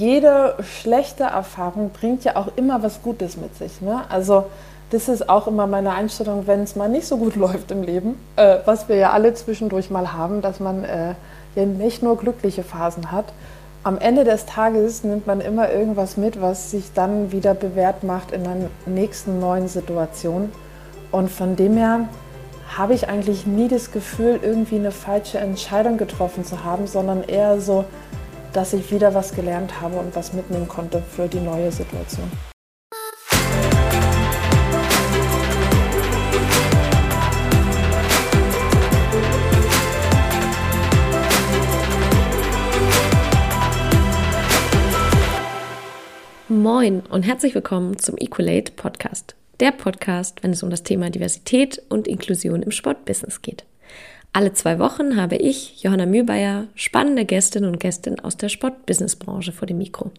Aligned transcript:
jede 0.00 0.54
schlechte 0.62 1.24
Erfahrung 1.24 1.90
bringt 1.90 2.24
ja 2.24 2.36
auch 2.36 2.48
immer 2.56 2.82
was 2.82 3.02
Gutes 3.02 3.36
mit 3.36 3.54
sich. 3.56 3.82
Ne? 3.82 4.00
Also 4.08 4.46
das 4.90 5.08
ist 5.08 5.28
auch 5.28 5.46
immer 5.46 5.66
meine 5.66 5.92
Einstellung, 5.92 6.46
wenn 6.46 6.62
es 6.62 6.74
mal 6.74 6.88
nicht 6.88 7.06
so 7.06 7.18
gut 7.18 7.36
läuft 7.44 7.70
im 7.70 7.82
Leben, 7.82 8.18
äh, 8.36 8.56
was 8.64 8.88
wir 8.88 8.96
ja 8.96 9.10
alle 9.10 9.34
zwischendurch 9.34 9.90
mal 9.90 10.14
haben, 10.14 10.40
dass 10.40 10.58
man 10.58 10.84
äh, 10.84 11.14
ja 11.54 11.66
nicht 11.66 12.02
nur 12.02 12.16
glückliche 12.16 12.62
Phasen 12.62 13.12
hat. 13.12 13.26
Am 13.82 13.98
Ende 13.98 14.24
des 14.24 14.46
Tages 14.46 15.04
nimmt 15.04 15.26
man 15.26 15.40
immer 15.40 15.70
irgendwas 15.70 16.16
mit, 16.16 16.40
was 16.40 16.70
sich 16.70 16.92
dann 16.94 17.30
wieder 17.30 17.54
bewährt 17.54 18.02
macht 18.02 18.32
in 18.32 18.46
einer 18.46 18.68
nächsten 18.86 19.38
neuen 19.38 19.68
Situation. 19.68 20.50
Und 21.10 21.30
von 21.30 21.56
dem 21.56 21.76
her 21.76 22.08
habe 22.76 22.94
ich 22.94 23.08
eigentlich 23.08 23.46
nie 23.46 23.68
das 23.68 23.90
Gefühl, 23.90 24.38
irgendwie 24.42 24.76
eine 24.76 24.92
falsche 24.92 25.38
Entscheidung 25.38 25.98
getroffen 25.98 26.44
zu 26.44 26.64
haben, 26.64 26.86
sondern 26.86 27.24
eher 27.24 27.60
so, 27.60 27.84
dass 28.52 28.72
ich 28.72 28.90
wieder 28.90 29.14
was 29.14 29.34
gelernt 29.34 29.80
habe 29.80 29.96
und 29.96 30.14
was 30.16 30.32
mitnehmen 30.32 30.68
konnte 30.68 31.02
für 31.02 31.28
die 31.28 31.40
neue 31.40 31.70
Situation. 31.70 32.30
Moin 46.48 47.00
und 47.08 47.22
herzlich 47.22 47.54
willkommen 47.54 47.96
zum 47.98 48.16
Equalate 48.18 48.72
Podcast. 48.72 49.36
Der 49.60 49.70
Podcast, 49.70 50.42
wenn 50.42 50.50
es 50.50 50.62
um 50.64 50.70
das 50.70 50.82
Thema 50.82 51.08
Diversität 51.08 51.80
und 51.88 52.08
Inklusion 52.08 52.62
im 52.62 52.72
Sportbusiness 52.72 53.40
geht. 53.40 53.64
Alle 54.32 54.52
zwei 54.52 54.78
Wochen 54.78 55.16
habe 55.16 55.36
ich, 55.36 55.82
Johanna 55.82 56.06
Mühlbayer, 56.06 56.68
spannende 56.76 57.24
Gästinnen 57.24 57.68
und 57.68 57.80
Gäste 57.80 58.14
aus 58.22 58.36
der 58.36 58.48
Sportbusinessbranche 58.48 59.50
vor 59.50 59.66
dem 59.66 59.78
Mikro. 59.78 60.12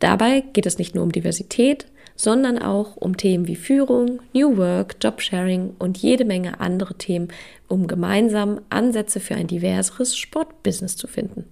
Dabei 0.00 0.42
geht 0.52 0.66
es 0.66 0.78
nicht 0.78 0.94
nur 0.94 1.02
um 1.02 1.12
Diversität, 1.12 1.86
sondern 2.14 2.58
auch 2.58 2.96
um 2.96 3.16
Themen 3.16 3.46
wie 3.46 3.56
Führung, 3.56 4.20
New 4.34 4.58
Work, 4.58 4.96
Jobsharing 5.00 5.74
und 5.78 5.96
jede 5.96 6.26
Menge 6.26 6.60
andere 6.60 6.94
Themen, 6.94 7.28
um 7.68 7.86
gemeinsam 7.86 8.60
Ansätze 8.68 9.18
für 9.18 9.34
ein 9.34 9.46
diverseres 9.46 10.16
Sportbusiness 10.16 10.96
zu 10.96 11.06
finden. 11.06 11.44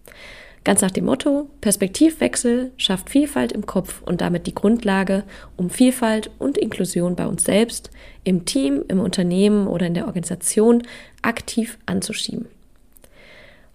Ganz 0.67 0.81
nach 0.81 0.91
dem 0.91 1.05
Motto, 1.05 1.49
Perspektivwechsel 1.61 2.73
schafft 2.77 3.09
Vielfalt 3.09 3.53
im 3.53 3.67
Kopf 3.67 4.03
und 4.03 4.21
damit 4.21 4.49
die 4.49 4.55
Grundlage, 4.55 5.23
um 5.57 5.71
Vielfalt 5.71 6.29
und 6.41 6.59
Inklusion 6.59 7.15
bei 7.15 7.25
uns 7.29 7.45
selbst, 7.45 7.89
im 8.25 8.47
Team, 8.47 8.83
im 8.89 8.99
Unternehmen 8.99 9.69
oder 9.69 9.87
in 9.87 9.95
der 9.95 10.07
Organisation 10.09 10.83
aktiv 11.23 11.79
anzuschieben. 11.87 12.49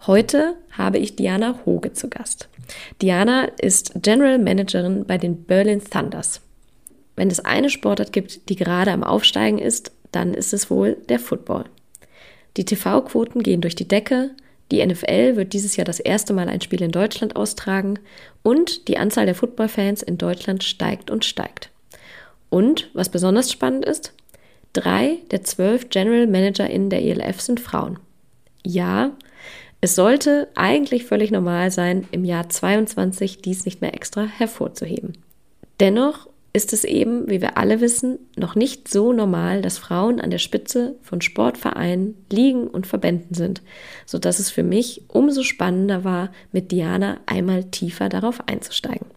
Heute 0.06 0.56
habe 0.72 0.98
ich 0.98 1.16
Diana 1.16 1.62
Hoge 1.66 1.94
zu 1.94 2.10
Gast. 2.10 2.50
Diana 3.02 3.46
ist 3.46 3.94
General 4.02 4.38
Managerin 4.38 5.06
bei 5.06 5.18
den 5.18 5.46
Berlin 5.46 5.82
Thunders. 5.82 6.42
Wenn 7.16 7.30
es 7.30 7.40
eine 7.40 7.70
Sportart 7.70 8.12
gibt, 8.12 8.50
die 8.50 8.58
gerade 8.58 8.92
am 8.92 9.06
Aufsteigen 9.06 9.60
ist, 9.60 9.94
dann 10.12 10.34
ist 10.34 10.52
es 10.54 10.70
wohl 10.70 10.98
der 11.08 11.20
Football. 11.20 11.64
Die 12.58 12.66
TV-Quoten 12.66 13.44
gehen 13.44 13.62
durch 13.62 13.76
die 13.78 13.88
Decke, 13.88 14.32
die 14.72 14.86
NFL 14.86 15.36
wird 15.36 15.54
dieses 15.54 15.76
Jahr 15.76 15.86
das 15.86 16.00
erste 16.00 16.34
Mal 16.34 16.48
ein 16.48 16.62
Spiel 16.62 16.82
in 16.82 16.92
Deutschland 16.92 17.36
austragen 17.36 18.00
und 18.42 18.88
die 18.88 18.98
Anzahl 18.98 19.26
der 19.26 19.36
Footballfans 19.36 20.02
in 20.02 20.18
Deutschland 20.18 20.64
steigt 20.64 21.12
und 21.12 21.26
steigt. 21.26 21.70
Und 22.50 22.90
was 22.94 23.10
besonders 23.10 23.52
spannend 23.52 23.86
ist, 23.86 24.14
drei 24.74 25.18
der 25.32 25.44
zwölf 25.44 25.90
General 25.90 26.26
ManagerInnen 26.26 26.90
der 26.90 27.04
ELF 27.04 27.42
sind 27.42 27.60
Frauen. 27.60 28.00
Ja, 28.66 29.12
es 29.82 29.96
sollte 29.96 30.48
eigentlich 30.56 31.06
völlig 31.06 31.32
normal 31.32 31.72
sein, 31.72 32.08
im 32.12 32.24
Jahr 32.24 32.50
22 32.50 33.42
dies 33.42 33.66
nicht 33.66 33.82
mehr 33.82 33.94
extra 33.94 34.24
hervorzuheben. 34.24 35.18
Dennoch 35.80 36.28
ist 36.54 36.74
es 36.74 36.84
eben, 36.84 37.30
wie 37.30 37.42
wir 37.42 37.58
alle 37.58 37.80
wissen, 37.80 38.20
noch 38.36 38.56
nicht 38.56 38.90
so 38.90 39.14
normal, 39.14 39.62
dass 39.62 39.78
Frauen 39.78 40.20
an 40.20 40.32
der 40.32 40.38
Spitze 40.38 40.96
von 41.02 41.22
Sportvereinen, 41.22 42.16
Ligen 42.30 42.68
und 42.68 42.88
Verbänden 42.88 43.34
sind, 43.34 43.62
so 44.06 44.20
dass 44.20 44.40
es 44.40 44.52
für 44.52 44.64
mich 44.64 45.04
umso 45.08 45.44
spannender 45.44 46.04
war, 46.04 46.32
mit 46.52 46.72
Diana 46.72 47.20
einmal 47.26 47.64
tiefer 47.66 48.10
darauf 48.10 48.48
einzusteigen. 48.48 49.08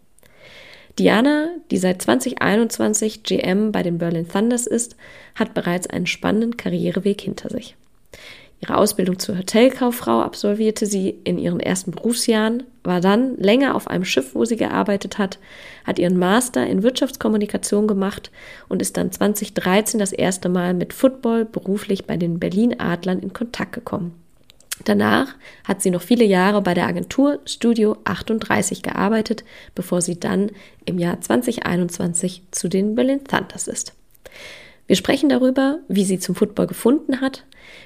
Diana, 0.98 1.48
die 1.72 1.78
seit 1.78 2.02
2021 2.02 3.24
GM 3.24 3.72
bei 3.72 3.82
den 3.82 3.98
Berlin 3.98 4.28
Thunders 4.28 4.68
ist, 4.68 4.94
hat 5.34 5.52
bereits 5.52 5.88
einen 5.88 6.06
spannenden 6.06 6.56
Karriereweg 6.56 7.20
hinter 7.20 7.50
sich. 7.50 7.76
Ihre 8.64 8.78
Ausbildung 8.78 9.18
zur 9.18 9.36
Hotelkauffrau 9.36 10.22
absolvierte 10.22 10.86
sie 10.86 11.10
in 11.24 11.36
ihren 11.36 11.60
ersten 11.60 11.90
Berufsjahren, 11.90 12.62
war 12.82 13.02
dann 13.02 13.36
länger 13.36 13.74
auf 13.74 13.88
einem 13.88 14.06
Schiff, 14.06 14.34
wo 14.34 14.46
sie 14.46 14.56
gearbeitet 14.56 15.18
hat, 15.18 15.38
hat 15.84 15.98
ihren 15.98 16.18
Master 16.18 16.66
in 16.66 16.82
Wirtschaftskommunikation 16.82 17.86
gemacht 17.86 18.30
und 18.70 18.80
ist 18.80 18.96
dann 18.96 19.12
2013 19.12 20.00
das 20.00 20.12
erste 20.12 20.48
Mal 20.48 20.72
mit 20.72 20.94
Football 20.94 21.44
beruflich 21.44 22.06
bei 22.06 22.16
den 22.16 22.38
Berlin 22.38 22.80
Adlern 22.80 23.18
in 23.18 23.34
Kontakt 23.34 23.72
gekommen. 23.72 24.14
Danach 24.86 25.34
hat 25.64 25.82
sie 25.82 25.90
noch 25.90 26.02
viele 26.02 26.24
Jahre 26.24 26.62
bei 26.62 26.72
der 26.72 26.86
Agentur 26.86 27.40
Studio 27.44 27.98
38 28.04 28.82
gearbeitet, 28.82 29.44
bevor 29.74 30.00
sie 30.00 30.18
dann 30.18 30.50
im 30.86 30.98
Jahr 30.98 31.20
2021 31.20 32.44
zu 32.50 32.68
den 32.68 32.94
Berlin 32.94 33.24
Thunders 33.24 33.68
ist. 33.68 33.92
Wir 34.86 34.96
sprechen 34.96 35.28
darüber, 35.28 35.78
wie 35.88 36.04
sie 36.04 36.18
zum 36.18 36.34
Football 36.34 36.66
gefunden 36.66 37.20
hat, 37.20 37.44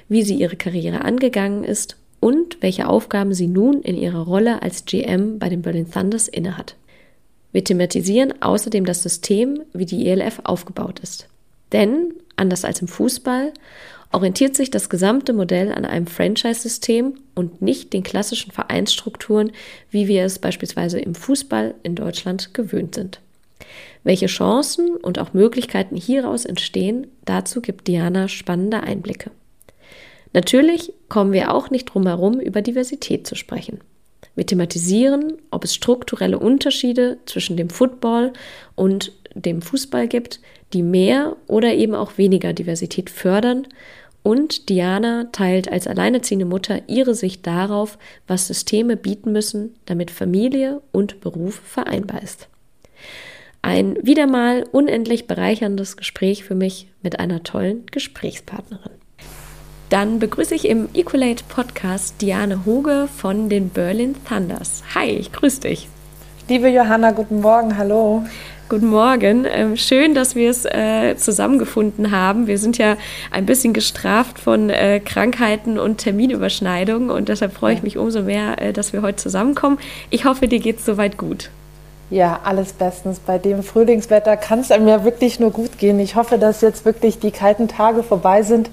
wie 0.09 0.23
sie 0.23 0.35
ihre 0.35 0.57
Karriere 0.57 1.01
angegangen 1.01 1.63
ist 1.63 1.97
und 2.19 2.57
welche 2.61 2.87
Aufgaben 2.87 3.33
sie 3.33 3.47
nun 3.47 3.81
in 3.81 3.97
ihrer 3.97 4.25
Rolle 4.25 4.61
als 4.61 4.85
GM 4.85 5.39
bei 5.39 5.47
den 5.49 5.61
Berlin 5.61 5.89
Thunders 5.89 6.27
innehat. 6.27 6.75
Wir 7.51 7.63
thematisieren 7.63 8.41
außerdem 8.41 8.85
das 8.85 9.01
System, 9.01 9.61
wie 9.73 9.85
die 9.85 10.07
ELF 10.07 10.41
aufgebaut 10.43 10.99
ist. 10.99 11.27
Denn, 11.71 12.13
anders 12.35 12.65
als 12.65 12.81
im 12.81 12.87
Fußball, 12.87 13.53
orientiert 14.11 14.55
sich 14.55 14.71
das 14.71 14.89
gesamte 14.89 15.33
Modell 15.33 15.71
an 15.71 15.85
einem 15.85 16.07
Franchise-System 16.07 17.13
und 17.35 17.61
nicht 17.61 17.93
den 17.93 18.03
klassischen 18.03 18.51
Vereinsstrukturen, 18.51 19.51
wie 19.91 20.07
wir 20.07 20.23
es 20.23 20.39
beispielsweise 20.39 20.99
im 20.99 21.15
Fußball 21.15 21.75
in 21.83 21.95
Deutschland 21.95 22.53
gewöhnt 22.53 22.95
sind. 22.95 23.19
Welche 24.03 24.27
Chancen 24.27 24.95
und 24.95 25.19
auch 25.19 25.33
Möglichkeiten 25.33 25.95
hieraus 25.95 26.45
entstehen, 26.45 27.07
dazu 27.25 27.61
gibt 27.61 27.87
Diana 27.87 28.27
spannende 28.27 28.81
Einblicke. 28.81 29.31
Natürlich 30.33 30.93
kommen 31.09 31.33
wir 31.33 31.53
auch 31.53 31.69
nicht 31.69 31.85
drum 31.85 32.05
herum, 32.05 32.39
über 32.39 32.61
Diversität 32.61 33.25
zu 33.25 33.35
sprechen. 33.35 33.79
Wir 34.35 34.45
thematisieren, 34.45 35.33
ob 35.51 35.63
es 35.63 35.75
strukturelle 35.75 36.39
Unterschiede 36.39 37.17
zwischen 37.25 37.57
dem 37.57 37.69
Football 37.69 38.33
und 38.75 39.11
dem 39.33 39.61
Fußball 39.61 40.07
gibt, 40.07 40.39
die 40.73 40.83
mehr 40.83 41.35
oder 41.47 41.73
eben 41.73 41.95
auch 41.95 42.17
weniger 42.17 42.53
Diversität 42.53 43.09
fördern. 43.09 43.67
Und 44.21 44.69
Diana 44.69 45.25
teilt 45.31 45.71
als 45.71 45.87
alleinerziehende 45.87 46.45
Mutter 46.45 46.81
ihre 46.87 47.15
Sicht 47.15 47.47
darauf, 47.47 47.97
was 48.27 48.47
Systeme 48.47 48.97
bieten 48.97 49.31
müssen, 49.31 49.75
damit 49.85 50.11
Familie 50.11 50.81
und 50.91 51.21
Beruf 51.21 51.55
vereinbar 51.65 52.21
ist. 52.21 52.47
Ein 53.61 53.97
wieder 54.01 54.25
mal 54.25 54.63
unendlich 54.71 55.27
bereicherndes 55.27 55.97
Gespräch 55.97 56.45
für 56.45 56.55
mich 56.55 56.87
mit 57.03 57.19
einer 57.19 57.43
tollen 57.43 57.85
Gesprächspartnerin. 57.87 58.93
Dann 59.89 60.19
begrüße 60.19 60.55
ich 60.55 60.67
im 60.67 60.87
Equalate 60.93 61.43
Podcast 61.49 62.21
Diane 62.21 62.65
Hoge 62.65 63.09
von 63.13 63.49
den 63.49 63.69
Berlin 63.69 64.15
Thunders. 64.27 64.83
Hi, 64.95 65.09
ich 65.09 65.31
grüße 65.33 65.61
dich. 65.61 65.89
Liebe 66.47 66.69
Johanna, 66.69 67.11
guten 67.11 67.41
Morgen, 67.41 67.77
hallo. 67.77 68.23
Guten 68.69 68.87
Morgen. 68.87 69.45
Ähm, 69.49 69.75
schön, 69.75 70.13
dass 70.13 70.35
wir 70.35 70.51
es 70.51 70.63
äh, 70.63 71.15
zusammengefunden 71.17 72.11
haben. 72.11 72.47
Wir 72.47 72.59
sind 72.59 72.77
ja 72.77 72.97
ein 73.31 73.45
bisschen 73.45 73.73
gestraft 73.73 74.39
von 74.39 74.69
äh, 74.69 74.99
Krankheiten 74.99 75.77
und 75.79 75.97
Terminüberschneidungen 75.97 77.09
und 77.09 77.29
deshalb 77.29 77.53
freue 77.53 77.73
ich 77.73 77.83
mich 77.83 77.97
umso 77.97 78.21
mehr, 78.21 78.61
äh, 78.61 78.71
dass 78.71 78.93
wir 78.93 79.01
heute 79.01 79.17
zusammenkommen. 79.17 79.79
Ich 80.11 80.25
hoffe, 80.25 80.47
dir 80.47 80.59
geht 80.59 80.77
es 80.77 80.85
soweit 80.85 81.17
gut. 81.17 81.49
Ja, 82.09 82.39
alles 82.43 82.73
bestens. 82.73 83.19
Bei 83.19 83.37
dem 83.37 83.61
Frühlingswetter 83.61 84.35
kann 84.35 84.59
es 84.59 84.71
einem 84.71 84.87
ja 84.87 85.03
wirklich 85.03 85.39
nur 85.39 85.51
gut 85.51 85.77
gehen. 85.77 85.99
Ich 85.99 86.15
hoffe, 86.15 86.39
dass 86.39 86.61
jetzt 86.61 86.85
wirklich 86.85 87.19
die 87.19 87.31
kalten 87.31 87.67
Tage 87.67 88.01
vorbei 88.01 88.41
sind. 88.41 88.69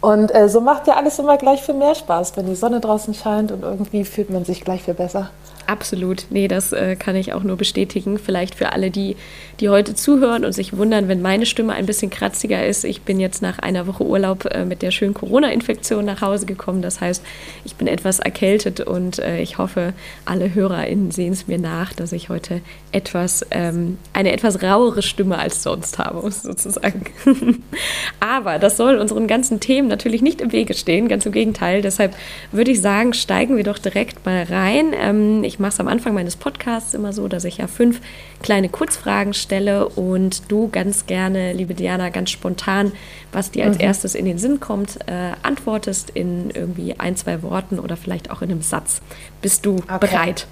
Und 0.00 0.34
äh, 0.34 0.48
so 0.48 0.60
macht 0.60 0.86
ja 0.86 0.96
alles 0.96 1.18
immer 1.18 1.38
gleich 1.38 1.62
viel 1.62 1.74
mehr 1.74 1.94
Spaß, 1.94 2.36
wenn 2.36 2.46
die 2.46 2.56
Sonne 2.56 2.80
draußen 2.80 3.14
scheint 3.14 3.52
und 3.52 3.62
irgendwie 3.62 4.04
fühlt 4.04 4.28
man 4.28 4.44
sich 4.44 4.62
gleich 4.62 4.82
viel 4.82 4.94
besser. 4.94 5.30
Absolut. 5.66 6.26
Nee, 6.30 6.48
das 6.48 6.72
äh, 6.72 6.96
kann 6.96 7.16
ich 7.16 7.32
auch 7.32 7.42
nur 7.42 7.56
bestätigen. 7.56 8.18
Vielleicht 8.18 8.54
für 8.54 8.72
alle, 8.72 8.90
die, 8.90 9.16
die 9.60 9.68
heute 9.68 9.94
zuhören 9.94 10.44
und 10.44 10.52
sich 10.52 10.76
wundern, 10.76 11.08
wenn 11.08 11.22
meine 11.22 11.46
Stimme 11.46 11.72
ein 11.72 11.86
bisschen 11.86 12.10
kratziger 12.10 12.66
ist. 12.66 12.84
Ich 12.84 13.02
bin 13.02 13.18
jetzt 13.18 13.40
nach 13.40 13.58
einer 13.58 13.86
Woche 13.86 14.04
Urlaub 14.04 14.44
äh, 14.46 14.64
mit 14.64 14.82
der 14.82 14.90
schönen 14.90 15.14
Corona-Infektion 15.14 16.04
nach 16.04 16.20
Hause 16.20 16.46
gekommen. 16.46 16.82
Das 16.82 17.00
heißt, 17.00 17.22
ich 17.64 17.76
bin 17.76 17.86
etwas 17.86 18.18
erkältet 18.18 18.80
und 18.80 19.18
äh, 19.18 19.40
ich 19.40 19.58
hoffe, 19.58 19.94
alle 20.24 20.54
HörerInnen 20.54 21.10
sehen 21.10 21.32
es 21.32 21.46
mir 21.46 21.58
nach, 21.58 21.92
dass 21.92 22.12
ich 22.12 22.28
heute 22.28 22.60
etwas, 22.92 23.46
ähm, 23.50 23.98
eine 24.12 24.32
etwas 24.32 24.62
rauere 24.62 25.02
Stimme 25.02 25.38
als 25.38 25.62
sonst 25.62 25.98
habe, 25.98 26.30
sozusagen. 26.30 27.06
Aber 28.20 28.58
das 28.58 28.76
soll 28.76 28.96
unseren 28.96 29.26
ganzen 29.26 29.60
Themen 29.60 29.88
natürlich 29.88 30.22
nicht 30.22 30.40
im 30.40 30.52
Wege 30.52 30.74
stehen, 30.74 31.08
ganz 31.08 31.26
im 31.26 31.32
Gegenteil. 31.32 31.80
Deshalb 31.82 32.14
würde 32.52 32.70
ich 32.70 32.80
sagen, 32.80 33.14
steigen 33.14 33.56
wir 33.56 33.64
doch 33.64 33.78
direkt 33.78 34.24
mal 34.26 34.44
rein. 34.44 34.92
Ähm, 34.94 35.42
ich 35.44 35.53
ich 35.54 35.60
mache 35.60 35.70
es 35.70 35.78
am 35.78 35.86
Anfang 35.86 36.14
meines 36.14 36.34
Podcasts 36.34 36.94
immer 36.94 37.12
so, 37.12 37.28
dass 37.28 37.44
ich 37.44 37.58
ja 37.58 37.68
fünf 37.68 38.00
kleine 38.42 38.68
Kurzfragen 38.68 39.34
stelle 39.34 39.88
und 39.88 40.50
du 40.50 40.68
ganz 40.68 41.06
gerne, 41.06 41.52
liebe 41.52 41.74
Diana, 41.74 42.08
ganz 42.08 42.30
spontan, 42.30 42.90
was 43.30 43.52
dir 43.52 43.64
als 43.64 43.76
mhm. 43.78 43.84
erstes 43.84 44.16
in 44.16 44.24
den 44.24 44.38
Sinn 44.38 44.58
kommt, 44.58 44.98
äh, 45.06 45.30
antwortest 45.44 46.10
in 46.10 46.50
irgendwie 46.50 46.98
ein, 46.98 47.14
zwei 47.14 47.40
Worten 47.42 47.78
oder 47.78 47.96
vielleicht 47.96 48.32
auch 48.32 48.42
in 48.42 48.50
einem 48.50 48.62
Satz. 48.62 49.00
Bist 49.42 49.64
du 49.64 49.76
okay. 49.76 49.98
bereit? 50.00 50.48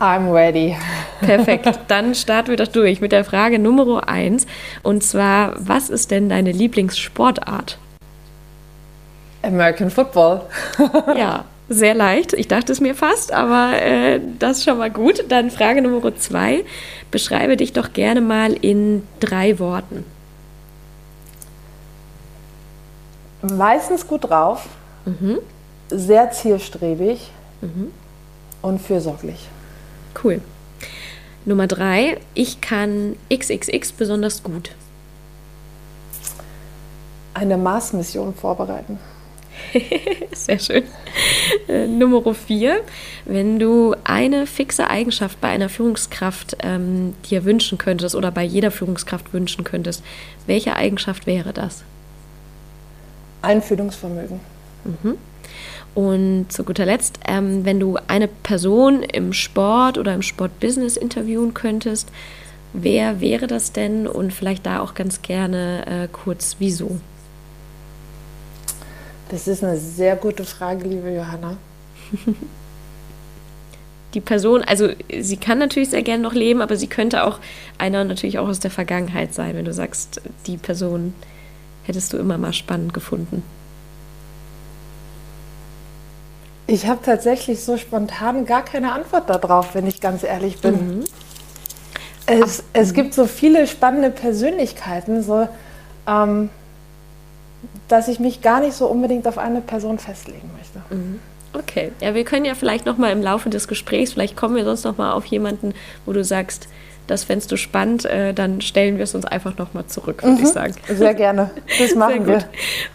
I'm 0.00 0.32
ready. 0.32 0.76
Perfekt. 1.20 1.68
Dann 1.86 2.16
starten 2.16 2.48
wir 2.48 2.56
doch 2.56 2.66
durch 2.66 3.00
mit 3.00 3.12
der 3.12 3.24
Frage 3.24 3.60
Nummer 3.60 4.08
eins. 4.08 4.48
Und 4.82 5.04
zwar, 5.04 5.54
was 5.58 5.90
ist 5.90 6.10
denn 6.10 6.28
deine 6.28 6.50
Lieblingssportart? 6.50 7.78
American 9.42 9.90
Football. 9.90 10.40
ja, 11.16 11.44
sehr 11.72 11.94
leicht. 11.94 12.32
Ich 12.32 12.48
dachte 12.48 12.72
es 12.72 12.80
mir 12.80 12.94
fast, 12.94 13.32
aber 13.32 13.80
äh, 13.80 14.20
das 14.38 14.58
ist 14.58 14.64
schon 14.64 14.78
mal 14.78 14.90
gut. 14.90 15.24
Dann 15.28 15.50
Frage 15.50 15.82
Nummer 15.82 16.14
zwei. 16.16 16.64
Beschreibe 17.10 17.56
dich 17.56 17.72
doch 17.72 17.92
gerne 17.92 18.20
mal 18.20 18.52
in 18.52 19.02
drei 19.20 19.58
Worten. 19.58 20.04
Meistens 23.42 24.06
gut 24.06 24.30
drauf, 24.30 24.68
mhm. 25.04 25.38
sehr 25.90 26.30
zielstrebig 26.30 27.30
mhm. 27.60 27.90
und 28.62 28.80
fürsorglich. 28.80 29.48
Cool. 30.22 30.40
Nummer 31.44 31.66
drei. 31.66 32.18
Ich 32.34 32.60
kann 32.60 33.16
XXX 33.32 33.92
besonders 33.92 34.44
gut. 34.44 34.70
Eine 37.34 37.56
Mars-Mission 37.56 38.34
vorbereiten. 38.34 38.98
Sehr 40.32 40.58
schön. 40.58 40.84
Äh, 41.68 41.86
Nummer 41.86 42.34
vier. 42.34 42.80
Wenn 43.24 43.58
du 43.58 43.94
eine 44.04 44.46
fixe 44.46 44.88
Eigenschaft 44.88 45.40
bei 45.40 45.48
einer 45.48 45.68
Führungskraft 45.68 46.56
ähm, 46.62 47.14
dir 47.28 47.44
wünschen 47.44 47.78
könntest 47.78 48.14
oder 48.14 48.30
bei 48.30 48.42
jeder 48.42 48.70
Führungskraft 48.70 49.32
wünschen 49.32 49.64
könntest, 49.64 50.02
welche 50.46 50.76
Eigenschaft 50.76 51.26
wäre 51.26 51.52
das? 51.52 51.84
Einfühlungsvermögen. 53.42 54.40
Mhm. 54.84 55.18
Und 55.94 56.46
zu 56.50 56.64
guter 56.64 56.86
Letzt, 56.86 57.20
ähm, 57.28 57.64
wenn 57.64 57.78
du 57.78 57.98
eine 58.08 58.28
Person 58.28 59.02
im 59.02 59.32
Sport 59.32 59.98
oder 59.98 60.14
im 60.14 60.22
Sportbusiness 60.22 60.96
interviewen 60.96 61.52
könntest, 61.52 62.08
wer 62.72 63.20
wäre 63.20 63.46
das 63.46 63.72
denn? 63.72 64.06
Und 64.06 64.32
vielleicht 64.32 64.64
da 64.64 64.80
auch 64.80 64.94
ganz 64.94 65.20
gerne 65.22 65.84
äh, 65.86 66.08
kurz, 66.10 66.56
wieso? 66.58 66.98
Das 69.32 69.48
ist 69.48 69.64
eine 69.64 69.78
sehr 69.78 70.14
gute 70.14 70.44
Frage, 70.44 70.86
liebe 70.86 71.10
Johanna. 71.10 71.56
Die 74.12 74.20
Person, 74.20 74.62
also 74.62 74.90
sie 75.20 75.38
kann 75.38 75.58
natürlich 75.58 75.88
sehr 75.88 76.02
gerne 76.02 76.22
noch 76.22 76.34
leben, 76.34 76.60
aber 76.60 76.76
sie 76.76 76.86
könnte 76.86 77.24
auch 77.24 77.38
einer 77.78 78.04
natürlich 78.04 78.38
auch 78.38 78.46
aus 78.46 78.60
der 78.60 78.70
Vergangenheit 78.70 79.32
sein, 79.32 79.56
wenn 79.56 79.64
du 79.64 79.72
sagst, 79.72 80.20
die 80.46 80.58
Person 80.58 81.14
hättest 81.84 82.12
du 82.12 82.18
immer 82.18 82.36
mal 82.36 82.52
spannend 82.52 82.92
gefunden. 82.92 83.42
Ich 86.66 86.86
habe 86.86 87.00
tatsächlich 87.02 87.64
so 87.64 87.78
spontan 87.78 88.44
gar 88.44 88.62
keine 88.62 88.92
Antwort 88.92 89.30
darauf, 89.30 89.74
wenn 89.74 89.86
ich 89.86 90.02
ganz 90.02 90.24
ehrlich 90.24 90.58
bin. 90.58 90.98
Mhm. 90.98 91.04
Es, 92.26 92.64
es 92.74 92.92
gibt 92.92 93.14
so 93.14 93.26
viele 93.26 93.66
spannende 93.66 94.10
Persönlichkeiten, 94.10 95.22
so 95.22 95.48
ähm, 96.06 96.50
dass 97.92 98.08
ich 98.08 98.18
mich 98.18 98.40
gar 98.40 98.60
nicht 98.60 98.72
so 98.72 98.86
unbedingt 98.86 99.28
auf 99.28 99.36
eine 99.36 99.60
Person 99.60 99.98
festlegen 99.98 100.50
möchte. 100.56 100.94
Mhm. 100.94 101.20
Okay, 101.52 101.92
ja, 102.00 102.14
wir 102.14 102.24
können 102.24 102.46
ja 102.46 102.54
vielleicht 102.54 102.86
noch 102.86 102.96
mal 102.96 103.12
im 103.12 103.20
Laufe 103.20 103.50
des 103.50 103.68
Gesprächs, 103.68 104.14
vielleicht 104.14 104.34
kommen 104.34 104.56
wir 104.56 104.64
sonst 104.64 104.84
noch 104.84 104.96
mal 104.96 105.12
auf 105.12 105.26
jemanden, 105.26 105.74
wo 106.06 106.14
du 106.14 106.24
sagst, 106.24 106.68
das 107.12 107.24
fändest 107.24 107.52
du 107.52 107.56
spannend, 107.56 108.04
äh, 108.04 108.34
dann 108.34 108.60
stellen 108.60 108.96
wir 108.96 109.04
es 109.04 109.14
uns 109.14 109.24
einfach 109.24 109.58
nochmal 109.58 109.86
zurück, 109.86 110.22
würde 110.22 110.36
mhm. 110.36 110.44
ich 110.44 110.48
sagen. 110.48 110.74
Sehr 110.88 111.14
gerne. 111.14 111.50
Das 111.78 111.94
machen 111.94 112.26
wir. 112.26 112.44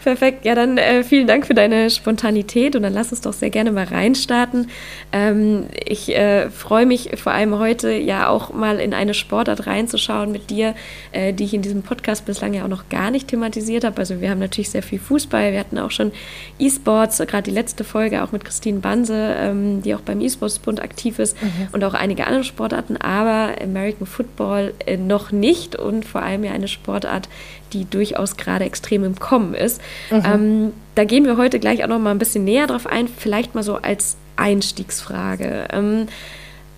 Perfekt. 0.02 0.44
Ja, 0.44 0.54
dann 0.54 0.78
äh, 0.78 1.04
vielen 1.04 1.26
Dank 1.26 1.46
für 1.46 1.54
deine 1.54 1.88
Spontanität 1.88 2.76
und 2.76 2.82
dann 2.82 2.92
lass 2.92 3.10
uns 3.10 3.20
doch 3.20 3.32
sehr 3.32 3.50
gerne 3.50 3.72
mal 3.72 3.84
reinstarten. 3.84 4.70
Ähm, 5.12 5.66
ich 5.84 6.14
äh, 6.14 6.50
freue 6.50 6.84
mich 6.84 7.10
vor 7.22 7.32
allem 7.32 7.58
heute 7.58 7.92
ja 7.92 8.28
auch 8.28 8.52
mal 8.52 8.80
in 8.80 8.92
eine 8.94 9.14
Sportart 9.14 9.66
reinzuschauen 9.66 10.32
mit 10.32 10.50
dir, 10.50 10.74
äh, 11.12 11.32
die 11.32 11.44
ich 11.44 11.54
in 11.54 11.62
diesem 11.62 11.82
Podcast 11.82 12.26
bislang 12.26 12.54
ja 12.54 12.64
auch 12.64 12.68
noch 12.68 12.88
gar 12.88 13.10
nicht 13.10 13.28
thematisiert 13.28 13.84
habe. 13.84 13.98
Also 13.98 14.20
wir 14.20 14.30
haben 14.30 14.40
natürlich 14.40 14.70
sehr 14.70 14.82
viel 14.82 14.98
Fußball, 14.98 15.52
wir 15.52 15.60
hatten 15.60 15.78
auch 15.78 15.90
schon 15.90 16.12
E-Sports, 16.58 17.18
gerade 17.18 17.44
die 17.44 17.50
letzte 17.52 17.84
Folge 17.84 18.22
auch 18.22 18.32
mit 18.32 18.44
Christine 18.44 18.80
Banse, 18.80 19.36
ähm, 19.38 19.82
die 19.82 19.94
auch 19.94 20.00
beim 20.00 20.20
E-Sports-Bund 20.20 20.82
aktiv 20.82 21.18
ist 21.18 21.40
mhm. 21.40 21.68
und 21.72 21.84
auch 21.84 21.94
einige 21.94 22.26
andere 22.26 22.44
Sportarten, 22.44 22.96
aber 22.96 23.54
American 23.62 23.98
American 23.98 24.06
Football 24.08 24.74
äh, 24.86 24.96
noch 24.96 25.30
nicht 25.30 25.76
und 25.76 26.04
vor 26.04 26.22
allem 26.22 26.44
ja 26.44 26.52
eine 26.52 26.68
Sportart, 26.68 27.28
die 27.72 27.84
durchaus 27.84 28.36
gerade 28.36 28.64
extrem 28.64 29.04
im 29.04 29.18
Kommen 29.18 29.54
ist. 29.54 29.80
Mhm. 30.10 30.22
Ähm, 30.24 30.72
da 30.94 31.04
gehen 31.04 31.24
wir 31.24 31.36
heute 31.36 31.60
gleich 31.60 31.84
auch 31.84 31.88
noch 31.88 31.98
mal 31.98 32.10
ein 32.10 32.18
bisschen 32.18 32.44
näher 32.44 32.66
drauf 32.66 32.86
ein, 32.86 33.08
vielleicht 33.08 33.54
mal 33.54 33.62
so 33.62 33.76
als 33.76 34.16
Einstiegsfrage. 34.36 35.68
Ähm, 35.72 36.06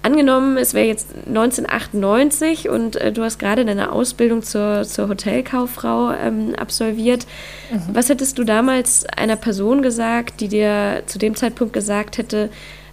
angenommen, 0.03 0.57
es 0.57 0.75
wäre 0.75 0.87
jetzt 0.87 1.15
1998 1.27 2.69
und 2.69 2.97
äh, 2.97 3.13
du 3.13 3.23
hast 3.23 3.39
gerade 3.39 3.65
deine 3.65 3.93
Ausbildung 3.93 4.43
zur, 4.43 4.83
zur 4.85 5.09
Hotelkauffrau 5.09 6.13
ähm, 6.13 6.55
absolviert. 6.57 7.27
Mhm. 7.71 7.81
Was 7.93 8.09
hättest 8.09 8.39
du 8.39 8.45
damals 8.45 9.07
einer 9.17 9.37
Person 9.37 9.83
gesagt, 9.83 10.41
die 10.41 10.49
dir 10.49 11.03
zu 11.07 11.19
dem 11.19 11.35
Zeitpunkt 11.35 11.73
gesagt 11.73 12.19
hätte, 12.19 12.51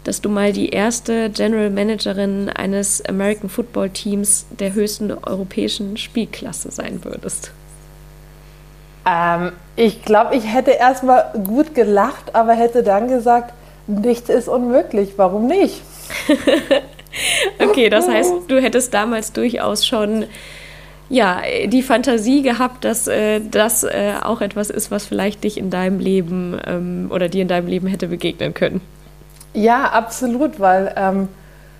dass 0.07 0.21
du 0.21 0.29
mal 0.29 0.53
die 0.53 0.69
erste 0.69 1.29
General 1.29 1.69
Managerin 1.69 2.49
eines 2.49 3.03
American 3.05 3.49
Football 3.49 3.89
Teams 3.89 4.45
der 4.57 4.73
höchsten 4.73 5.11
europäischen 5.11 5.97
Spielklasse 5.97 6.71
sein 6.71 7.03
würdest? 7.03 7.51
Ähm, 9.05 9.51
ich 9.75 10.03
glaube, 10.03 10.35
ich 10.35 10.45
hätte 10.45 10.71
erstmal 10.71 11.33
gut 11.43 11.75
gelacht, 11.75 12.33
aber 12.33 12.53
hätte 12.53 12.83
dann 12.83 13.09
gesagt, 13.09 13.53
nichts 13.87 14.29
ist 14.29 14.47
unmöglich. 14.47 15.13
Warum 15.17 15.45
nicht? 15.45 15.81
okay, 17.59 17.89
das 17.89 18.07
heißt, 18.07 18.33
du 18.47 18.61
hättest 18.61 18.93
damals 18.93 19.33
durchaus 19.33 19.85
schon 19.85 20.25
ja, 21.09 21.41
die 21.65 21.81
Fantasie 21.81 22.41
gehabt, 22.43 22.85
dass 22.85 23.07
äh, 23.07 23.41
das 23.41 23.83
äh, 23.83 24.13
auch 24.21 24.39
etwas 24.39 24.69
ist, 24.69 24.89
was 24.89 25.05
vielleicht 25.05 25.43
dich 25.43 25.57
in 25.57 25.69
deinem 25.69 25.99
Leben 25.99 26.59
ähm, 26.65 27.07
oder 27.11 27.27
dir 27.27 27.41
in 27.41 27.47
deinem 27.49 27.67
Leben 27.67 27.87
hätte 27.87 28.07
begegnen 28.07 28.53
können. 28.53 28.81
Ja, 29.53 29.85
absolut, 29.85 30.59
weil 30.59 30.93
ähm, 30.95 31.29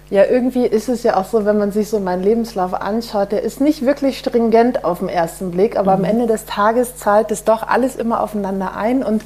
ja 0.09 0.23
irgendwie 0.25 0.65
ist 0.65 0.89
es 0.89 1.03
ja 1.03 1.17
auch 1.17 1.25
so, 1.25 1.45
wenn 1.45 1.57
man 1.57 1.71
sich 1.71 1.89
so 1.89 1.99
meinen 1.99 2.23
Lebenslauf 2.23 2.73
anschaut, 2.73 3.31
der 3.31 3.43
ist 3.43 3.61
nicht 3.61 3.85
wirklich 3.85 4.19
stringent 4.19 4.83
auf 4.83 4.99
den 4.99 5.09
ersten 5.09 5.51
Blick, 5.51 5.77
aber 5.77 5.97
mhm. 5.97 6.03
am 6.03 6.09
Ende 6.09 6.27
des 6.27 6.45
Tages 6.45 6.97
zahlt 6.97 7.31
es 7.31 7.43
doch 7.43 7.67
alles 7.67 7.95
immer 7.95 8.21
aufeinander 8.21 8.75
ein 8.75 9.03
und 9.03 9.23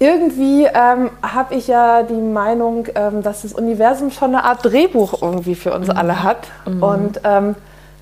irgendwie 0.00 0.64
ähm, 0.64 1.10
habe 1.22 1.54
ich 1.54 1.68
ja 1.68 2.02
die 2.02 2.14
Meinung, 2.14 2.88
ähm, 2.94 3.22
dass 3.22 3.42
das 3.42 3.52
Universum 3.52 4.10
schon 4.10 4.34
eine 4.34 4.44
Art 4.44 4.64
Drehbuch 4.64 5.22
irgendwie 5.22 5.54
für 5.54 5.72
uns 5.72 5.88
mhm. 5.88 5.96
alle 5.96 6.22
hat 6.22 6.48
mhm. 6.66 6.82
und 6.82 7.20
ähm, 7.24 7.54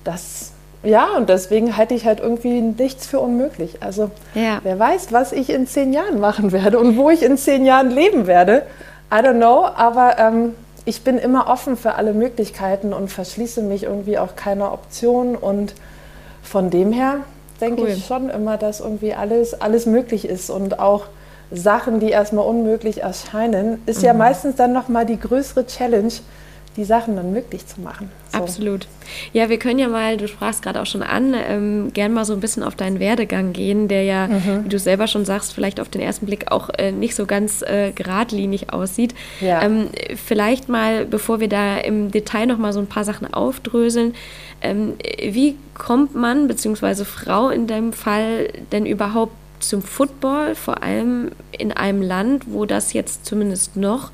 das 0.03 0.53
ja, 0.83 1.15
und 1.15 1.29
deswegen 1.29 1.77
halte 1.77 1.93
ich 1.93 2.05
halt 2.05 2.19
irgendwie 2.19 2.59
nichts 2.59 3.07
für 3.07 3.19
unmöglich. 3.19 3.77
Also 3.81 4.11
ja. 4.35 4.59
wer 4.63 4.77
weiß, 4.77 5.13
was 5.13 5.31
ich 5.31 5.49
in 5.49 5.65
zehn 5.65 5.93
Jahren 5.93 6.19
machen 6.19 6.51
werde 6.51 6.77
und 6.77 6.97
wo 6.97 7.09
ich 7.09 7.23
in 7.23 7.37
zehn 7.37 7.65
Jahren 7.65 7.89
leben 7.89 8.27
werde. 8.27 8.63
I 9.11 9.15
don't 9.15 9.37
know, 9.37 9.65
aber 9.65 10.17
ähm, 10.17 10.55
ich 10.85 11.03
bin 11.03 11.17
immer 11.17 11.47
offen 11.47 11.77
für 11.77 11.95
alle 11.95 12.13
Möglichkeiten 12.13 12.93
und 12.93 13.09
verschließe 13.09 13.61
mich 13.61 13.83
irgendwie 13.83 14.17
auch 14.17 14.35
keiner 14.35 14.73
Option. 14.73 15.35
Und 15.35 15.75
von 16.41 16.69
dem 16.69 16.91
her 16.91 17.17
denke 17.61 17.83
cool. 17.83 17.89
ich 17.89 18.05
schon 18.05 18.29
immer, 18.29 18.57
dass 18.57 18.79
irgendwie 18.79 19.13
alles, 19.13 19.59
alles 19.59 19.85
möglich 19.85 20.27
ist 20.27 20.49
und 20.49 20.79
auch 20.79 21.05
Sachen, 21.51 21.99
die 21.99 22.09
erstmal 22.09 22.45
unmöglich 22.45 23.03
erscheinen, 23.03 23.81
ist 23.85 23.99
mhm. 23.99 24.05
ja 24.05 24.13
meistens 24.13 24.55
dann 24.55 24.73
nochmal 24.73 25.05
die 25.05 25.19
größere 25.19 25.67
Challenge, 25.67 26.11
die 26.75 26.83
Sachen 26.85 27.15
dann 27.15 27.31
möglich 27.31 27.67
zu 27.67 27.81
machen. 27.81 28.09
So. 28.31 28.39
Absolut. 28.39 28.87
Ja, 29.31 29.49
wir 29.49 29.59
können 29.59 29.79
ja 29.79 29.87
mal, 29.87 30.17
du 30.17 30.27
sprachst 30.27 30.63
gerade 30.63 30.81
auch 30.81 30.85
schon 30.85 31.03
an, 31.03 31.35
ähm, 31.35 31.91
gern 31.93 32.13
mal 32.13 32.25
so 32.25 32.33
ein 32.33 32.39
bisschen 32.39 32.63
auf 32.63 32.75
deinen 32.75 32.99
Werdegang 32.99 33.53
gehen, 33.53 33.87
der 33.87 34.03
ja, 34.03 34.27
mhm. 34.27 34.65
wie 34.65 34.69
du 34.69 34.79
selber 34.79 35.07
schon 35.07 35.25
sagst, 35.25 35.53
vielleicht 35.53 35.79
auf 35.79 35.89
den 35.89 36.01
ersten 36.01 36.25
Blick 36.25 36.51
auch 36.51 36.69
äh, 36.77 36.91
nicht 36.91 37.15
so 37.15 37.25
ganz 37.25 37.61
äh, 37.61 37.91
geradlinig 37.91 38.73
aussieht. 38.73 39.13
Ja. 39.39 39.61
Ähm, 39.61 39.89
vielleicht 40.15 40.67
mal, 40.67 41.05
bevor 41.05 41.39
wir 41.39 41.49
da 41.49 41.77
im 41.77 42.11
Detail 42.11 42.47
noch 42.47 42.57
mal 42.57 42.73
so 42.73 42.79
ein 42.79 42.87
paar 42.87 43.03
Sachen 43.03 43.31
aufdröseln, 43.31 44.15
ähm, 44.61 44.93
wie 45.21 45.55
kommt 45.75 46.15
man, 46.15 46.47
beziehungsweise 46.47 47.05
Frau 47.05 47.49
in 47.49 47.67
deinem 47.67 47.93
Fall, 47.93 48.49
denn 48.71 48.85
überhaupt 48.85 49.33
zum 49.59 49.81
Football, 49.81 50.55
vor 50.55 50.83
allem 50.83 51.31
in 51.51 51.71
einem 51.71 52.01
Land, 52.01 52.45
wo 52.47 52.65
das 52.65 52.93
jetzt 52.93 53.25
zumindest 53.25 53.77
noch 53.77 54.11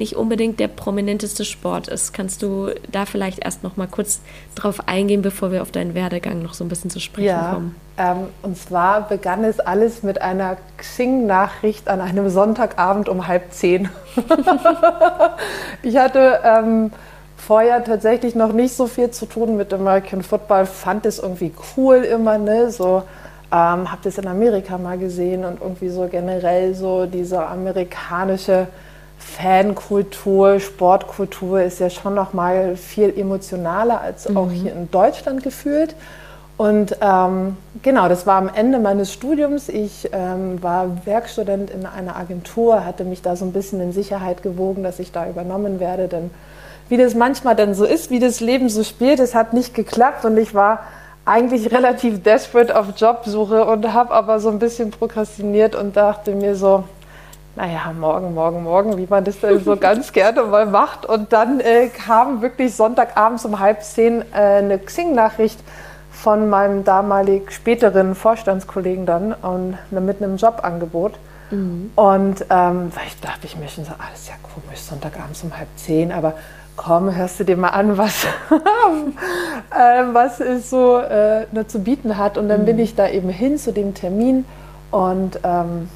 nicht 0.00 0.16
unbedingt 0.16 0.58
der 0.58 0.66
prominenteste 0.66 1.44
Sport 1.44 1.86
ist. 1.86 2.12
Kannst 2.12 2.42
du 2.42 2.70
da 2.90 3.04
vielleicht 3.04 3.44
erst 3.44 3.62
noch 3.62 3.76
mal 3.76 3.86
kurz 3.86 4.20
drauf 4.54 4.88
eingehen, 4.88 5.20
bevor 5.20 5.52
wir 5.52 5.60
auf 5.60 5.70
deinen 5.70 5.94
Werdegang 5.94 6.42
noch 6.42 6.54
so 6.54 6.64
ein 6.64 6.68
bisschen 6.68 6.90
zu 6.90 7.00
sprechen 7.00 7.26
ja, 7.26 7.52
kommen? 7.52 7.76
Ähm, 7.98 8.28
und 8.42 8.56
zwar 8.56 9.02
begann 9.02 9.44
es 9.44 9.60
alles 9.60 10.02
mit 10.02 10.22
einer 10.22 10.56
Xing-Nachricht 10.78 11.86
an 11.88 12.00
einem 12.00 12.30
Sonntagabend 12.30 13.10
um 13.10 13.28
halb 13.28 13.52
zehn. 13.52 13.90
ich 15.82 15.98
hatte 15.98 16.40
ähm, 16.44 16.92
vorher 17.36 17.84
tatsächlich 17.84 18.34
noch 18.34 18.52
nicht 18.52 18.74
so 18.74 18.86
viel 18.86 19.10
zu 19.10 19.26
tun 19.26 19.58
mit 19.58 19.72
American 19.74 20.22
Football, 20.22 20.64
fand 20.64 21.04
es 21.04 21.18
irgendwie 21.18 21.52
cool 21.76 21.96
immer, 21.96 22.38
ne? 22.38 22.70
So 22.70 23.02
ähm, 23.52 23.92
habe 23.92 24.00
das 24.02 24.16
in 24.16 24.26
Amerika 24.26 24.78
mal 24.78 24.96
gesehen 24.96 25.44
und 25.44 25.60
irgendwie 25.60 25.90
so 25.90 26.08
generell 26.10 26.74
so 26.74 27.04
diese 27.04 27.46
amerikanische 27.46 28.66
Fankultur, 29.20 30.60
Sportkultur 30.60 31.62
ist 31.62 31.78
ja 31.78 31.90
schon 31.90 32.14
noch 32.14 32.32
mal 32.32 32.76
viel 32.76 33.16
emotionaler 33.16 34.00
als 34.00 34.28
mhm. 34.28 34.36
auch 34.36 34.50
hier 34.50 34.72
in 34.72 34.90
Deutschland 34.90 35.42
gefühlt. 35.42 35.94
Und 36.56 36.96
ähm, 37.00 37.56
genau, 37.82 38.08
das 38.08 38.26
war 38.26 38.36
am 38.36 38.50
Ende 38.52 38.78
meines 38.78 39.12
Studiums. 39.12 39.68
Ich 39.68 40.10
ähm, 40.12 40.62
war 40.62 41.06
Werkstudent 41.06 41.70
in 41.70 41.86
einer 41.86 42.16
Agentur, 42.16 42.84
hatte 42.84 43.04
mich 43.04 43.22
da 43.22 43.36
so 43.36 43.44
ein 43.44 43.52
bisschen 43.52 43.80
in 43.80 43.92
Sicherheit 43.92 44.42
gewogen, 44.42 44.82
dass 44.82 44.98
ich 44.98 45.12
da 45.12 45.28
übernommen 45.28 45.80
werde. 45.80 46.08
Denn 46.08 46.30
wie 46.88 46.96
das 46.96 47.14
manchmal 47.14 47.56
dann 47.56 47.74
so 47.74 47.84
ist, 47.84 48.10
wie 48.10 48.18
das 48.18 48.40
Leben 48.40 48.68
so 48.68 48.84
spielt, 48.84 49.20
es 49.20 49.34
hat 49.34 49.54
nicht 49.54 49.74
geklappt 49.74 50.24
und 50.24 50.36
ich 50.36 50.54
war 50.54 50.80
eigentlich 51.24 51.70
relativ 51.72 52.22
desperate 52.22 52.78
auf 52.78 52.88
Jobsuche 52.96 53.64
und 53.64 53.92
habe 53.92 54.12
aber 54.12 54.40
so 54.40 54.50
ein 54.50 54.58
bisschen 54.58 54.90
prokrastiniert 54.90 55.74
und 55.74 55.96
dachte 55.96 56.34
mir 56.34 56.56
so, 56.56 56.84
naja, 57.60 57.92
morgen, 57.92 58.32
morgen, 58.32 58.62
morgen, 58.62 58.96
wie 58.96 59.06
man 59.06 59.22
das 59.22 59.38
dann 59.38 59.62
so 59.62 59.76
ganz 59.76 60.12
gerne 60.14 60.42
mal 60.44 60.64
macht. 60.64 61.04
Und 61.04 61.30
dann 61.32 61.60
äh, 61.60 61.88
kam 61.88 62.40
wirklich 62.40 62.74
Sonntagabends 62.74 63.44
um 63.44 63.60
halb 63.60 63.82
zehn 63.82 64.22
äh, 64.32 64.34
eine 64.34 64.78
Xing-Nachricht 64.78 65.60
von 66.10 66.48
meinem 66.48 66.84
damalig 66.84 67.52
späteren 67.52 68.14
Vorstandskollegen 68.14 69.04
dann 69.04 69.34
und 69.34 69.76
mit 69.90 70.22
einem 70.22 70.36
Jobangebot. 70.36 71.12
Mhm. 71.50 71.92
Und 71.96 72.46
ähm, 72.48 72.92
ich 73.06 73.20
dachte 73.20 73.44
ich 73.46 73.56
mir 73.56 73.68
schon 73.68 73.84
so, 73.84 73.92
alles 73.92 74.28
ja 74.28 74.34
komisch, 74.42 74.80
Sonntagabends 74.80 75.42
um 75.42 75.54
halb 75.56 75.68
zehn, 75.76 76.12
aber 76.12 76.34
komm, 76.76 77.14
hörst 77.14 77.40
du 77.40 77.44
dir 77.44 77.58
mal 77.58 77.68
an, 77.68 77.98
was, 77.98 78.24
äh, 79.70 80.02
was 80.12 80.40
es 80.40 80.70
so 80.70 80.96
äh, 80.98 81.46
nur 81.52 81.68
zu 81.68 81.80
bieten 81.80 82.16
hat. 82.16 82.38
Und 82.38 82.48
dann 82.48 82.62
mhm. 82.62 82.66
bin 82.66 82.78
ich 82.78 82.94
da 82.94 83.06
eben 83.06 83.28
hin 83.28 83.58
zu 83.58 83.70
dem 83.70 83.92
Termin 83.92 84.46
und 84.90 85.40
ähm, 85.44 85.90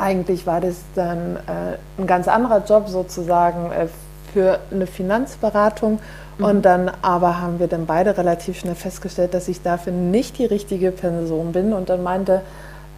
eigentlich 0.00 0.46
war 0.46 0.60
das 0.60 0.76
dann 0.94 1.36
äh, 1.36 2.00
ein 2.00 2.06
ganz 2.06 2.28
anderer 2.28 2.64
Job 2.64 2.88
sozusagen 2.88 3.70
äh, 3.72 3.86
für 4.32 4.58
eine 4.70 4.86
Finanzberatung. 4.86 5.98
Mhm. 6.38 6.44
Und 6.44 6.62
dann 6.62 6.90
aber 7.02 7.40
haben 7.40 7.58
wir 7.58 7.66
dann 7.66 7.86
beide 7.86 8.16
relativ 8.16 8.58
schnell 8.58 8.74
festgestellt, 8.74 9.34
dass 9.34 9.48
ich 9.48 9.62
dafür 9.62 9.92
nicht 9.92 10.38
die 10.38 10.46
richtige 10.46 10.90
Person 10.90 11.52
bin. 11.52 11.72
Und 11.72 11.90
dann 11.90 12.02
meinte 12.02 12.42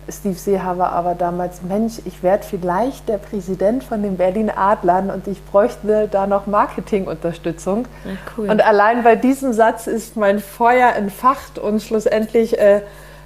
Steve 0.08 0.34
Seehaver 0.34 0.90
aber 0.92 1.14
damals, 1.14 1.62
Mensch, 1.62 2.00
ich 2.04 2.22
werde 2.22 2.44
vielleicht 2.44 3.08
der 3.08 3.18
Präsident 3.18 3.84
von 3.84 4.02
den 4.02 4.16
Berlin 4.16 4.50
Adlern 4.50 5.10
und 5.10 5.28
ich 5.28 5.44
bräuchte 5.44 6.08
da 6.10 6.26
noch 6.26 6.46
Marketingunterstützung. 6.46 7.86
Ja, 8.04 8.10
cool. 8.36 8.50
Und 8.50 8.66
allein 8.66 9.04
bei 9.04 9.14
diesem 9.14 9.52
Satz 9.52 9.86
ist 9.86 10.16
mein 10.16 10.40
Feuer 10.40 10.92
entfacht 10.94 11.58
und 11.58 11.82
schlussendlich 11.82 12.58
äh, 12.58 12.80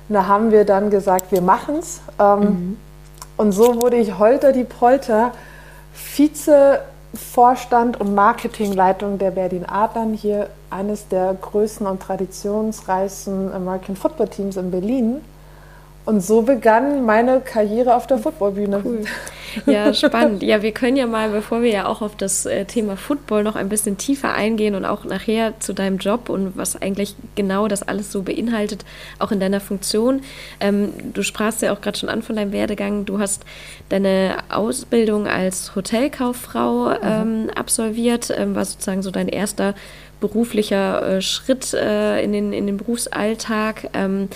na, 0.09 0.29
haben 0.29 0.53
wir 0.53 0.65
dann 0.65 0.91
gesagt, 0.91 1.33
wir 1.33 1.41
machen 1.41 1.77
es. 1.79 2.01
Ähm, 2.21 2.41
mhm. 2.41 2.77
Und 3.37 3.53
so 3.53 3.81
wurde 3.81 3.97
ich 3.97 4.19
holter 4.19 4.53
die 4.53 4.65
Polter 4.65 5.33
Vizevorstand 6.17 8.01
und 8.01 8.15
Marketingleitung 8.15 9.19
der 9.19 9.31
Berlin 9.31 9.67
Adlern, 9.67 10.15
hier 10.15 10.49
eines 10.71 11.09
der 11.09 11.35
größten 11.35 11.87
und 11.87 12.01
traditionsreichsten 12.03 13.53
American 13.53 13.97
Football 13.97 14.29
Teams 14.29 14.57
in 14.57 14.71
Berlin. 14.71 15.21
Und 16.07 16.21
so 16.21 16.43
begann 16.43 17.05
meine 17.05 17.41
Karriere 17.41 17.97
auf 17.97 18.07
der 18.07 18.19
Footballbühne. 18.19 18.81
Cool. 18.85 19.03
Ja, 19.67 19.93
spannend. 19.95 20.43
Ja, 20.43 20.63
wir 20.63 20.73
können 20.73 20.97
ja 20.97 21.07
mal, 21.07 21.31
bevor 21.31 21.63
wir 21.63 21.71
ja 21.71 21.87
auch 21.87 22.03
auf 22.03 22.15
das 22.15 22.47
äh, 22.47 22.65
Thema 22.65 22.97
Football 22.97 23.43
noch 23.43 23.57
ein 23.57 23.69
bisschen 23.69 23.97
tiefer 23.97 24.33
eingehen 24.33 24.75
und 24.75 24.85
auch 24.85 25.05
nachher 25.05 25.59
zu 25.61 25.73
deinem 25.73 25.99
Job 25.99 26.29
und 26.29 26.57
was 26.57 26.81
eigentlich 26.81 27.17
genau 27.35 27.67
das 27.67 27.83
alles 27.83 28.13
so 28.13 28.23
beinhaltet, 28.23 28.85
auch 29.19 29.33
in 29.33 29.41
deiner 29.41 29.61
Funktion. 29.61 30.21
Ähm, 30.61 30.93
du 31.13 31.23
sprachst 31.23 31.63
ja 31.63 31.73
auch 31.73 31.81
gerade 31.81 31.99
schon 31.99 32.09
an 32.09 32.23
von 32.23 32.37
deinem 32.37 32.53
Werdegang. 32.53 33.05
Du 33.05 33.19
hast 33.19 33.45
deine 33.89 34.37
Ausbildung 34.49 35.27
als 35.27 35.75
Hotelkauffrau 35.75 36.91
mhm. 36.91 36.97
ähm, 37.03 37.51
absolviert, 37.55 38.33
ähm, 38.37 38.55
war 38.55 38.65
sozusagen 38.65 39.03
so 39.03 39.11
dein 39.11 39.29
erster 39.29 39.75
beruflicher 40.21 41.17
äh, 41.17 41.23
Schritt 41.23 41.75
äh, 41.75 42.23
in, 42.23 42.33
den, 42.33 42.53
in 42.53 42.67
den 42.67 42.77
Berufsalltag. 42.77 43.91
Ähm, 43.93 44.29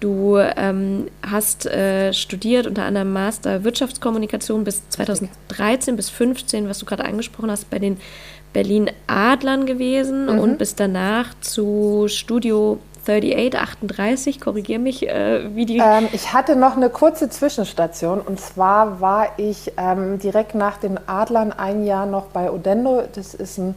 Du 0.00 0.36
ähm, 0.36 1.08
hast 1.26 1.66
äh, 1.66 2.12
studiert 2.12 2.66
unter 2.66 2.84
anderem 2.84 3.12
Master 3.12 3.64
Wirtschaftskommunikation 3.64 4.62
bis 4.62 4.86
2013 4.90 5.96
bis 5.96 6.08
2015, 6.08 6.68
was 6.68 6.78
du 6.78 6.86
gerade 6.86 7.04
angesprochen 7.04 7.50
hast, 7.50 7.70
bei 7.70 7.78
den 7.78 7.96
Berlin 8.52 8.90
Adlern 9.06 9.64
gewesen 9.64 10.26
mhm. 10.26 10.38
und 10.38 10.58
bis 10.58 10.74
danach 10.74 11.34
zu 11.40 12.06
Studio 12.08 12.78
3838, 13.06 14.40
korrigiere 14.40 14.80
mich, 14.80 15.08
äh, 15.08 15.54
wie 15.54 15.64
die. 15.64 15.78
Ähm, 15.78 16.08
ich 16.12 16.32
hatte 16.32 16.56
noch 16.56 16.76
eine 16.76 16.90
kurze 16.90 17.30
Zwischenstation 17.30 18.20
und 18.20 18.40
zwar 18.40 19.00
war 19.00 19.28
ich 19.38 19.72
ähm, 19.76 20.18
direkt 20.18 20.54
nach 20.54 20.76
den 20.76 20.98
Adlern 21.08 21.52
ein 21.52 21.84
Jahr 21.84 22.06
noch 22.06 22.26
bei 22.26 22.50
Odendo. 22.50 23.04
Das 23.14 23.34
ist 23.34 23.58
ein 23.58 23.76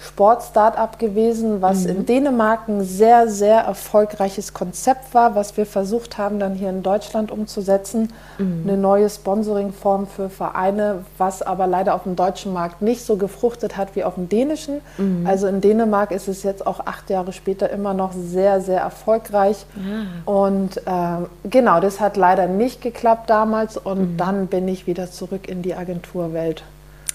Sport-Startup 0.00 0.98
gewesen, 0.98 1.60
was 1.60 1.84
mhm. 1.84 1.90
in 1.90 2.06
Dänemark 2.06 2.68
ein 2.68 2.84
sehr, 2.84 3.28
sehr 3.28 3.60
erfolgreiches 3.60 4.54
Konzept 4.54 5.12
war, 5.12 5.34
was 5.34 5.56
wir 5.56 5.66
versucht 5.66 6.18
haben, 6.18 6.38
dann 6.38 6.54
hier 6.54 6.70
in 6.70 6.82
Deutschland 6.82 7.30
umzusetzen. 7.30 8.12
Mhm. 8.38 8.64
Eine 8.66 8.76
neue 8.76 9.10
Sponsoringform 9.10 10.06
für 10.06 10.28
Vereine, 10.28 11.04
was 11.18 11.42
aber 11.42 11.66
leider 11.66 11.94
auf 11.94 12.04
dem 12.04 12.16
deutschen 12.16 12.52
Markt 12.52 12.80
nicht 12.80 13.04
so 13.04 13.16
gefruchtet 13.16 13.76
hat 13.76 13.96
wie 13.96 14.04
auf 14.04 14.14
dem 14.14 14.28
dänischen. 14.28 14.80
Mhm. 14.98 15.26
Also 15.26 15.48
in 15.48 15.60
Dänemark 15.60 16.12
ist 16.12 16.28
es 16.28 16.42
jetzt 16.42 16.66
auch 16.66 16.80
acht 16.86 17.10
Jahre 17.10 17.32
später 17.32 17.70
immer 17.70 17.94
noch 17.94 18.12
sehr, 18.12 18.60
sehr 18.60 18.80
erfolgreich. 18.80 19.66
Ah. 19.76 20.30
Und 20.30 20.80
ähm, 20.86 21.26
genau, 21.44 21.80
das 21.80 22.00
hat 22.00 22.16
leider 22.16 22.46
nicht 22.46 22.82
geklappt 22.82 23.28
damals 23.30 23.76
und 23.76 24.12
mhm. 24.12 24.16
dann 24.16 24.46
bin 24.46 24.68
ich 24.68 24.86
wieder 24.86 25.10
zurück 25.10 25.48
in 25.48 25.62
die 25.62 25.74
Agenturwelt. 25.74 26.62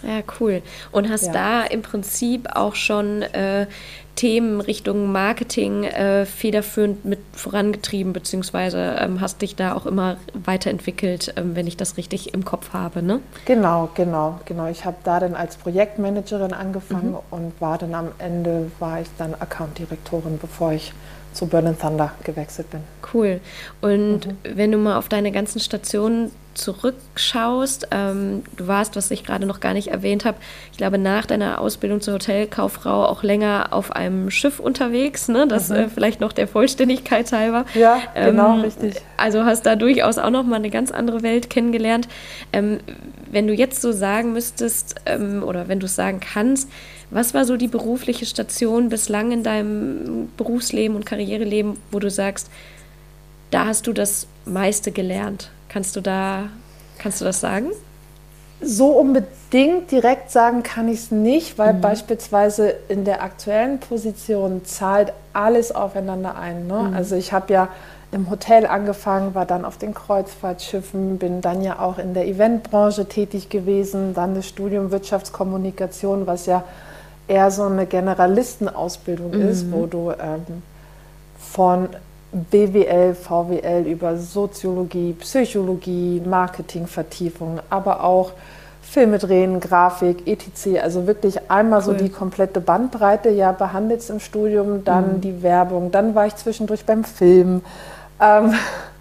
Ja, 0.03 0.21
cool. 0.39 0.61
Und 0.91 1.09
hast 1.09 1.27
ja. 1.27 1.31
da 1.31 1.63
im 1.63 1.81
Prinzip 1.81 2.49
auch 2.55 2.75
schon 2.75 3.21
äh, 3.21 3.67
Themen 4.15 4.61
Richtung 4.61 5.11
Marketing 5.11 5.85
äh, 5.85 6.25
federführend 6.25 7.03
mit 7.03 7.19
vorangetrieben, 7.33 8.13
beziehungsweise 8.13 8.95
ähm, 8.99 9.21
hast 9.21 9.41
dich 9.41 9.55
da 9.55 9.73
auch 9.73 9.85
immer 9.85 10.17
weiterentwickelt, 10.33 11.33
ähm, 11.35 11.55
wenn 11.55 11.65
ich 11.65 11.77
das 11.77 11.97
richtig 11.97 12.33
im 12.33 12.45
Kopf 12.45 12.73
habe, 12.73 13.01
ne? 13.01 13.21
Genau, 13.45 13.89
genau, 13.95 14.39
genau. 14.45 14.67
Ich 14.67 14.85
habe 14.85 14.97
da 15.03 15.19
dann 15.19 15.35
als 15.35 15.55
Projektmanagerin 15.55 16.53
angefangen 16.53 17.11
mhm. 17.11 17.17
und 17.31 17.53
war 17.59 17.77
dann 17.77 17.95
am 17.95 18.09
Ende, 18.19 18.71
war 18.79 19.01
ich 19.01 19.07
dann 19.17 19.33
Accountdirektorin, 19.33 20.37
bevor 20.37 20.73
ich 20.73 20.93
zu 21.33 21.47
Burn 21.47 21.77
Thunder 21.79 22.11
gewechselt 22.23 22.69
bin. 22.69 22.81
Cool. 23.13 23.39
Und 23.81 24.27
mhm. 24.27 24.37
wenn 24.43 24.71
du 24.71 24.77
mal 24.77 24.97
auf 24.97 25.09
deine 25.09 25.31
ganzen 25.31 25.59
Stationen 25.59 26.31
zurückschaust, 26.53 27.87
ähm, 27.91 28.43
du 28.57 28.67
warst, 28.67 28.95
was 28.95 29.11
ich 29.11 29.23
gerade 29.23 29.45
noch 29.45 29.59
gar 29.59 29.73
nicht 29.73 29.89
erwähnt 29.89 30.25
habe, 30.25 30.37
ich 30.71 30.77
glaube 30.77 30.97
nach 30.97 31.25
deiner 31.25 31.59
Ausbildung 31.59 32.01
zur 32.01 32.15
Hotelkauffrau 32.15 33.05
auch 33.05 33.23
länger 33.23 33.67
auf 33.71 33.91
einem 33.91 34.29
Schiff 34.29 34.59
unterwegs, 34.59 35.27
ne? 35.27 35.47
das 35.47 35.69
mhm. 35.69 35.75
äh, 35.75 35.89
vielleicht 35.89 36.21
noch 36.21 36.33
der 36.33 36.47
Vollständigkeit 36.47 37.31
halber. 37.31 37.65
Ja, 37.73 38.01
genau, 38.13 38.55
ähm, 38.55 38.61
richtig. 38.61 39.01
Also 39.17 39.45
hast 39.45 39.65
da 39.65 39.75
durchaus 39.75 40.17
auch 40.17 40.29
noch 40.29 40.43
mal 40.43 40.57
eine 40.57 40.69
ganz 40.69 40.91
andere 40.91 41.23
Welt 41.23 41.49
kennengelernt. 41.49 42.07
Ähm, 42.51 42.79
wenn 43.31 43.47
du 43.47 43.53
jetzt 43.53 43.81
so 43.81 43.91
sagen 43.91 44.33
müsstest 44.33 44.95
ähm, 45.05 45.43
oder 45.43 45.67
wenn 45.67 45.79
du 45.79 45.87
es 45.87 45.95
sagen 45.95 46.19
kannst, 46.19 46.69
was 47.09 47.33
war 47.33 47.45
so 47.45 47.57
die 47.57 47.67
berufliche 47.67 48.25
Station 48.25 48.89
bislang 48.89 49.31
in 49.31 49.43
deinem 49.43 50.29
Berufsleben 50.37 50.95
und 50.95 51.05
Karriereleben, 51.05 51.77
wo 51.91 51.99
du 51.99 52.09
sagst, 52.09 52.49
da 53.51 53.65
hast 53.65 53.85
du 53.85 53.93
das 53.93 54.27
meiste 54.45 54.91
gelernt? 54.91 55.51
Kannst 55.73 55.95
du 55.95 56.01
da, 56.01 56.49
kannst 56.99 57.19
du 57.19 57.25
das 57.25 57.39
sagen? 57.39 57.71
So 58.61 58.91
unbedingt 58.91 59.89
direkt 59.89 60.29
sagen 60.29 60.61
kann 60.61 60.87
ich 60.87 60.99
es 60.99 61.11
nicht, 61.11 61.57
weil 61.57 61.73
mhm. 61.73 61.81
beispielsweise 61.81 62.75
in 62.89 63.05
der 63.05 63.23
aktuellen 63.23 63.79
Position 63.79 64.63
zahlt 64.65 65.11
alles 65.33 65.73
aufeinander 65.73 66.37
ein. 66.37 66.67
Ne? 66.67 66.89
Mhm. 66.89 66.93
Also 66.93 67.15
ich 67.15 67.33
habe 67.33 67.51
ja 67.51 67.69
im 68.11 68.29
Hotel 68.29 68.67
angefangen, 68.67 69.33
war 69.33 69.47
dann 69.47 69.65
auf 69.65 69.79
den 69.79 69.95
Kreuzfahrtschiffen, 69.95 71.17
bin 71.17 71.41
dann 71.41 71.63
ja 71.63 71.79
auch 71.79 71.97
in 71.97 72.13
der 72.13 72.27
Eventbranche 72.27 73.07
tätig 73.07 73.49
gewesen, 73.49 74.13
dann 74.13 74.35
das 74.35 74.47
Studium 74.47 74.91
Wirtschaftskommunikation, 74.91 76.27
was 76.27 76.45
ja 76.45 76.63
eher 77.27 77.49
so 77.49 77.63
eine 77.63 77.87
Generalistenausbildung 77.87 79.31
mhm. 79.31 79.49
ist, 79.49 79.71
wo 79.71 79.87
du 79.87 80.11
ähm, 80.11 80.61
von 81.39 81.89
BWL, 82.33 83.13
VWL 83.13 83.85
über 83.85 84.17
Soziologie, 84.17 85.13
Psychologie, 85.13 86.21
Marketingvertiefung, 86.25 87.59
aber 87.69 88.03
auch 88.03 88.31
Filme 88.81 89.17
drehen, 89.17 89.59
Grafik, 89.59 90.27
etc. 90.27 90.81
Also 90.81 91.07
wirklich 91.07 91.49
einmal 91.49 91.79
cool. 91.79 91.85
so 91.85 91.93
die 91.93 92.09
komplette 92.09 92.59
Bandbreite 92.59 93.29
ja 93.29 93.51
behandelt 93.51 94.07
im 94.09 94.19
Studium, 94.19 94.83
dann 94.83 95.15
mhm. 95.15 95.21
die 95.21 95.41
Werbung, 95.43 95.91
dann 95.91 96.15
war 96.15 96.27
ich 96.27 96.35
zwischendurch 96.35 96.85
beim 96.85 97.03
Film. 97.03 97.61
Ähm, 98.19 98.53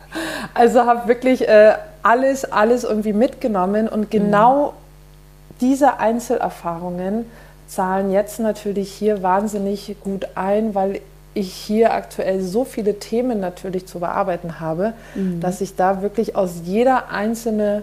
also 0.55 0.85
habe 0.87 1.09
wirklich 1.09 1.49
äh, 1.49 1.75
alles, 2.03 2.51
alles 2.51 2.85
irgendwie 2.85 3.13
mitgenommen 3.13 3.89
und 3.89 4.11
genau 4.11 4.69
mhm. 4.69 5.57
diese 5.61 5.99
Einzelerfahrungen 5.99 7.27
zahlen 7.67 8.13
jetzt 8.13 8.39
natürlich 8.39 8.93
hier 8.93 9.23
wahnsinnig 9.23 9.97
gut 10.03 10.29
ein, 10.35 10.75
weil 10.75 11.01
ich 11.35 11.53
hier 11.53 11.95
aktuell 11.95 12.43
so 12.43 12.65
viele 12.65 12.99
Themen 12.99 13.41
natürlich 13.41 13.87
zu 13.87 14.01
bearbeiten 14.01 14.61
habe, 14.61 14.93
mhm. 15.15 15.41
dass 15.41 15.61
ich 15.61 15.77
da 15.77 16.03
wirklich 16.03 16.37
aus 16.37 16.63
jeder 16.65 17.11
einzelnen 17.11 17.83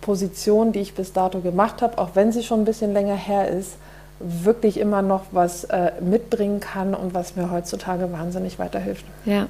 Position, 0.00 0.72
die 0.72 0.80
ich 0.80 0.94
bis 0.94 1.12
dato 1.12 1.40
gemacht 1.40 1.80
habe, 1.80 1.98
auch 1.98 2.10
wenn 2.14 2.32
sie 2.32 2.42
schon 2.42 2.62
ein 2.62 2.64
bisschen 2.64 2.92
länger 2.92 3.16
her 3.16 3.48
ist, 3.48 3.76
wirklich 4.20 4.78
immer 4.78 5.02
noch 5.02 5.24
was 5.32 5.64
äh, 5.64 5.92
mitbringen 6.00 6.60
kann 6.60 6.94
und 6.94 7.14
was 7.14 7.34
mir 7.34 7.50
heutzutage 7.50 8.12
wahnsinnig 8.12 8.58
weiterhilft. 8.58 9.04
Ja, 9.24 9.48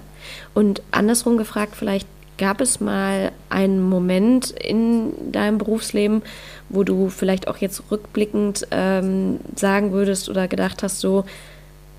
und 0.55 0.83
andersrum 0.93 1.37
gefragt, 1.37 1.75
vielleicht 1.77 2.07
gab 2.39 2.61
es 2.61 2.81
mal 2.81 3.33
einen 3.51 3.83
Moment 3.83 4.51
in 4.51 5.33
deinem 5.33 5.59
Berufsleben, 5.59 6.23
wo 6.69 6.85
du 6.85 7.09
vielleicht 7.09 7.49
auch 7.49 7.59
jetzt 7.59 7.83
rückblickend 7.91 8.67
ähm, 8.71 9.41
sagen 9.55 9.93
würdest 9.93 10.29
oder 10.29 10.49
gedacht 10.49 10.83
hast, 10.83 11.01
so, 11.01 11.25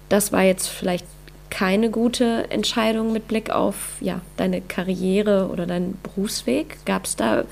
das 0.09 0.31
war 0.31 0.41
jetzt 0.41 0.67
vielleicht 0.67 1.05
keine 1.53 1.91
gute 1.91 2.49
Entscheidung 2.49 3.13
mit 3.13 3.27
Blick 3.27 3.51
auf 3.51 3.75
ja, 4.01 4.21
deine 4.37 4.59
Karriere 4.59 5.49
oder 5.51 5.67
deinen 5.67 5.99
Berufsweg? 6.01 6.83
Gab 6.83 7.05
es 7.05 7.15
da 7.15 7.43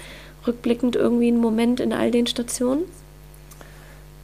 rückblickend 0.48 0.96
irgendwie 0.96 1.28
einen 1.28 1.40
Moment 1.40 1.80
in 1.80 1.94
all 1.94 2.10
den 2.10 2.26
Stationen? 2.26 2.82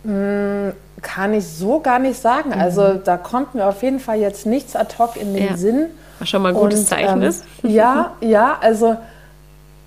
Mm, 0.04 0.72
kann 1.04 1.36
ich 1.36 1.46
so 1.48 1.80
gar 1.80 2.00
nicht 2.00 2.20
sagen. 2.20 2.50
Mhm. 2.50 2.60
Also 2.60 2.96
da 2.96 3.18
kommt 3.18 3.54
mir 3.54 3.68
auf 3.68 3.84
jeden 3.84 4.00
Fall 4.00 4.18
jetzt 4.18 4.48
nichts 4.48 4.76
ad 4.76 4.96
hoc 4.98 5.16
in 5.16 5.36
den 5.36 5.46
ja. 5.46 5.58
Sinn. 5.58 5.92
Was 6.18 6.30
schon 6.30 6.42
mal 6.42 6.50
ein 6.50 6.56
gutes 6.56 6.80
und, 6.80 6.88
Zeichen 6.88 7.22
ähm, 7.22 7.30
ist. 7.30 7.44
Ja, 7.62 8.16
ja, 8.20 8.58
also 8.60 8.98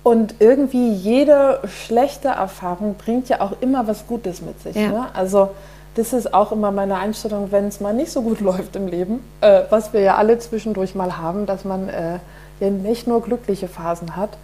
und 0.03 0.35
irgendwie 0.39 0.93
jede 0.93 1.59
schlechte 1.67 2.29
Erfahrung 2.29 2.95
bringt 2.95 3.27
ja 3.27 3.41
auch 3.41 3.51
immer 3.59 3.87
was 3.87 4.07
Gutes 4.07 4.41
mit 4.41 4.61
sich. 4.61 4.77
Ja. 4.77 4.87
Ne? 4.87 5.05
Also 5.13 5.51
das 5.95 6.13
ist 6.13 6.33
auch 6.33 6.51
immer 6.51 6.71
meine 6.71 6.97
Einstellung, 6.97 7.51
wenn 7.51 7.67
es 7.67 7.79
mal 7.79 7.93
nicht 7.93 8.11
so 8.11 8.21
gut 8.21 8.39
läuft 8.41 8.75
im 8.75 8.87
Leben, 8.87 9.23
äh, 9.41 9.63
was 9.69 9.93
wir 9.93 10.01
ja 10.01 10.15
alle 10.15 10.39
zwischendurch 10.39 10.95
mal 10.95 11.17
haben, 11.17 11.45
dass 11.45 11.65
man 11.65 11.89
äh, 11.89 12.19
ja 12.59 12.69
nicht 12.69 13.07
nur 13.07 13.21
glückliche 13.21 13.67
Phasen 13.67 14.15
hat, 14.15 14.37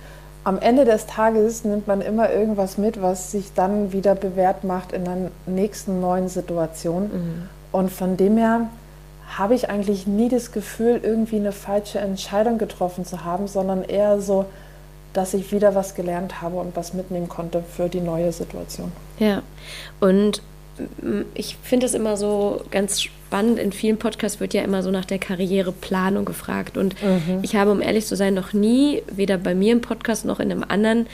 am 0.47 0.59
Ende 0.59 0.85
des 0.85 1.07
Tages 1.07 1.65
nimmt 1.65 1.87
man 1.87 1.99
immer 1.99 2.31
irgendwas 2.31 2.77
mit, 2.77 3.01
was 3.01 3.31
sich 3.31 3.51
dann 3.53 3.91
wieder 3.91 4.15
bewährt 4.15 4.63
macht 4.63 4.93
in 4.93 5.05
einer 5.05 5.29
nächsten 5.45 5.99
neuen 5.99 6.29
Situation. 6.29 7.03
Mhm. 7.03 7.49
Und 7.73 7.91
von 7.91 8.15
dem 8.15 8.37
her 8.37 8.69
habe 9.37 9.55
ich 9.55 9.69
eigentlich 9.69 10.07
nie 10.07 10.29
das 10.29 10.53
Gefühl, 10.53 11.01
irgendwie 11.03 11.35
eine 11.35 11.51
falsche 11.51 11.99
Entscheidung 11.99 12.59
getroffen 12.59 13.03
zu 13.03 13.25
haben, 13.25 13.49
sondern 13.49 13.83
eher 13.83 14.21
so, 14.21 14.45
dass 15.11 15.33
ich 15.33 15.51
wieder 15.51 15.75
was 15.75 15.95
gelernt 15.95 16.41
habe 16.41 16.55
und 16.55 16.77
was 16.77 16.93
mitnehmen 16.93 17.27
konnte 17.27 17.61
für 17.61 17.89
die 17.89 17.99
neue 17.99 18.31
Situation. 18.31 18.93
Ja, 19.19 19.41
und 19.99 20.41
ich 21.33 21.57
finde 21.61 21.85
es 21.85 21.93
immer 21.93 22.17
so 22.17 22.63
ganz 22.71 23.01
spannend. 23.01 23.59
In 23.59 23.71
vielen 23.71 23.97
Podcasts 23.97 24.39
wird 24.39 24.53
ja 24.53 24.61
immer 24.61 24.83
so 24.83 24.91
nach 24.91 25.05
der 25.05 25.19
Karriereplanung 25.19 26.25
gefragt. 26.25 26.77
Und 26.77 26.95
mhm. 27.01 27.39
ich 27.41 27.55
habe, 27.55 27.71
um 27.71 27.81
ehrlich 27.81 28.05
zu 28.05 28.15
sein, 28.15 28.33
noch 28.33 28.53
nie, 28.53 29.03
weder 29.11 29.37
bei 29.37 29.55
mir 29.55 29.73
im 29.73 29.81
Podcast 29.81 30.25
noch 30.25 30.39
in 30.39 30.51
einem 30.51 30.63
anderen, 30.67 31.07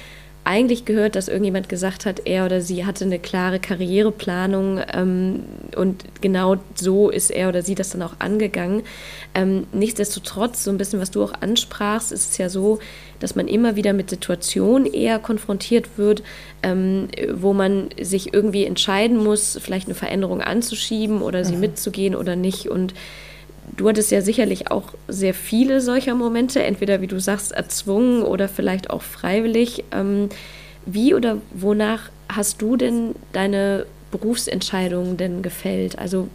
eigentlich 0.46 0.86
gehört, 0.86 1.16
dass 1.16 1.28
irgendjemand 1.28 1.70
gesagt 1.70 2.06
hat, 2.06 2.22
er 2.26 2.46
oder 2.46 2.62
sie 2.62 2.86
hatte 2.86 3.06
eine 3.06 3.20
klare 3.20 3.60
Karriereplanung 3.60 4.82
ähm, 4.94 5.44
und 5.76 6.04
genau 6.22 6.58
so 6.76 7.10
ist 7.10 7.30
er 7.32 7.50
oder 7.50 7.62
sie 7.62 7.76
das 7.76 7.92
dann 7.92 8.02
auch 8.02 8.16
angegangen. 8.20 8.84
Ähm, 9.34 9.68
nichtsdestotrotz, 9.72 10.64
so 10.64 10.72
ein 10.72 10.78
bisschen, 10.78 11.00
was 11.00 11.12
du 11.12 11.24
auch 11.24 11.34
ansprachst, 11.40 12.12
ist 12.12 12.32
es 12.32 12.38
ja 12.38 12.50
so, 12.50 12.80
dass 13.20 13.36
man 13.36 13.48
immer 13.48 13.76
wieder 13.76 13.94
mit 13.94 14.10
Situationen 14.10 14.86
eher 14.92 15.18
konfrontiert 15.18 15.98
wird, 15.98 16.24
ähm, 16.62 17.08
wo 17.34 17.54
man 17.54 17.90
sich 18.02 18.34
irgendwie 18.34 18.66
entscheiden 18.66 19.18
muss, 19.18 19.58
vielleicht 19.62 19.88
eine 19.88 19.96
Veränderung 19.96 20.42
anzuschieben 20.42 21.22
oder 21.22 21.46
sie 21.46 21.56
mhm. 21.56 21.62
mitzugehen 21.62 22.16
oder 22.16 22.36
nicht. 22.36 22.68
Und 22.68 22.94
du 23.76 23.90
hattest 23.90 24.12
ja 24.12 24.22
sicherlich 24.22 24.72
auch 24.72 24.94
sehr 25.08 25.34
viele 25.34 25.82
solcher 25.82 26.16
Momente, 26.16 26.64
entweder 26.64 27.02
wie 27.02 27.08
du 27.08 27.20
sagst, 27.20 27.52
erzwungen 27.52 28.24
oder 28.24 28.48
vielleicht 28.48 28.90
auch 28.90 29.02
freiwillig. 29.02 29.84
Ähm, 29.92 30.30
wie 30.86 31.14
oder 31.14 31.38
wonach 31.54 32.10
hast 32.30 32.62
du 32.62 32.76
denn 32.76 33.16
deine 33.32 33.86
Berufsentscheidungen 34.12 35.18
denn 35.18 35.42
gefällt? 35.42 35.98
Also 35.98 36.28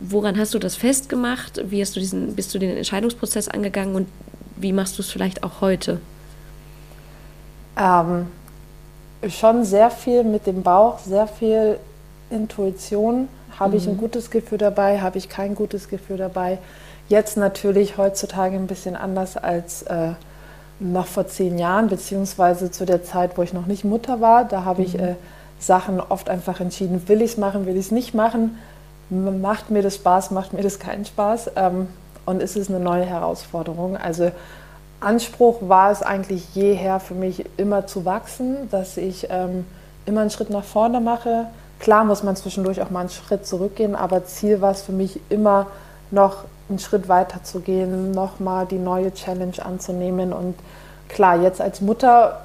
woran 0.00 0.38
hast 0.38 0.54
du 0.54 0.58
das 0.58 0.76
festgemacht? 0.76 1.60
Wie 1.70 1.80
hast 1.80 1.96
du 1.96 2.00
diesen, 2.00 2.34
bist 2.34 2.54
du 2.54 2.58
den 2.58 2.76
Entscheidungsprozess 2.76 3.48
angegangen 3.48 3.94
und 3.94 4.08
wie 4.56 4.72
machst 4.72 4.98
du 4.98 5.02
es 5.02 5.10
vielleicht 5.10 5.42
auch 5.42 5.60
heute? 5.60 6.00
Ähm, 7.76 8.26
schon 9.28 9.64
sehr 9.64 9.90
viel 9.90 10.24
mit 10.24 10.46
dem 10.46 10.62
Bauch, 10.62 10.98
sehr 10.98 11.26
viel 11.26 11.78
Intuition. 12.30 13.28
Habe 13.62 13.72
mhm. 13.72 13.78
ich 13.78 13.86
ein 13.86 13.94
mhm. 13.94 14.00
gutes 14.00 14.30
Gefühl 14.30 14.58
dabei, 14.58 15.00
habe 15.00 15.18
ich 15.18 15.28
kein 15.28 15.54
gutes 15.54 15.88
Gefühl 15.88 16.16
dabei. 16.16 16.58
Jetzt 17.08 17.36
natürlich 17.36 17.96
heutzutage 17.96 18.56
ein 18.56 18.66
bisschen 18.66 18.96
anders 18.96 19.36
als 19.36 19.82
äh, 19.82 20.10
noch 20.80 21.06
vor 21.06 21.26
zehn 21.26 21.58
Jahren, 21.58 21.88
beziehungsweise 21.88 22.70
zu 22.70 22.84
der 22.84 23.04
Zeit, 23.04 23.38
wo 23.38 23.42
ich 23.42 23.52
noch 23.52 23.66
nicht 23.66 23.84
Mutter 23.84 24.20
war. 24.20 24.44
Da 24.44 24.64
habe 24.64 24.80
mhm. 24.80 24.86
ich 24.86 24.98
äh, 24.98 25.14
Sachen 25.58 26.00
oft 26.00 26.28
einfach 26.28 26.60
entschieden, 26.60 27.08
will 27.08 27.22
ich 27.22 27.32
es 27.32 27.36
machen, 27.38 27.66
will 27.66 27.76
ich 27.76 27.86
es 27.86 27.90
nicht 27.92 28.14
machen. 28.14 28.58
Macht 29.10 29.70
mir 29.70 29.82
das 29.82 29.96
Spaß, 29.96 30.30
macht 30.30 30.52
mir 30.52 30.62
das 30.62 30.78
keinen 30.78 31.04
Spaß. 31.04 31.52
Ähm, 31.56 31.88
und 32.24 32.42
ist 32.42 32.56
es 32.56 32.68
eine 32.68 32.80
neue 32.80 33.04
Herausforderung. 33.04 33.96
Also 33.96 34.30
Anspruch 35.00 35.58
war 35.62 35.90
es 35.90 36.02
eigentlich 36.02 36.54
jeher 36.54 37.00
für 37.00 37.14
mich 37.14 37.44
immer 37.56 37.86
zu 37.86 38.04
wachsen, 38.04 38.68
dass 38.70 38.96
ich 38.96 39.26
ähm, 39.30 39.66
immer 40.06 40.20
einen 40.20 40.30
Schritt 40.30 40.50
nach 40.50 40.64
vorne 40.64 41.00
mache. 41.00 41.46
Klar 41.82 42.04
muss 42.04 42.22
man 42.22 42.36
zwischendurch 42.36 42.80
auch 42.80 42.90
mal 42.90 43.00
einen 43.00 43.08
Schritt 43.08 43.44
zurückgehen, 43.44 43.96
aber 43.96 44.24
Ziel 44.24 44.60
war 44.60 44.70
es 44.70 44.82
für 44.82 44.92
mich 44.92 45.20
immer 45.30 45.66
noch 46.12 46.44
einen 46.68 46.78
Schritt 46.78 47.08
weiter 47.08 47.42
zu 47.42 47.58
gehen, 47.58 48.12
nochmal 48.12 48.66
die 48.66 48.78
neue 48.78 49.12
Challenge 49.12 49.64
anzunehmen. 49.64 50.32
Und 50.32 50.54
klar, 51.08 51.42
jetzt 51.42 51.60
als 51.60 51.80
Mutter, 51.80 52.42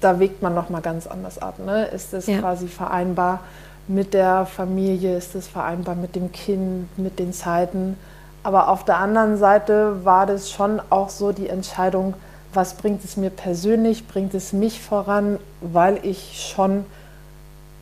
da 0.00 0.18
wägt 0.18 0.42
man 0.42 0.56
nochmal 0.56 0.82
ganz 0.82 1.06
anders 1.06 1.38
ab. 1.40 1.60
Ne? 1.64 1.86
Ist 1.86 2.12
es 2.14 2.26
ja. 2.26 2.40
quasi 2.40 2.66
vereinbar 2.66 3.40
mit 3.86 4.12
der 4.12 4.44
Familie? 4.44 5.16
Ist 5.16 5.36
es 5.36 5.46
vereinbar 5.46 5.94
mit 5.94 6.16
dem 6.16 6.32
Kind, 6.32 6.88
mit 6.98 7.20
den 7.20 7.32
Zeiten? 7.32 7.96
Aber 8.42 8.70
auf 8.70 8.84
der 8.84 8.98
anderen 8.98 9.36
Seite 9.36 10.04
war 10.04 10.26
das 10.26 10.50
schon 10.50 10.82
auch 10.90 11.10
so 11.10 11.30
die 11.30 11.48
Entscheidung, 11.48 12.14
was 12.52 12.74
bringt 12.74 13.04
es 13.04 13.16
mir 13.16 13.30
persönlich, 13.30 14.08
bringt 14.08 14.34
es 14.34 14.52
mich 14.52 14.80
voran, 14.80 15.38
weil 15.60 16.00
ich 16.02 16.50
schon, 16.52 16.84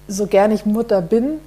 so 0.09 0.27
gern 0.27 0.51
ich 0.51 0.67
Mutter 0.67 1.03
bin, 1.03 1.41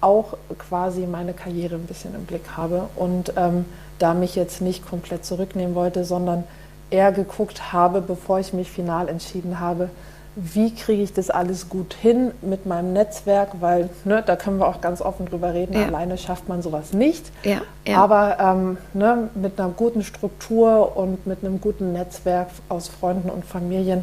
auch 0.00 0.36
quasi 0.58 1.06
meine 1.06 1.32
Karriere 1.32 1.76
ein 1.76 1.86
bisschen 1.86 2.14
im 2.14 2.24
Blick 2.24 2.56
habe 2.56 2.88
und 2.96 3.32
ähm, 3.36 3.64
da 3.98 4.14
mich 4.14 4.34
jetzt 4.34 4.60
nicht 4.60 4.86
komplett 4.86 5.24
zurücknehmen 5.24 5.74
wollte, 5.74 6.04
sondern 6.04 6.44
eher 6.90 7.12
geguckt 7.12 7.72
habe, 7.72 8.00
bevor 8.00 8.38
ich 8.38 8.52
mich 8.52 8.70
final 8.70 9.08
entschieden 9.08 9.60
habe, 9.60 9.88
wie 10.36 10.74
kriege 10.74 11.02
ich 11.02 11.12
das 11.12 11.30
alles 11.30 11.68
gut 11.68 11.94
hin 11.94 12.32
mit 12.42 12.66
meinem 12.66 12.92
Netzwerk, 12.92 13.50
weil 13.60 13.88
ne, 14.04 14.22
da 14.24 14.34
können 14.34 14.58
wir 14.58 14.66
auch 14.66 14.80
ganz 14.80 15.00
offen 15.00 15.26
drüber 15.26 15.54
reden, 15.54 15.74
ja. 15.74 15.86
alleine 15.86 16.18
schafft 16.18 16.48
man 16.48 16.60
sowas 16.60 16.92
nicht. 16.92 17.30
Ja, 17.44 17.60
ja. 17.86 17.98
Aber 17.98 18.38
ähm, 18.40 18.78
ne, 18.94 19.28
mit 19.36 19.60
einer 19.60 19.70
guten 19.70 20.02
Struktur 20.02 20.96
und 20.96 21.26
mit 21.26 21.44
einem 21.44 21.60
guten 21.60 21.92
Netzwerk 21.92 22.48
aus 22.68 22.88
Freunden 22.88 23.30
und 23.30 23.44
Familien, 23.44 24.02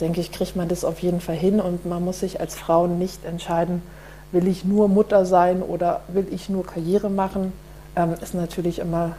denke 0.00 0.20
ich, 0.20 0.32
kriegt 0.32 0.56
man 0.56 0.68
das 0.68 0.84
auf 0.84 1.00
jeden 1.00 1.20
Fall 1.20 1.36
hin 1.36 1.60
und 1.60 1.86
man 1.86 2.04
muss 2.04 2.20
sich 2.20 2.40
als 2.40 2.54
Frau 2.54 2.86
nicht 2.86 3.24
entscheiden, 3.24 3.82
will 4.32 4.46
ich 4.48 4.64
nur 4.64 4.88
Mutter 4.88 5.26
sein 5.26 5.62
oder 5.62 6.02
will 6.08 6.26
ich 6.30 6.48
nur 6.48 6.66
Karriere 6.66 7.10
machen. 7.10 7.52
Ähm, 7.96 8.14
ist 8.20 8.34
natürlich 8.34 8.78
immer 8.78 9.16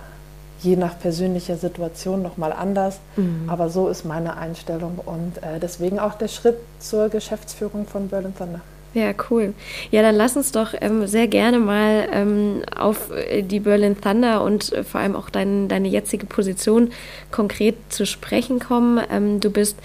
je 0.61 0.75
nach 0.75 0.97
persönlicher 0.99 1.57
Situation 1.57 2.21
nochmal 2.21 2.53
anders. 2.53 2.99
Mhm. 3.15 3.43
Aber 3.47 3.69
so 3.69 3.89
ist 3.89 4.05
meine 4.05 4.37
Einstellung 4.37 4.99
und 5.05 5.37
äh, 5.37 5.59
deswegen 5.59 5.99
auch 5.99 6.13
der 6.13 6.27
Schritt 6.27 6.57
zur 6.79 7.09
Geschäftsführung 7.09 7.87
von 7.87 8.07
Berlin 8.07 8.33
Thunder. 8.37 8.61
Ja, 8.93 9.13
cool. 9.29 9.53
Ja, 9.89 10.01
dann 10.01 10.15
lass 10.15 10.35
uns 10.35 10.51
doch 10.51 10.73
ähm, 10.79 11.07
sehr 11.07 11.27
gerne 11.27 11.59
mal 11.59 12.09
ähm, 12.11 12.61
auf 12.75 13.09
äh, 13.11 13.41
die 13.41 13.61
Berlin 13.61 13.99
Thunder 13.99 14.43
und 14.43 14.73
äh, 14.73 14.83
vor 14.83 14.99
allem 14.99 15.15
auch 15.15 15.29
dein, 15.29 15.69
deine 15.69 15.87
jetzige 15.87 16.25
Position 16.25 16.91
konkret 17.31 17.75
zu 17.87 18.05
sprechen 18.05 18.59
kommen. 18.59 19.01
Ähm, 19.09 19.39
du 19.39 19.49
bist 19.49 19.77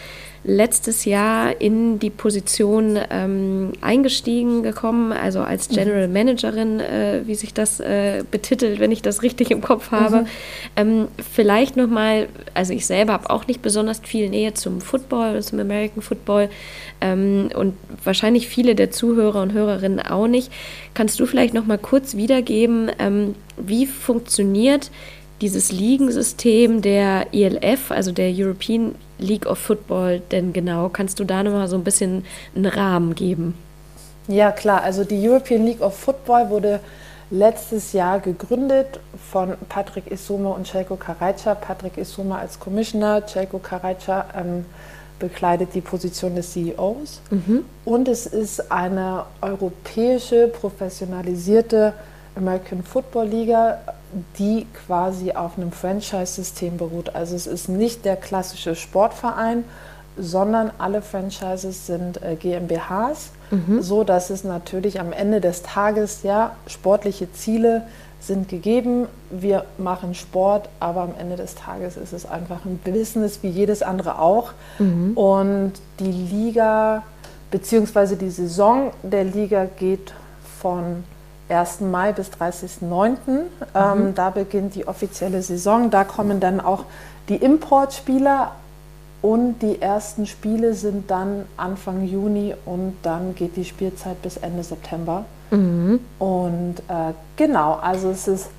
letztes 0.47 1.05
Jahr 1.05 1.61
in 1.61 1.99
die 1.99 2.11
Position 2.11 2.97
ähm, 3.11 3.73
eingestiegen 3.81 4.63
gekommen, 4.63 5.13
also 5.13 5.41
als 5.41 5.69
mhm. 5.69 5.75
General 5.75 6.09
Managerin, 6.09 6.79
äh, 6.79 7.23
wie 7.25 7.35
sich 7.35 7.53
das 7.53 7.81
äh, 7.81 8.23
betitelt, 8.31 8.79
wenn 8.79 8.93
ich 8.93 9.03
das 9.03 9.23
richtig 9.23 9.51
im 9.51 9.61
Kopf 9.61 9.91
habe. 9.91 10.21
Mhm. 10.21 10.27
Ähm, 10.77 11.09
vielleicht 11.35 11.77
nochmal, 11.77 12.29
also 12.55 12.73
ich 12.73 12.87
selber 12.87 13.13
habe 13.15 13.29
auch 13.29 13.49
nicht 13.49 13.61
besonders 13.61 13.99
viel 13.99 14.31
Nähe 14.31 14.55
zum 14.55 14.81
Football, 14.81 15.43
zum 15.43 15.59
American 15.59 16.01
Football 16.01 16.49
ähm, 17.01 17.49
und 17.57 17.75
wahrscheinlich 18.05 18.47
viele 18.47 18.77
der 18.77 18.93
Zuhörer 18.93 19.43
und 19.43 19.53
Hörerinnen 19.53 19.99
auch 19.99 20.29
nicht. 20.29 20.53
Kannst 20.95 21.19
du 21.19 21.27
vielleicht 21.27 21.55
nochmal 21.55 21.79
kurz 21.79 22.17
wiedergeben, 22.17 22.93
ähm, 23.01 23.35
wie 23.57 23.87
funktioniert 23.87 24.93
dieses 25.41 25.73
Ligensystem 25.73 26.83
der 26.83 27.27
ELF, 27.33 27.91
also 27.91 28.13
der 28.13 28.33
European 28.33 28.95
League 29.19 29.47
of 29.47 29.59
Football, 29.59 30.21
denn 30.31 30.53
genau? 30.53 30.89
Kannst 30.89 31.19
du 31.21 31.25
da 31.25 31.43
nochmal 31.43 31.69
so 31.69 31.77
ein 31.77 31.85
bisschen 31.85 32.25
einen 32.55 32.67
Rahmen 32.67 33.15
geben? 33.15 33.55
Ja, 34.29 34.53
klar. 34.53 34.83
Also 34.83 35.05
die 35.05 35.29
European 35.29 35.65
League 35.65 35.81
of 35.81 35.97
Football 35.97 36.51
wurde 36.51 36.81
letztes 37.31 37.93
Jahr 37.93 38.21
gegründet 38.21 39.01
von 39.31 39.55
Patrick 39.69 40.11
Isoma 40.11 40.51
und 40.51 40.67
Celko 40.67 40.97
Karajca. 40.97 41.55
Patrick 41.55 41.97
Isoma 41.99 42.39
als 42.39 42.59
Commissioner, 42.59 43.27
Celko 43.27 43.59
Karajca 43.59 44.27
ähm, 44.37 44.65
bekleidet 45.19 45.75
die 45.75 45.81
Position 45.81 46.35
des 46.35 46.53
CEOs. 46.53 47.21
Mhm. 47.31 47.65
Und 47.85 48.09
es 48.09 48.27
ist 48.27 48.71
eine 48.71 49.25
europäische, 49.41 50.49
professionalisierte 50.49 51.95
American 52.37 52.83
Football 52.83 53.29
Liga, 53.29 53.79
die 54.39 54.67
quasi 54.87 55.33
auf 55.33 55.59
einem 55.59 55.73
Franchise-System 55.73 56.77
beruht. 56.77 57.15
Also 57.15 57.35
es 57.35 57.47
ist 57.47 57.69
nicht 57.69 58.05
der 58.05 58.17
klassische 58.17 58.75
Sportverein, 58.75 59.65
sondern 60.17 60.71
alle 60.79 61.03
Franchises 61.03 61.87
sind 61.87 62.23
äh, 62.23 62.37
GmbHs, 62.37 63.31
mhm. 63.51 63.83
so 63.83 64.05
dass 64.05 64.31
es 64.31 64.45
natürlich 64.45 64.99
am 65.01 65.13
Ende 65.13 65.41
des 65.41 65.63
Tages 65.63 66.23
ja 66.23 66.57
sportliche 66.67 67.31
Ziele 67.33 67.83
sind 68.21 68.49
gegeben. 68.49 69.07
Wir 69.31 69.67
machen 69.79 70.15
Sport, 70.15 70.69
aber 70.81 71.03
am 71.03 71.15
Ende 71.19 71.37
des 71.37 71.55
Tages 71.55 71.97
ist 71.97 72.13
es 72.13 72.27
einfach 72.27 72.65
ein 72.65 72.79
Business 72.79 73.41
wie 73.43 73.49
jedes 73.49 73.83
andere 73.83 74.19
auch. 74.19 74.53
Mhm. 74.79 75.17
Und 75.17 75.73
die 76.01 76.13
Liga 76.13 77.03
bzw. 77.51 78.17
die 78.17 78.31
Saison 78.31 78.91
der 79.03 79.25
Liga 79.25 79.67
geht 79.79 80.13
von 80.61 81.05
1. 81.49 81.81
Mai 81.81 82.13
bis 82.13 82.31
30.09. 82.31 83.11
Mhm. 83.27 83.41
Ähm, 83.75 84.15
da 84.15 84.31
beginnt 84.31 84.75
die 84.75 84.89
offizielle 84.89 85.43
Saison. 85.43 85.91
Da 85.91 86.05
kommen 86.05 86.41
dann 86.41 86.61
auch 86.61 86.85
die 87.29 87.37
Importspieler 87.37 88.53
und 89.23 89.61
die 89.61 89.81
ersten 89.81 90.27
Spiele 90.27 90.75
sind 90.75 91.11
dann 91.11 91.47
Anfang 91.57 92.05
Juni 92.05 92.55
und 92.65 92.97
dann 93.03 93.35
geht 93.35 93.57
die 93.57 93.65
Spielzeit 93.65 94.21
bis 94.23 94.37
Ende 94.37 94.63
September. 94.63 95.25
Mhm. 95.51 96.01
Und 96.19 96.77
äh, 96.89 97.13
genau, 97.37 97.75
also 97.75 98.11
es 98.11 98.29
ist 98.29 98.51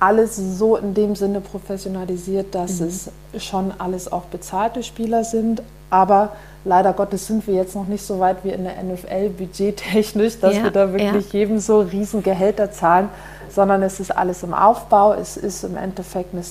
alles 0.00 0.36
so 0.36 0.76
in 0.76 0.94
dem 0.94 1.14
Sinne 1.14 1.40
professionalisiert, 1.40 2.54
dass 2.54 2.80
mhm. 2.80 2.88
es 2.88 3.10
schon 3.38 3.72
alles 3.78 4.10
auch 4.12 4.24
bezahlte 4.24 4.82
Spieler 4.82 5.24
sind, 5.24 5.62
aber 5.90 6.32
leider 6.64 6.92
Gottes 6.92 7.26
sind 7.26 7.46
wir 7.46 7.54
jetzt 7.54 7.74
noch 7.74 7.86
nicht 7.86 8.04
so 8.04 8.18
weit 8.18 8.38
wie 8.44 8.50
in 8.50 8.64
der 8.64 8.82
NFL 8.82 9.30
budgettechnisch, 9.30 10.40
dass 10.40 10.56
ja, 10.56 10.64
wir 10.64 10.70
da 10.70 10.92
wirklich 10.92 11.32
ja. 11.32 11.40
jedem 11.40 11.58
so 11.58 11.80
riesen 11.80 12.22
Gehälter 12.22 12.70
zahlen, 12.72 13.08
sondern 13.48 13.82
es 13.82 14.00
ist 14.00 14.10
alles 14.10 14.42
im 14.42 14.52
Aufbau, 14.52 15.14
es 15.14 15.36
ist 15.36 15.64
im 15.64 15.76
Endeffekt 15.76 16.34
eine 16.34 16.42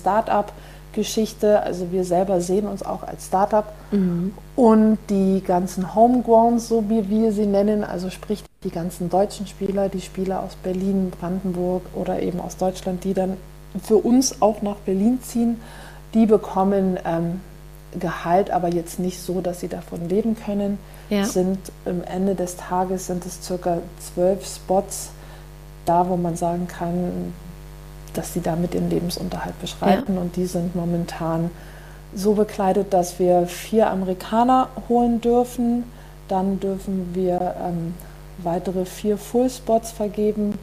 Start-up-Geschichte, 0.93 1.62
also 1.63 1.91
wir 1.91 2.03
selber 2.03 2.39
sehen 2.39 2.67
uns 2.67 2.84
auch 2.84 3.03
als 3.03 3.27
Start-up 3.27 3.73
mhm. 3.91 4.34
und 4.56 4.97
die 5.10 5.41
ganzen 5.45 5.95
Homegrowns, 5.95 6.67
so 6.67 6.89
wie 6.89 7.10
wir 7.10 7.32
sie 7.32 7.47
nennen, 7.47 7.84
also 7.84 8.10
sprich 8.10 8.43
die 8.63 8.69
ganzen 8.69 9.10
deutschen 9.10 9.47
Spieler, 9.47 9.89
die 9.89 10.01
Spieler 10.01 10.43
aus 10.43 10.56
Berlin, 10.56 11.12
Brandenburg 11.19 11.82
oder 11.95 12.21
eben 12.21 12.39
aus 12.39 12.58
Deutschland, 12.58 13.03
die 13.03 13.13
dann 13.13 13.38
für 13.84 13.97
uns 13.97 14.41
auch 14.41 14.62
nach 14.62 14.77
Berlin 14.77 15.19
ziehen, 15.21 15.60
die 16.13 16.25
bekommen 16.25 16.97
ähm, 17.06 17.41
Gehalt, 17.99 18.49
aber 18.49 18.69
jetzt 18.69 18.99
nicht 18.99 19.21
so, 19.21 19.41
dass 19.41 19.60
sie 19.60 19.67
davon 19.67 20.10
leben 20.10 20.36
können. 20.36 20.79
Ja. 21.10 21.25
Sind 21.25 21.60
am 21.86 22.03
Ende 22.03 22.34
des 22.34 22.56
Tages 22.58 23.06
sind 23.06 23.23
es 23.25 23.43
circa 23.43 23.79
zwölf 23.99 24.43
Spots, 24.47 25.10
da 25.86 26.10
wo 26.10 26.17
man 26.17 26.36
sagen 26.36 26.67
kann, 26.67 27.34
dass 28.13 28.34
sie 28.34 28.41
damit 28.41 28.73
ihren 28.76 28.89
Lebensunterhalt 28.89 29.60
beschreiten. 29.60 30.15
Ja. 30.15 30.21
Und 30.21 30.36
die 30.36 30.45
sind 30.45 30.76
momentan 30.76 31.49
so 32.15 32.34
bekleidet, 32.34 32.93
dass 32.93 33.19
wir 33.19 33.47
vier 33.47 33.89
Amerikaner 33.89 34.69
holen 34.88 35.21
dürfen. 35.21 35.84
Dann 36.28 36.60
dürfen 36.60 37.10
wir 37.13 37.56
ähm, 37.62 37.93
weitere 38.38 38.86
vier 38.86 39.17
Full 39.17 39.49
Spots 39.49 39.91
vergeben 39.91 40.58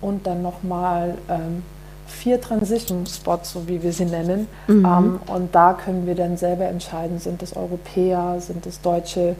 und 0.00 0.26
dann 0.26 0.42
nochmal 0.42 1.16
ähm, 1.28 1.62
vier 2.06 2.40
Transition 2.40 3.06
Spots, 3.06 3.52
so 3.52 3.68
wie 3.68 3.82
wir 3.82 3.92
sie 3.92 4.04
nennen. 4.04 4.46
Mhm. 4.68 4.84
Ähm, 4.84 5.20
und 5.26 5.54
da 5.54 5.72
können 5.74 6.06
wir 6.06 6.14
dann 6.14 6.36
selber 6.36 6.66
entscheiden, 6.66 7.18
sind 7.18 7.42
es 7.42 7.56
Europäer, 7.56 8.36
sind 8.40 8.66
es 8.66 8.80
Deutsche, 8.80 9.36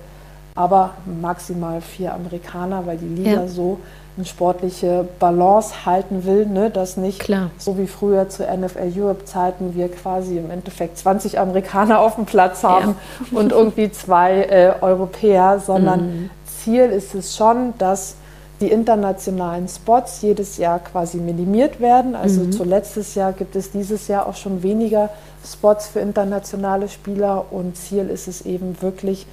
aber 0.55 0.95
maximal 1.21 1.81
vier 1.81 2.15
Amerikaner, 2.15 2.87
weil 2.87 2.99
die 2.99 3.09
Liga 3.09 3.43
ja. 3.43 3.49
so 3.49 3.79
eine 4.17 4.25
sportliche 4.25 5.07
Balance 5.19 5.85
halten 5.85 6.25
will, 6.25 6.47
ne, 6.47 6.71
dass 6.71 6.97
nicht 6.97 7.21
Klar. 7.21 7.51
so 7.59 7.77
wie 7.79 7.87
früher 7.87 8.29
zu 8.29 8.45
NFL 8.45 8.93
Europe 8.99 9.25
Zeiten 9.27 9.75
wir 9.75 9.91
quasi 9.91 10.39
im 10.39 10.51
Endeffekt 10.51 10.99
20 10.99 11.39
Amerikaner 11.39 12.01
auf 12.01 12.15
dem 12.15 12.25
Platz 12.25 12.65
haben 12.65 12.97
ja. 13.31 13.39
und 13.39 13.53
irgendwie 13.53 13.93
zwei 13.93 14.43
äh, 14.43 14.73
Europäer, 14.81 15.61
sondern 15.65 16.01
mhm. 16.07 16.31
Ziel 16.47 16.85
ist 16.85 17.15
es 17.15 17.37
schon, 17.37 17.75
dass 17.79 18.17
die 18.61 18.71
internationalen 18.71 19.69
Spots 19.69 20.23
jedes 20.23 20.57
Jahr 20.57 20.79
quasi 20.79 21.19
minimiert 21.19 21.79
werden. 21.79 22.15
Also 22.15 22.41
mhm. 22.41 22.53
zuletzt 22.53 23.15
Jahr 23.15 23.33
gibt 23.33 23.55
es 23.55 23.71
dieses 23.71 24.09
Jahr 24.09 24.27
auch 24.27 24.37
schon 24.37 24.63
weniger 24.63 25.11
Spots 25.45 25.89
für 25.89 26.01
internationale 26.01 26.89
Spieler 26.89 27.45
und 27.51 27.77
Ziel 27.77 28.09
ist 28.09 28.29
es 28.29 28.47
eben 28.47 28.81
wirklich 28.81 29.27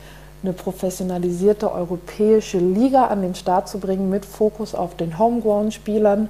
eine 0.43 0.53
professionalisierte 0.53 1.71
europäische 1.71 2.57
Liga 2.57 3.07
an 3.07 3.21
den 3.21 3.33
Start 3.33 3.69
zu 3.69 3.79
bringen 3.79 4.09
mit 4.09 4.25
Fokus 4.25 4.75
auf 4.75 4.95
den 4.95 5.17
Homegrown-Spielern. 5.17 6.29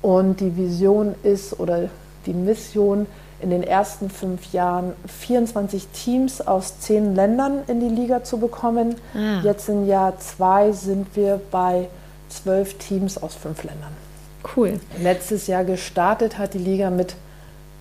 Und 0.00 0.40
die 0.40 0.56
Vision 0.56 1.14
ist 1.22 1.60
oder 1.60 1.88
die 2.26 2.32
Mission 2.32 3.06
in 3.40 3.50
den 3.50 3.62
ersten 3.62 4.08
fünf 4.08 4.52
Jahren 4.52 4.92
24 5.06 5.88
Teams 5.88 6.40
aus 6.40 6.80
zehn 6.80 7.14
Ländern 7.14 7.62
in 7.66 7.80
die 7.80 7.94
Liga 7.94 8.24
zu 8.24 8.38
bekommen. 8.38 8.96
Ah. 9.14 9.40
Jetzt 9.42 9.68
im 9.68 9.86
Jahr 9.86 10.18
zwei 10.18 10.72
sind 10.72 11.14
wir 11.14 11.40
bei 11.50 11.88
zwölf 12.28 12.74
Teams 12.78 13.18
aus 13.20 13.34
fünf 13.34 13.64
Ländern. 13.64 13.92
Cool. 14.56 14.80
Letztes 15.00 15.46
Jahr 15.46 15.64
gestartet 15.64 16.38
hat 16.38 16.54
die 16.54 16.58
Liga 16.58 16.90
mit 16.90 17.14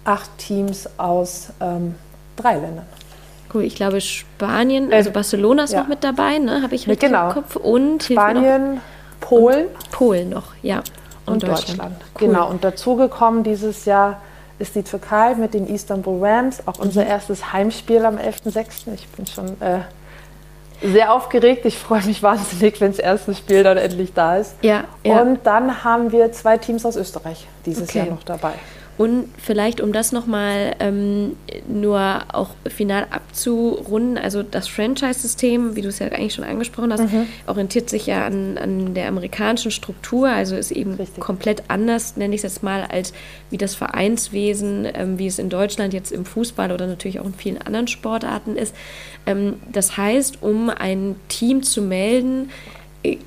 acht 0.04 0.36
Teams 0.38 0.90
aus 0.98 1.50
ähm, 1.60 1.96
drei 2.36 2.56
Ländern. 2.56 2.86
Ich 3.60 3.76
glaube 3.76 4.02
Spanien, 4.02 4.92
also 4.92 5.10
äh, 5.10 5.14
Barcelona 5.14 5.64
ist 5.64 5.74
ja. 5.74 5.82
noch 5.82 5.88
mit 5.88 6.04
dabei, 6.04 6.38
ne? 6.38 6.62
Habe 6.62 6.76
ich 6.76 6.88
richtig 6.88 7.10
genau. 7.10 7.28
im 7.28 7.34
Kopf. 7.34 7.56
Und 7.56 8.04
Spanien, 8.04 8.82
Polen. 9.20 9.68
Und 9.68 9.92
Polen 9.92 10.30
noch, 10.30 10.54
ja. 10.62 10.82
Und, 11.26 11.34
und 11.34 11.44
Deutschland. 11.44 11.70
Deutschland. 11.70 11.96
Cool. 12.20 12.28
Genau, 12.28 12.50
und 12.50 12.64
dazugekommen 12.64 13.44
dieses 13.44 13.86
Jahr 13.86 14.22
ist 14.60 14.76
die 14.76 14.84
Türkei 14.84 15.36
mit 15.36 15.54
den 15.54 15.68
Istanbul 15.68 16.26
Rams, 16.26 16.68
auch 16.68 16.80
unser 16.80 17.04
mhm. 17.04 17.10
erstes 17.10 17.52
Heimspiel 17.52 18.06
am 18.06 18.18
11.06. 18.18 18.94
Ich 18.94 19.08
bin 19.10 19.26
schon 19.26 19.60
äh, 19.62 19.80
sehr 20.84 21.14
aufgeregt. 21.14 21.66
Ich 21.66 21.78
freue 21.78 22.04
mich 22.06 22.24
wahnsinnig, 22.24 22.80
wenn 22.80 22.92
das 22.92 23.00
erste 23.00 23.36
Spiel 23.36 23.64
dann 23.64 23.78
endlich 23.78 24.14
da 24.14 24.38
ist. 24.38 24.56
Ja, 24.62 24.86
ja. 25.04 25.22
Und 25.22 25.40
dann 25.44 25.84
haben 25.84 26.12
wir 26.12 26.32
zwei 26.32 26.58
Teams 26.58 26.86
aus 26.86 26.96
Österreich 26.96 27.48
dieses 27.66 27.90
okay. 27.90 28.00
Jahr 28.00 28.08
noch 28.08 28.24
dabei. 28.24 28.54
Und 29.02 29.30
vielleicht, 29.40 29.82
um 29.82 29.94
das 29.94 30.12
nochmal 30.12 30.76
ähm, 30.80 31.36
nur 31.68 32.22
auch 32.34 32.52
final 32.68 33.08
abzurunden, 33.10 34.20
also 34.20 34.44
das 34.44 34.68
Franchise-System, 34.68 35.76
wie 35.76 35.82
du 35.82 35.88
es 35.88 35.98
ja 35.98 36.10
eigentlich 36.10 36.36
schon 36.36 36.44
angesprochen 36.44 36.94
hast, 36.94 37.12
mhm. 37.12 37.26
orientiert 37.48 37.90
sich 37.90 38.06
ja 38.06 38.28
an, 38.28 38.60
an 38.60 38.94
der 38.94 39.08
amerikanischen 39.08 39.72
Struktur, 39.72 40.30
also 40.30 40.56
ist 40.56 40.70
eben 40.70 40.94
Richtig. 40.94 41.20
komplett 41.20 41.64
anders, 41.68 42.16
nenne 42.16 42.36
ich 42.36 42.44
es 42.44 42.44
jetzt 42.44 42.62
mal, 42.62 42.84
als 42.84 43.12
wie 43.50 43.58
das 43.58 43.74
Vereinswesen, 43.74 44.88
ähm, 44.94 45.18
wie 45.18 45.26
es 45.26 45.40
in 45.40 45.50
Deutschland 45.50 45.96
jetzt 45.96 46.12
im 46.12 46.24
Fußball 46.24 46.72
oder 46.72 46.86
natürlich 46.86 47.20
auch 47.20 47.26
in 47.26 47.34
vielen 47.34 47.58
anderen 47.58 47.88
Sportarten 47.88 48.56
ist. 48.56 48.76
Ähm, 49.26 49.56
das 49.72 49.98
heißt, 49.98 50.44
um 50.44 50.70
ein 50.70 51.16
Team 51.28 51.64
zu 51.64 51.82
melden, 51.82 52.52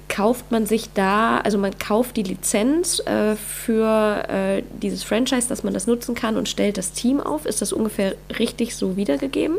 kauft 0.08 0.52
man 0.52 0.66
sich 0.66 0.92
da, 0.92 1.38
also 1.38 1.58
man 1.58 1.78
kauft 1.78 2.16
die 2.16 2.22
Lizenz 2.22 3.00
äh, 3.00 3.34
für 3.34 4.28
äh, 4.28 4.62
dieses 4.80 5.02
Franchise, 5.02 5.48
dass 5.48 5.64
man 5.64 5.74
das 5.74 5.86
nutzen 5.86 6.14
kann 6.14 6.36
und 6.36 6.48
stellt 6.48 6.78
das 6.78 6.92
Team 6.92 7.20
auf. 7.20 7.44
Ist 7.44 7.60
das 7.60 7.72
ungefähr 7.72 8.14
richtig 8.38 8.76
so 8.76 8.96
wiedergegeben? 8.96 9.56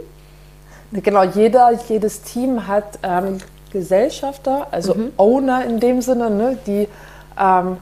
Genau, 0.92 1.24
jeder, 1.24 1.72
jedes 1.90 2.22
Team 2.22 2.68
hat 2.68 3.00
ähm, 3.04 3.40
Gesellschafter, 3.72 4.68
also 4.72 4.94
mhm. 4.94 5.12
Owner 5.18 5.66
in 5.66 5.80
dem 5.80 6.02
Sinne, 6.02 6.30
ne, 6.30 6.58
die 6.66 6.88
ähm, 7.38 7.78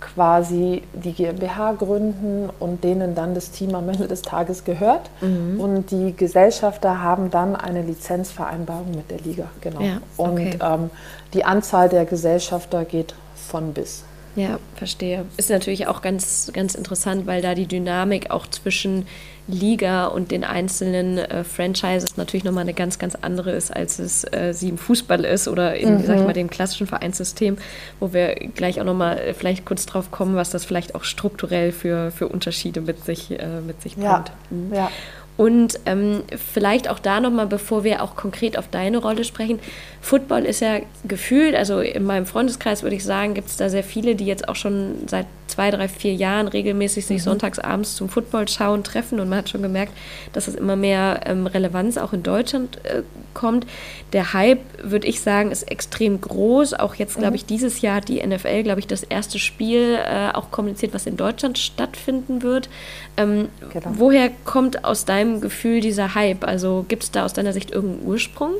quasi 0.00 0.82
die 0.92 1.12
GmbH 1.12 1.72
gründen 1.72 2.50
und 2.60 2.84
denen 2.84 3.14
dann 3.14 3.34
das 3.34 3.50
Team 3.50 3.74
am 3.74 3.88
Ende 3.88 4.06
des 4.06 4.22
Tages 4.22 4.64
gehört. 4.64 5.10
Mhm. 5.20 5.60
Und 5.60 5.90
die 5.90 6.14
Gesellschafter 6.16 7.02
haben 7.02 7.30
dann 7.30 7.56
eine 7.56 7.82
Lizenzvereinbarung 7.82 8.90
mit 8.90 9.10
der 9.10 9.20
Liga. 9.20 9.46
Genau. 9.60 9.80
Ja, 9.80 9.98
okay. 10.16 10.56
Und 10.60 10.82
ähm, 10.82 10.90
die 11.34 11.44
Anzahl 11.44 11.88
der 11.88 12.04
Gesellschafter 12.04 12.84
geht 12.84 13.14
von 13.34 13.74
bis. 13.74 14.04
Ja, 14.36 14.58
verstehe. 14.74 15.26
Ist 15.36 15.50
natürlich 15.50 15.86
auch 15.86 16.02
ganz, 16.02 16.50
ganz 16.52 16.74
interessant, 16.74 17.26
weil 17.26 17.40
da 17.40 17.54
die 17.54 17.66
Dynamik 17.66 18.30
auch 18.30 18.48
zwischen 18.48 19.06
Liga 19.46 20.06
und 20.06 20.30
den 20.30 20.42
einzelnen 20.42 21.18
äh, 21.18 21.44
Franchises 21.44 22.16
natürlich 22.16 22.44
nochmal 22.44 22.62
eine 22.62 22.74
ganz, 22.74 22.98
ganz 22.98 23.14
andere 23.14 23.52
ist, 23.52 23.74
als 23.74 23.98
es 23.98 24.24
äh, 24.32 24.52
sie 24.52 24.70
im 24.70 24.78
Fußball 24.78 25.24
ist 25.24 25.46
oder 25.46 25.76
in, 25.76 25.98
mhm. 25.98 26.06
sag 26.06 26.16
ich 26.16 26.24
mal, 26.24 26.32
dem 26.32 26.50
klassischen 26.50 26.86
Vereinssystem, 26.86 27.58
wo 28.00 28.12
wir 28.12 28.34
gleich 28.34 28.80
auch 28.80 28.84
nochmal 28.84 29.18
äh, 29.18 29.34
vielleicht 29.34 29.66
kurz 29.66 29.86
drauf 29.86 30.10
kommen, 30.10 30.34
was 30.34 30.50
das 30.50 30.64
vielleicht 30.64 30.94
auch 30.94 31.04
strukturell 31.04 31.72
für, 31.72 32.10
für 32.10 32.26
Unterschiede 32.26 32.80
mit 32.80 33.04
sich, 33.04 33.30
äh, 33.38 33.60
mit 33.60 33.82
sich 33.82 33.94
bringt. 33.94 34.08
Ja. 34.08 34.24
Mhm. 34.50 34.74
ja. 34.74 34.90
Und 35.36 35.80
ähm, 35.86 36.22
vielleicht 36.52 36.88
auch 36.88 37.00
da 37.00 37.20
nochmal, 37.20 37.46
bevor 37.46 37.82
wir 37.82 38.02
auch 38.02 38.14
konkret 38.14 38.56
auf 38.56 38.68
deine 38.68 38.98
Rolle 38.98 39.24
sprechen. 39.24 39.58
Football 40.00 40.44
ist 40.44 40.60
ja 40.60 40.78
gefühlt, 41.08 41.56
also 41.56 41.80
in 41.80 42.04
meinem 42.04 42.26
Freundeskreis 42.26 42.82
würde 42.82 42.94
ich 42.94 43.04
sagen, 43.04 43.34
gibt 43.34 43.48
es 43.48 43.56
da 43.56 43.68
sehr 43.68 43.82
viele, 43.82 44.14
die 44.14 44.26
jetzt 44.26 44.48
auch 44.48 44.56
schon 44.56 44.94
seit 45.08 45.26
zwei, 45.46 45.70
drei, 45.70 45.88
vier 45.88 46.14
Jahren 46.14 46.48
regelmäßig 46.48 47.06
sich 47.06 47.18
mhm. 47.18 47.24
sonntags 47.24 47.58
abends 47.58 47.96
zum 47.96 48.08
Football 48.08 48.48
schauen, 48.48 48.84
treffen. 48.84 49.20
Und 49.20 49.28
man 49.28 49.38
hat 49.38 49.48
schon 49.48 49.62
gemerkt, 49.62 49.92
dass 50.32 50.48
es 50.48 50.54
immer 50.54 50.76
mehr 50.76 51.20
ähm, 51.26 51.46
Relevanz 51.46 51.98
auch 51.98 52.12
in 52.12 52.22
Deutschland 52.22 52.78
äh, 52.84 53.02
kommt. 53.34 53.66
Der 54.12 54.32
Hype, 54.32 54.60
würde 54.82 55.06
ich 55.06 55.20
sagen, 55.20 55.50
ist 55.50 55.64
extrem 55.64 56.20
groß. 56.20 56.74
Auch 56.74 56.94
jetzt, 56.94 57.16
glaube 57.16 57.30
mhm. 57.30 57.36
ich, 57.36 57.46
dieses 57.46 57.80
Jahr 57.80 57.96
hat 57.96 58.08
die 58.08 58.24
NFL, 58.24 58.62
glaube 58.62 58.80
ich, 58.80 58.86
das 58.86 59.02
erste 59.02 59.38
Spiel 59.38 59.98
äh, 60.04 60.30
auch 60.32 60.50
kommuniziert, 60.50 60.94
was 60.94 61.06
in 61.06 61.16
Deutschland 61.16 61.58
stattfinden 61.58 62.42
wird. 62.42 62.68
Ähm, 63.16 63.48
genau. 63.72 63.90
Woher 63.94 64.30
kommt 64.44 64.84
aus 64.84 65.04
deinem 65.04 65.40
Gefühl 65.40 65.80
dieser 65.80 66.14
Hype? 66.14 66.44
Also 66.44 66.84
gibt 66.88 67.02
es 67.04 67.10
da 67.10 67.24
aus 67.24 67.32
deiner 67.32 67.52
Sicht 67.52 67.70
irgendeinen 67.70 68.06
Ursprung? 68.06 68.52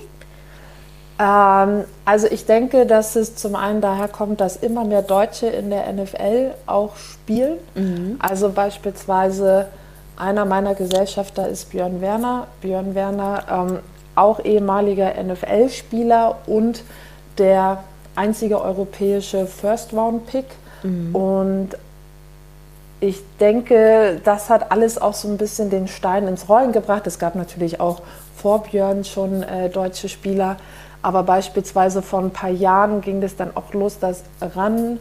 Ähm, 1.19 1.85
also 2.05 2.27
ich 2.27 2.47
denke, 2.47 2.87
dass 2.87 3.17
es 3.17 3.37
zum 3.37 3.55
einen 3.55 3.81
daher 3.81 4.09
kommt, 4.09 4.41
dass 4.41 4.57
immer 4.57 4.85
mehr 4.85 5.03
Deutsche 5.03 5.47
in 5.47 5.71
der 5.71 5.93
NFL 5.93 6.53
auch 6.67 6.97
spielen. 6.97 7.59
Mhm. 7.75 8.17
Also 8.19 8.51
beispielsweise 8.51 9.69
einer 10.17 10.45
meiner 10.45 10.75
Gesellschafter 10.75 11.49
ist 11.49 11.71
Björn 11.71 12.01
Werner. 12.01 12.47
Björn 12.61 12.95
Werner, 12.95 13.45
ähm, 13.51 13.79
auch 14.15 14.45
ehemaliger 14.45 15.13
NFL-Spieler 15.23 16.37
und 16.47 16.83
der 17.39 17.83
einzige 18.15 18.61
europäische 18.61 19.47
First-Round-Pick. 19.47 20.47
Mhm. 20.83 21.15
Und 21.15 21.69
ich 23.01 23.21
denke, 23.41 24.21
das 24.25 24.51
hat 24.51 24.71
alles 24.71 25.01
auch 25.01 25.15
so 25.15 25.29
ein 25.29 25.37
bisschen 25.37 25.69
den 25.69 25.89
Stein 25.89 26.29
ins 26.29 26.49
Rollen 26.49 26.73
gebracht. 26.73 27.07
Es 27.07 27.19
gab 27.19 27.35
natürlich 27.35 27.81
auch 27.81 28.03
vor 28.37 28.63
Björn 28.63 29.05
schon 29.05 29.43
äh, 29.43 29.69
deutsche 29.69 30.09
Spieler, 30.09 30.57
aber 31.05 31.23
beispielsweise 31.23 32.03
vor 32.03 32.21
ein 32.21 32.31
paar 32.31 32.51
Jahren 32.51 33.01
ging 33.01 33.23
es 33.23 33.37
dann 33.37 33.57
auch 33.57 33.73
los, 33.75 33.99
dass 33.99 34.23
RAN 34.41 34.99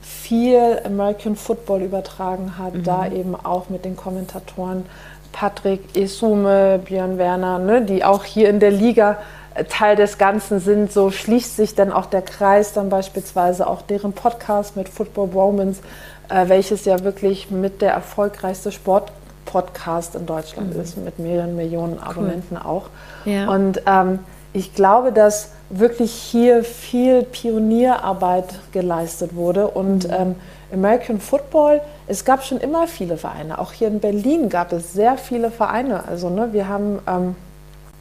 viel 0.00 0.80
American 0.84 1.36
Football 1.36 1.82
übertragen 1.82 2.58
hat, 2.58 2.74
mhm. 2.74 2.84
da 2.84 3.06
eben 3.06 3.36
auch 3.36 3.68
mit 3.68 3.84
den 3.84 3.96
Kommentatoren 3.96 4.86
Patrick 5.30 5.96
Esume, 5.96 6.80
Björn 6.84 7.18
Werner, 7.18 7.58
ne, 7.58 7.82
die 7.82 8.04
auch 8.04 8.24
hier 8.24 8.48
in 8.48 8.60
der 8.60 8.70
Liga 8.70 9.18
äh, 9.54 9.64
Teil 9.64 9.96
des 9.96 10.18
Ganzen 10.18 10.60
sind. 10.60 10.92
So 10.92 11.10
schließt 11.10 11.56
sich 11.56 11.74
dann 11.74 11.92
auch 11.92 12.06
der 12.06 12.22
Kreis, 12.22 12.72
dann 12.72 12.88
beispielsweise 12.88 13.66
auch 13.66 13.82
deren 13.82 14.12
Podcast 14.12 14.76
mit 14.76 14.88
Football 14.88 15.30
Romans, 15.32 15.80
äh, 16.28 16.48
welches 16.48 16.84
ja 16.84 17.04
wirklich 17.04 17.50
mit 17.50 17.82
der 17.82 17.92
erfolgreichste 17.92 18.72
Sportpodcast 18.72 20.14
in 20.16 20.26
Deutschland 20.26 20.74
mhm. 20.74 20.80
ist, 20.80 20.96
mit 20.96 21.18
mehreren 21.18 21.56
Millionen 21.56 21.98
Abonnenten 21.98 22.56
cool. 22.56 22.66
auch. 22.66 22.90
Ja. 23.24 23.48
Und 23.48 23.82
ähm, 23.86 24.18
ich 24.52 24.74
glaube, 24.74 25.12
dass 25.12 25.50
wirklich 25.70 26.12
hier 26.12 26.64
viel 26.64 27.22
Pionierarbeit 27.22 28.60
geleistet 28.72 29.34
wurde 29.34 29.68
und 29.68 30.08
mhm. 30.08 30.14
ähm, 30.14 30.34
American 30.72 31.20
Football, 31.20 31.80
es 32.06 32.24
gab 32.24 32.44
schon 32.44 32.58
immer 32.58 32.86
viele 32.86 33.16
Vereine. 33.16 33.58
Auch 33.58 33.72
hier 33.72 33.88
in 33.88 34.00
Berlin 34.00 34.48
gab 34.48 34.72
es 34.72 34.92
sehr 34.92 35.18
viele 35.18 35.50
Vereine. 35.50 36.06
Also 36.08 36.30
ne, 36.30 36.52
wir 36.52 36.68
haben, 36.68 36.98
ähm, 37.06 37.34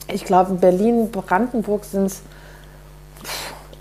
ich 0.08 0.26
glaube 0.26 0.52
in 0.52 0.60
Berlin, 0.60 1.12
Brandenburg 1.12 1.84
sind 1.84 2.06
es, 2.06 2.22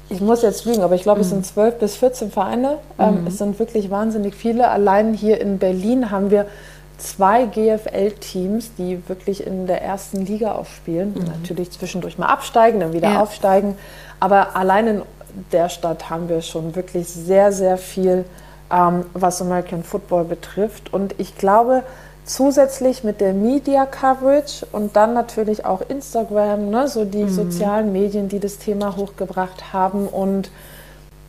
ich 0.09 0.21
muss 0.21 0.43
jetzt 0.43 0.65
lügen, 0.65 0.83
aber 0.83 0.97
ich 0.97 1.03
glaube, 1.03 1.19
mhm. 1.19 1.25
es 1.25 1.31
sind 1.31 1.47
12 1.47 1.79
bis 1.79 1.97
14 1.97 2.31
Vereine. 2.31 2.79
Ähm, 2.99 3.23
mhm. 3.23 3.27
Es 3.29 3.39
sind 3.39 3.59
wirklich 3.59 3.91
wahnsinnig 3.91 4.35
viele. 4.35 4.69
Allein 4.69 5.15
hier 5.15 5.41
in 5.41 5.59
Berlin 5.59 6.11
haben 6.11 6.31
wir 6.31 6.47
zwei 7.01 7.47
GFL-Teams, 7.47 8.73
die 8.79 9.03
wirklich 9.09 9.47
in 9.47 9.67
der 9.67 9.83
ersten 9.83 10.25
Liga 10.25 10.53
aufspielen. 10.53 11.15
Mhm. 11.15 11.25
Natürlich 11.25 11.71
zwischendurch 11.71 12.19
mal 12.19 12.27
absteigen, 12.27 12.81
dann 12.81 12.93
wieder 12.93 13.11
ja. 13.11 13.23
aufsteigen. 13.23 13.77
Aber 14.21 14.57
allein 14.57 14.87
in 14.87 15.03
der 15.53 15.69
Stadt 15.69 16.11
haben 16.11 16.29
wir 16.29 16.43
schon 16.43 16.77
wirklich 16.77 17.09
sehr, 17.09 17.53
sehr 17.53 17.79
viel, 17.79 18.25
ähm, 18.71 19.07
was 19.15 19.41
American 19.41 19.83
Football 19.83 20.25
betrifft. 20.25 20.93
Und 20.93 21.15
ich 21.19 21.37
glaube, 21.37 21.83
zusätzlich 22.25 23.03
mit 23.03 23.21
der 23.21 23.33
Media 23.33 23.87
Coverage 23.87 24.67
und 24.71 24.95
dann 24.95 25.15
natürlich 25.15 25.65
auch 25.65 25.81
Instagram, 25.89 26.71
ne, 26.71 26.87
so 26.87 27.05
die 27.05 27.25
mhm. 27.25 27.31
sozialen 27.31 27.93
Medien, 27.93 28.29
die 28.29 28.39
das 28.39 28.59
Thema 28.59 28.97
hochgebracht 28.97 29.73
haben. 29.73 30.07
Und 30.07 30.51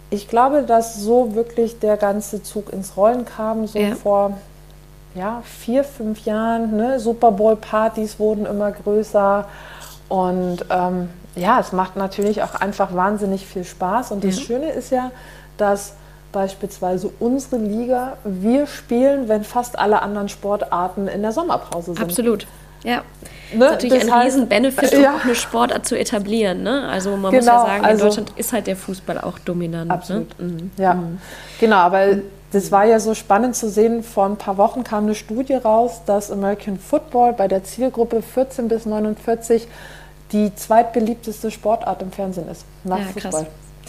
ich 0.09 0.27
glaube, 0.27 0.63
dass 0.63 0.97
so 0.97 1.33
wirklich 1.35 1.79
der 1.79 1.97
ganze 1.97 2.43
Zug 2.43 2.71
ins 2.71 2.97
Rollen 2.97 3.25
kam, 3.25 3.65
so 3.65 3.79
ja. 3.79 3.95
vor 3.95 4.37
ja, 5.15 5.41
vier, 5.43 5.83
fünf 5.83 6.25
Jahren. 6.25 6.75
Ne? 6.75 6.99
Super 6.99 7.31
Bowl-Partys 7.31 8.19
wurden 8.19 8.45
immer 8.45 8.71
größer. 8.71 9.45
Und 10.09 10.65
ähm, 10.69 11.09
ja, 11.35 11.59
es 11.59 11.71
macht 11.71 11.95
natürlich 11.95 12.43
auch 12.43 12.55
einfach 12.55 12.93
wahnsinnig 12.93 13.45
viel 13.45 13.63
Spaß. 13.63 14.11
Und 14.11 14.23
das 14.23 14.37
ja. 14.39 14.45
Schöne 14.45 14.71
ist 14.71 14.91
ja, 14.91 15.11
dass 15.57 15.93
beispielsweise 16.31 17.11
unsere 17.19 17.57
Liga, 17.57 18.17
wir 18.23 18.67
spielen, 18.67 19.27
wenn 19.27 19.43
fast 19.43 19.77
alle 19.77 20.01
anderen 20.01 20.29
Sportarten 20.29 21.07
in 21.07 21.21
der 21.21 21.31
Sommerpause 21.31 21.93
sind. 21.93 22.01
Absolut. 22.01 22.47
Ja. 22.83 22.97
Ne? 22.97 23.59
Das 23.59 23.67
ist 23.67 23.71
natürlich 23.71 23.93
das 23.99 24.03
ein 24.03 24.15
heißt, 24.15 24.25
riesen 24.35 24.47
Benefit, 24.47 24.93
um 24.95 25.01
ja. 25.01 25.15
auch 25.15 25.23
eine 25.23 25.35
Sportart 25.35 25.85
zu 25.85 25.97
etablieren. 25.97 26.63
Ne? 26.63 26.87
Also 26.87 27.15
man 27.17 27.31
genau, 27.31 27.35
muss 27.35 27.45
ja 27.45 27.51
genau, 27.51 27.65
sagen, 27.65 27.83
in 27.83 27.85
also, 27.85 28.05
Deutschland 28.05 28.33
ist 28.37 28.53
halt 28.53 28.67
der 28.67 28.75
Fußball 28.75 29.19
auch 29.19 29.39
dominant. 29.39 29.89
Ne? 29.89 29.93
Absolut. 29.93 30.39
Ne? 30.39 30.47
Mhm. 30.47 30.71
Ja, 30.77 30.93
mhm. 30.93 31.19
genau, 31.59 31.77
aber 31.77 32.05
das 32.51 32.71
war 32.71 32.85
ja 32.85 32.99
so 32.99 33.13
spannend 33.13 33.55
zu 33.55 33.69
sehen. 33.69 34.03
Vor 34.03 34.25
ein 34.25 34.37
paar 34.37 34.57
Wochen 34.57 34.83
kam 34.83 35.05
eine 35.05 35.15
Studie 35.15 35.55
raus, 35.55 36.01
dass 36.05 36.31
American 36.31 36.77
Football 36.77 37.33
bei 37.33 37.47
der 37.47 37.63
Zielgruppe 37.63 38.21
14 38.21 38.67
bis 38.67 38.85
49 38.85 39.67
die 40.31 40.53
zweitbeliebteste 40.55 41.51
Sportart 41.51 42.01
im 42.01 42.11
Fernsehen 42.11 42.47
ist. 42.49 42.65
Nach 42.83 42.99
ja, 42.99 43.05
Fußball. 43.05 43.31
Krass. 43.31 43.45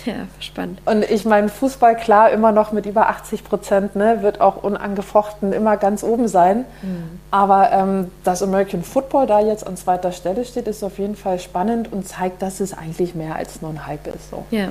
Ja, 0.07 0.27
spannend. 0.41 0.81
Und 0.85 1.09
ich 1.09 1.25
meine, 1.25 1.49
Fußball, 1.49 1.97
klar, 1.97 2.31
immer 2.31 2.51
noch 2.51 2.73
mit 2.73 2.87
über 2.87 3.09
80 3.09 3.45
Prozent, 3.45 3.95
ne, 3.95 4.23
wird 4.23 4.41
auch 4.41 4.63
unangefochten 4.63 5.53
immer 5.53 5.77
ganz 5.77 6.03
oben 6.03 6.29
sein. 6.29 6.65
Mhm. 6.83 7.21
Aber 7.31 7.71
ähm, 7.73 8.11
dass 8.25 8.43
American 8.43 8.83
Football 8.83 9.27
da 9.27 9.41
jetzt 9.41 9.67
an 9.67 9.77
zweiter 9.77 10.11
Stelle 10.13 10.45
steht, 10.45 10.67
ist 10.67 10.83
auf 10.83 10.99
jeden 10.99 11.15
Fall 11.15 11.39
spannend 11.39 11.93
und 11.93 12.09
zeigt, 12.09 12.43
dass 12.43 12.61
es 12.61 12.77
eigentlich 12.77 13.15
mehr 13.15 13.37
als 13.37 13.63
nur 13.63 13.71
ein 13.71 13.87
Hype 13.87 14.07
ist. 14.09 14.31
So. 14.31 14.45
Ja. 14.51 14.69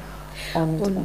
Und, 0.54 0.82
und 0.82 0.98
äh, 0.98 1.00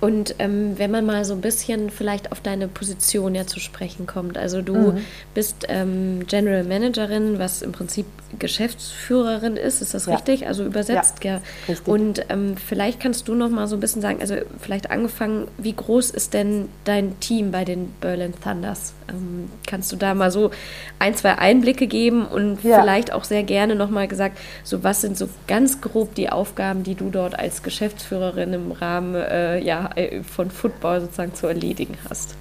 und 0.00 0.36
ähm, 0.38 0.78
wenn 0.78 0.90
man 0.90 1.04
mal 1.06 1.24
so 1.24 1.34
ein 1.34 1.40
bisschen 1.40 1.90
vielleicht 1.90 2.30
auf 2.32 2.40
deine 2.40 2.68
Position 2.68 3.34
ja 3.34 3.46
zu 3.46 3.60
sprechen 3.60 4.06
kommt. 4.06 4.38
Also 4.38 4.62
du 4.62 4.92
mhm. 4.92 4.98
bist 5.34 5.66
ähm, 5.68 6.26
General 6.26 6.64
Managerin, 6.64 7.38
was 7.38 7.62
im 7.62 7.72
Prinzip 7.72 8.06
Geschäftsführerin 8.38 9.56
ist, 9.56 9.80
ist 9.80 9.94
das 9.94 10.06
ja. 10.06 10.14
richtig? 10.14 10.46
Also 10.46 10.64
übersetzt, 10.64 11.24
ja. 11.24 11.34
ja. 11.34 11.40
Richtig. 11.68 11.88
Und 11.88 12.26
ähm, 12.28 12.56
vielleicht 12.56 13.00
kannst 13.00 13.26
du 13.26 13.34
noch 13.34 13.48
mal 13.48 13.66
so 13.66 13.76
ein 13.76 13.80
bisschen 13.80 14.02
sagen, 14.02 14.18
also 14.20 14.36
vielleicht 14.60 14.90
angefangen, 14.90 15.48
wie 15.56 15.72
groß 15.72 16.10
ist 16.10 16.34
denn 16.34 16.68
dein 16.84 17.18
Team 17.20 17.50
bei 17.50 17.64
den 17.64 17.92
Berlin 18.00 18.34
Thunders? 18.42 18.92
Ähm, 19.08 19.50
kannst 19.66 19.90
du 19.92 19.96
da 19.96 20.14
mal 20.14 20.30
so 20.30 20.50
ein, 20.98 21.14
zwei 21.14 21.38
Einblicke 21.38 21.86
geben 21.86 22.26
und 22.26 22.62
ja. 22.62 22.80
vielleicht 22.80 23.12
auch 23.12 23.24
sehr 23.24 23.42
gerne 23.42 23.74
noch 23.74 23.88
mal 23.88 24.06
gesagt, 24.06 24.38
so 24.62 24.84
was 24.84 25.00
sind 25.00 25.16
so 25.16 25.28
ganz 25.46 25.80
grob 25.80 26.14
die 26.14 26.28
Aufgaben, 26.28 26.82
die 26.82 26.94
du 26.94 27.08
dort 27.08 27.38
als 27.38 27.62
Geschäftsführerin 27.62 28.52
im 28.52 28.72
Rahmen 28.72 29.14
äh, 29.14 29.58
ja, 29.58 29.87
von 30.34 30.50
Football 30.50 31.02
sozusagen 31.02 31.34
zu 31.34 31.46
erledigen 31.46 31.96
hast? 32.08 32.34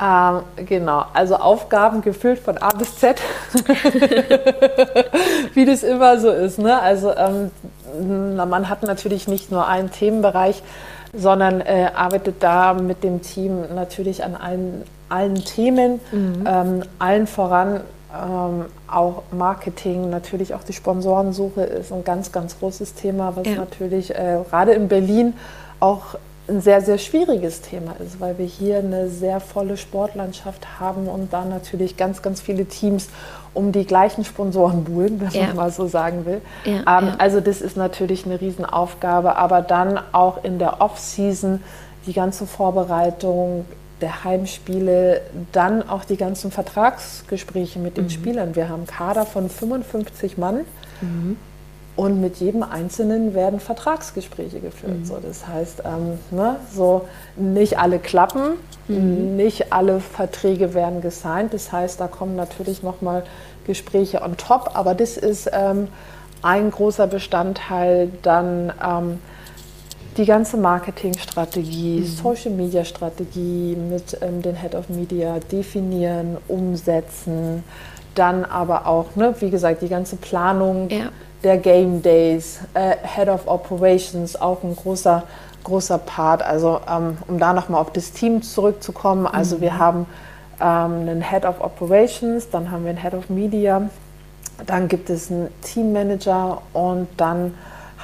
Ähm, 0.00 0.42
genau, 0.66 1.04
also 1.12 1.36
Aufgaben 1.36 2.02
gefüllt 2.02 2.38
von 2.38 2.56
A 2.58 2.68
bis 2.70 2.98
Z, 2.98 3.20
wie 5.54 5.64
das 5.64 5.82
immer 5.82 6.20
so 6.20 6.30
ist. 6.30 6.58
Ne? 6.58 6.80
Also 6.80 7.12
ähm, 7.16 7.50
man 8.36 8.68
hat 8.68 8.84
natürlich 8.84 9.26
nicht 9.26 9.50
nur 9.50 9.66
einen 9.66 9.90
Themenbereich, 9.90 10.62
sondern 11.12 11.60
äh, 11.60 11.90
arbeitet 11.94 12.36
da 12.42 12.74
mit 12.74 13.02
dem 13.02 13.22
Team 13.22 13.74
natürlich 13.74 14.22
an 14.22 14.36
allen, 14.36 14.84
allen 15.08 15.44
Themen, 15.44 16.00
mhm. 16.12 16.44
ähm, 16.46 16.82
allen 17.00 17.26
voran 17.26 17.80
ähm, 18.12 18.66
auch 18.86 19.22
Marketing, 19.32 20.10
natürlich 20.10 20.54
auch 20.54 20.62
die 20.62 20.72
Sponsorensuche 20.72 21.62
ist 21.62 21.92
ein 21.92 22.04
ganz, 22.04 22.32
ganz 22.32 22.58
großes 22.58 22.94
Thema, 22.94 23.36
was 23.36 23.46
ja. 23.46 23.56
natürlich 23.56 24.14
äh, 24.14 24.38
gerade 24.48 24.72
in 24.72 24.88
Berlin 24.88 25.34
auch 25.80 26.14
ein 26.48 26.60
sehr, 26.60 26.80
sehr 26.80 26.98
schwieriges 26.98 27.60
Thema 27.60 27.94
ist, 28.04 28.20
weil 28.20 28.38
wir 28.38 28.46
hier 28.46 28.78
eine 28.78 29.08
sehr 29.08 29.40
volle 29.40 29.76
Sportlandschaft 29.76 30.80
haben 30.80 31.08
und 31.08 31.32
da 31.32 31.44
natürlich 31.44 31.96
ganz, 31.96 32.22
ganz 32.22 32.40
viele 32.40 32.66
Teams 32.66 33.08
um 33.54 33.72
die 33.72 33.84
gleichen 33.84 34.24
Sponsoren 34.24 34.84
buhlen, 34.84 35.20
wenn 35.20 35.30
ja. 35.30 35.48
man 35.48 35.56
mal 35.56 35.70
so 35.70 35.86
sagen 35.86 36.24
will. 36.26 36.40
Ja, 36.64 36.98
ähm, 36.98 37.08
ja. 37.08 37.14
Also 37.18 37.40
das 37.40 37.60
ist 37.60 37.76
natürlich 37.76 38.24
eine 38.24 38.40
Riesenaufgabe, 38.40 39.36
aber 39.36 39.62
dann 39.62 40.00
auch 40.12 40.44
in 40.44 40.58
der 40.58 40.80
Off-Season 40.80 41.62
die 42.06 42.12
ganze 42.12 42.46
Vorbereitung 42.46 43.66
der 44.00 44.24
Heimspiele, 44.24 45.22
dann 45.52 45.88
auch 45.88 46.04
die 46.04 46.16
ganzen 46.16 46.50
Vertragsgespräche 46.50 47.78
mit 47.78 47.96
den 47.96 48.04
mhm. 48.04 48.10
Spielern. 48.10 48.56
Wir 48.56 48.68
haben 48.68 48.86
Kader 48.86 49.26
von 49.26 49.50
55 49.50 50.38
Mann. 50.38 50.60
Mhm. 51.00 51.36
Und 51.98 52.20
mit 52.20 52.36
jedem 52.36 52.62
Einzelnen 52.62 53.34
werden 53.34 53.58
Vertragsgespräche 53.58 54.60
geführt. 54.60 55.00
Mhm. 55.00 55.04
So, 55.04 55.16
das 55.20 55.48
heißt, 55.48 55.82
ähm, 55.84 56.20
ne, 56.30 56.54
so 56.72 57.08
nicht 57.34 57.80
alle 57.80 57.98
klappen, 57.98 58.52
mhm. 58.86 59.34
nicht 59.34 59.72
alle 59.72 59.98
Verträge 59.98 60.74
werden 60.74 61.00
gesigned. 61.00 61.52
Das 61.54 61.72
heißt, 61.72 62.00
da 62.00 62.06
kommen 62.06 62.36
natürlich 62.36 62.84
nochmal 62.84 63.24
Gespräche 63.66 64.22
on 64.22 64.36
top. 64.36 64.70
Aber 64.74 64.94
das 64.94 65.16
ist 65.16 65.50
ähm, 65.52 65.88
ein 66.40 66.70
großer 66.70 67.08
Bestandteil 67.08 68.12
dann 68.22 68.72
ähm, 68.80 69.18
die 70.18 70.24
ganze 70.24 70.56
Marketingstrategie, 70.56 71.98
mhm. 71.98 72.06
Social 72.06 72.52
Media 72.52 72.84
Strategie 72.84 73.74
mit 73.74 74.16
ähm, 74.20 74.40
den 74.40 74.54
Head 74.54 74.76
of 74.76 74.88
Media 74.88 75.40
definieren, 75.50 76.36
umsetzen. 76.46 77.64
Dann 78.14 78.44
aber 78.44 78.86
auch, 78.86 79.16
ne, 79.16 79.34
wie 79.40 79.50
gesagt, 79.50 79.82
die 79.82 79.88
ganze 79.88 80.14
Planung. 80.14 80.90
Ja 80.90 81.10
der 81.42 81.58
Game 81.58 82.02
Days, 82.02 82.60
äh, 82.74 82.96
Head 83.02 83.28
of 83.28 83.46
Operations, 83.46 84.40
auch 84.40 84.62
ein 84.62 84.74
großer, 84.74 85.22
großer 85.64 85.98
Part. 85.98 86.42
Also 86.42 86.76
um, 86.76 86.82
ähm, 86.88 87.18
um 87.28 87.38
da 87.38 87.52
nochmal 87.52 87.80
auf 87.80 87.92
das 87.92 88.12
Team 88.12 88.42
zurückzukommen. 88.42 89.26
Also 89.26 89.56
mhm. 89.56 89.60
wir 89.60 89.78
haben 89.78 90.06
ähm, 90.60 91.00
einen 91.00 91.22
Head 91.22 91.44
of 91.44 91.60
Operations, 91.60 92.50
dann 92.50 92.70
haben 92.70 92.84
wir 92.84 92.90
einen 92.90 93.02
Head 93.02 93.14
of 93.14 93.30
Media, 93.30 93.88
dann 94.66 94.88
gibt 94.88 95.10
es 95.10 95.30
einen 95.30 95.48
Teammanager 95.62 96.62
und 96.72 97.08
dann 97.16 97.54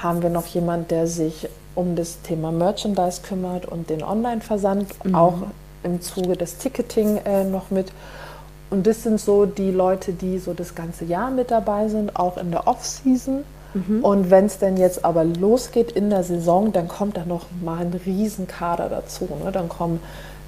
haben 0.01 0.23
wir 0.23 0.31
noch 0.31 0.47
jemanden, 0.47 0.89
der 0.89 1.07
sich 1.07 1.49
um 1.75 1.97
das 1.97 2.23
Thema 2.23 2.53
Merchandise 2.53 3.23
kümmert 3.23 3.67
und 3.67 3.91
den 3.91 4.03
Online-Versand, 4.03 5.05
mhm. 5.05 5.15
auch 5.15 5.35
im 5.83 6.01
Zuge 6.01 6.37
des 6.37 6.59
Ticketing 6.59 7.19
äh, 7.25 7.45
noch 7.45 7.71
mit. 7.71 7.93
Und 8.75 8.89
das 8.89 9.05
sind 9.05 9.21
so 9.21 9.47
die 9.47 9.71
Leute, 9.71 10.13
die 10.13 10.39
so 10.39 10.53
das 10.53 10.75
ganze 10.75 11.05
Jahr 11.05 11.31
mit 11.31 11.53
dabei 11.53 11.87
sind, 11.87 12.17
auch 12.17 12.37
in 12.37 12.51
der 12.51 12.67
Off-Season. 12.67 13.45
Mhm. 13.73 14.05
Und 14.05 14.33
wenn 14.33 14.47
es 14.47 14.59
dann 14.59 14.77
jetzt 14.77 15.05
aber 15.05 15.23
losgeht 15.23 15.93
in 15.93 16.11
der 16.11 16.25
Saison, 16.25 16.73
dann 16.73 16.89
kommt 16.89 17.17
da 17.17 17.25
noch 17.25 17.47
mal 17.63 17.83
ein 17.83 17.95
Riesenkader 18.05 18.89
dazu. 18.89 19.29
Ne? 19.45 19.53
Dann 19.53 19.69
kommen 19.69 20.01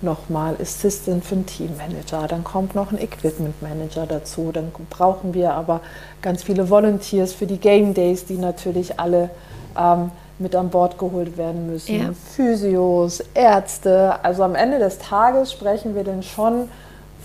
noch 0.03 0.29
mal 0.29 0.57
Assistant 0.61 1.25
für 1.25 1.37
einen 1.37 1.47
Teammanager, 1.47 2.27
dann 2.27 2.43
kommt 2.43 2.75
noch 2.75 2.91
ein 2.91 3.01
Equipment 3.01 3.63
Manager 3.63 4.07
dazu. 4.07 4.51
Dann 4.53 4.73
brauchen 4.91 5.33
wir 5.33 5.55
aber 5.55 5.81
ganz 6.21 6.43
viele 6.43 6.69
Volunteers 6.69 7.33
für 7.33 7.47
die 7.47 7.59
Game 7.59 7.95
Days, 7.95 8.25
die 8.25 8.39
natürlich 8.39 8.99
alle 8.99 9.31
ähm, 9.79 10.11
mit 10.41 10.57
an 10.57 10.71
Bord 10.71 10.99
geholt 10.99 11.39
werden 11.39 11.69
müssen. 11.69 11.97
Ja. 11.97 12.11
Physios, 12.35 13.23
Ärzte. 13.35 14.17
Also 14.25 14.43
am 14.43 14.57
Ende 14.57 14.81
des 14.81 14.99
Tages 14.99 15.53
sprechen 15.53 15.95
wir 15.95 16.03
dann 16.03 16.25
schon 16.25 16.69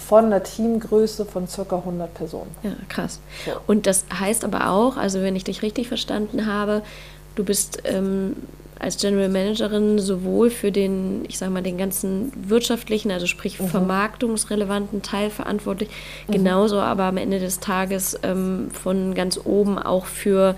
von 0.07 0.25
einer 0.25 0.43
Teamgröße 0.43 1.25
von 1.25 1.47
circa 1.47 1.77
100 1.77 2.13
Personen. 2.13 2.51
Ja, 2.63 2.71
krass. 2.89 3.19
So. 3.45 3.51
Und 3.67 3.87
das 3.87 4.05
heißt 4.13 4.43
aber 4.43 4.69
auch, 4.69 4.97
also 4.97 5.21
wenn 5.21 5.35
ich 5.35 5.43
dich 5.43 5.61
richtig 5.61 5.87
verstanden 5.87 6.45
habe, 6.45 6.81
du 7.35 7.43
bist 7.43 7.83
ähm, 7.85 8.35
als 8.81 8.97
General 8.97 9.29
Managerin 9.29 9.99
sowohl 9.99 10.49
für 10.49 10.71
den, 10.71 11.23
ich 11.27 11.37
sage 11.37 11.51
mal, 11.51 11.61
den 11.61 11.77
ganzen 11.77 12.31
wirtschaftlichen, 12.35 13.11
also 13.11 13.27
sprich 13.27 13.59
mhm. 13.59 13.67
vermarktungsrelevanten 13.67 15.03
Teil 15.03 15.29
verantwortlich, 15.29 15.89
mhm. 16.27 16.33
genauso 16.33 16.79
aber 16.79 17.03
am 17.03 17.17
Ende 17.17 17.39
des 17.39 17.59
Tages 17.59 18.19
ähm, 18.23 18.71
von 18.71 19.13
ganz 19.13 19.39
oben 19.43 19.77
auch 19.77 20.07
für 20.07 20.55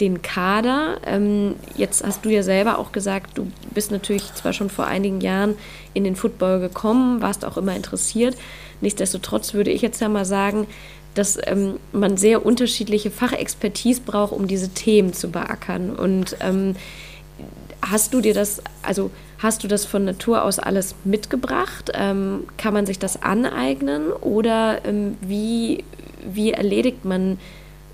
den 0.00 0.22
Kader. 0.22 0.98
Ähm, 1.06 1.56
jetzt 1.76 2.04
hast 2.04 2.24
du 2.24 2.28
ja 2.28 2.42
selber 2.42 2.78
auch 2.78 2.92
gesagt, 2.92 3.38
du 3.38 3.50
bist 3.72 3.90
natürlich 3.90 4.34
zwar 4.34 4.52
schon 4.52 4.70
vor 4.70 4.86
einigen 4.86 5.20
Jahren 5.20 5.56
in 5.94 6.04
den 6.04 6.16
Football 6.16 6.60
gekommen, 6.60 7.22
warst 7.22 7.44
auch 7.44 7.56
immer 7.56 7.74
interessiert. 7.74 8.36
Nichtsdestotrotz 8.84 9.54
würde 9.54 9.70
ich 9.70 9.80
jetzt 9.80 10.00
ja 10.02 10.10
mal 10.10 10.26
sagen, 10.26 10.66
dass 11.14 11.38
ähm, 11.46 11.78
man 11.92 12.18
sehr 12.18 12.44
unterschiedliche 12.44 13.10
Fachexpertise 13.10 14.02
braucht, 14.02 14.32
um 14.32 14.46
diese 14.46 14.68
Themen 14.68 15.14
zu 15.14 15.30
beackern. 15.30 15.96
Und 15.96 16.36
ähm, 16.40 16.76
hast 17.80 18.12
du 18.12 18.20
dir 18.20 18.34
das, 18.34 18.62
also 18.82 19.10
hast 19.38 19.64
du 19.64 19.68
das 19.68 19.86
von 19.86 20.04
Natur 20.04 20.44
aus 20.44 20.58
alles 20.58 20.94
mitgebracht? 21.04 21.92
Ähm, 21.94 22.44
kann 22.58 22.74
man 22.74 22.84
sich 22.84 22.98
das 22.98 23.22
aneignen? 23.22 24.12
Oder 24.12 24.84
ähm, 24.84 25.16
wie, 25.22 25.84
wie 26.24 26.52
erledigt 26.52 27.06
man 27.06 27.38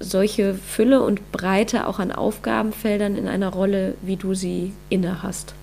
solche 0.01 0.55
Fülle 0.55 1.03
und 1.03 1.31
Breite 1.31 1.87
auch 1.87 2.01
an 2.01 2.11
Aufgabenfeldern 2.11 3.17
in 3.17 3.29
einer 3.29 3.51
Rolle, 3.51 3.95
wie 4.03 4.17
du 4.17 4.35
sie 4.35 4.73
inne 4.89 5.23
hast? 5.23 5.55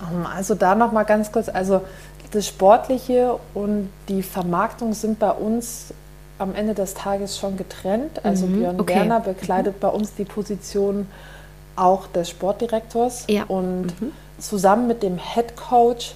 Ähm, 0.00 0.26
also 0.26 0.54
da 0.54 0.74
noch 0.74 0.92
mal 0.92 1.04
ganz 1.04 1.30
kurz, 1.30 1.48
also 1.48 1.82
das 2.30 2.46
Sportliche 2.46 3.38
und 3.54 3.90
die 4.08 4.22
Vermarktung 4.22 4.94
sind 4.94 5.18
bei 5.18 5.30
uns 5.30 5.92
am 6.38 6.54
Ende 6.54 6.74
des 6.74 6.94
Tages 6.94 7.38
schon 7.38 7.56
getrennt. 7.56 8.24
Also 8.24 8.46
mhm, 8.46 8.58
Björn 8.58 8.80
okay. 8.80 8.94
Werner 8.96 9.20
bekleidet 9.20 9.76
mhm. 9.76 9.80
bei 9.80 9.88
uns 9.88 10.14
die 10.14 10.24
Position 10.24 11.06
auch 11.76 12.06
des 12.08 12.30
Sportdirektors 12.30 13.24
ja. 13.28 13.44
und 13.44 14.00
mhm. 14.00 14.12
zusammen 14.38 14.86
mit 14.86 15.02
dem 15.02 15.18
Head 15.18 15.56
Coach 15.56 16.14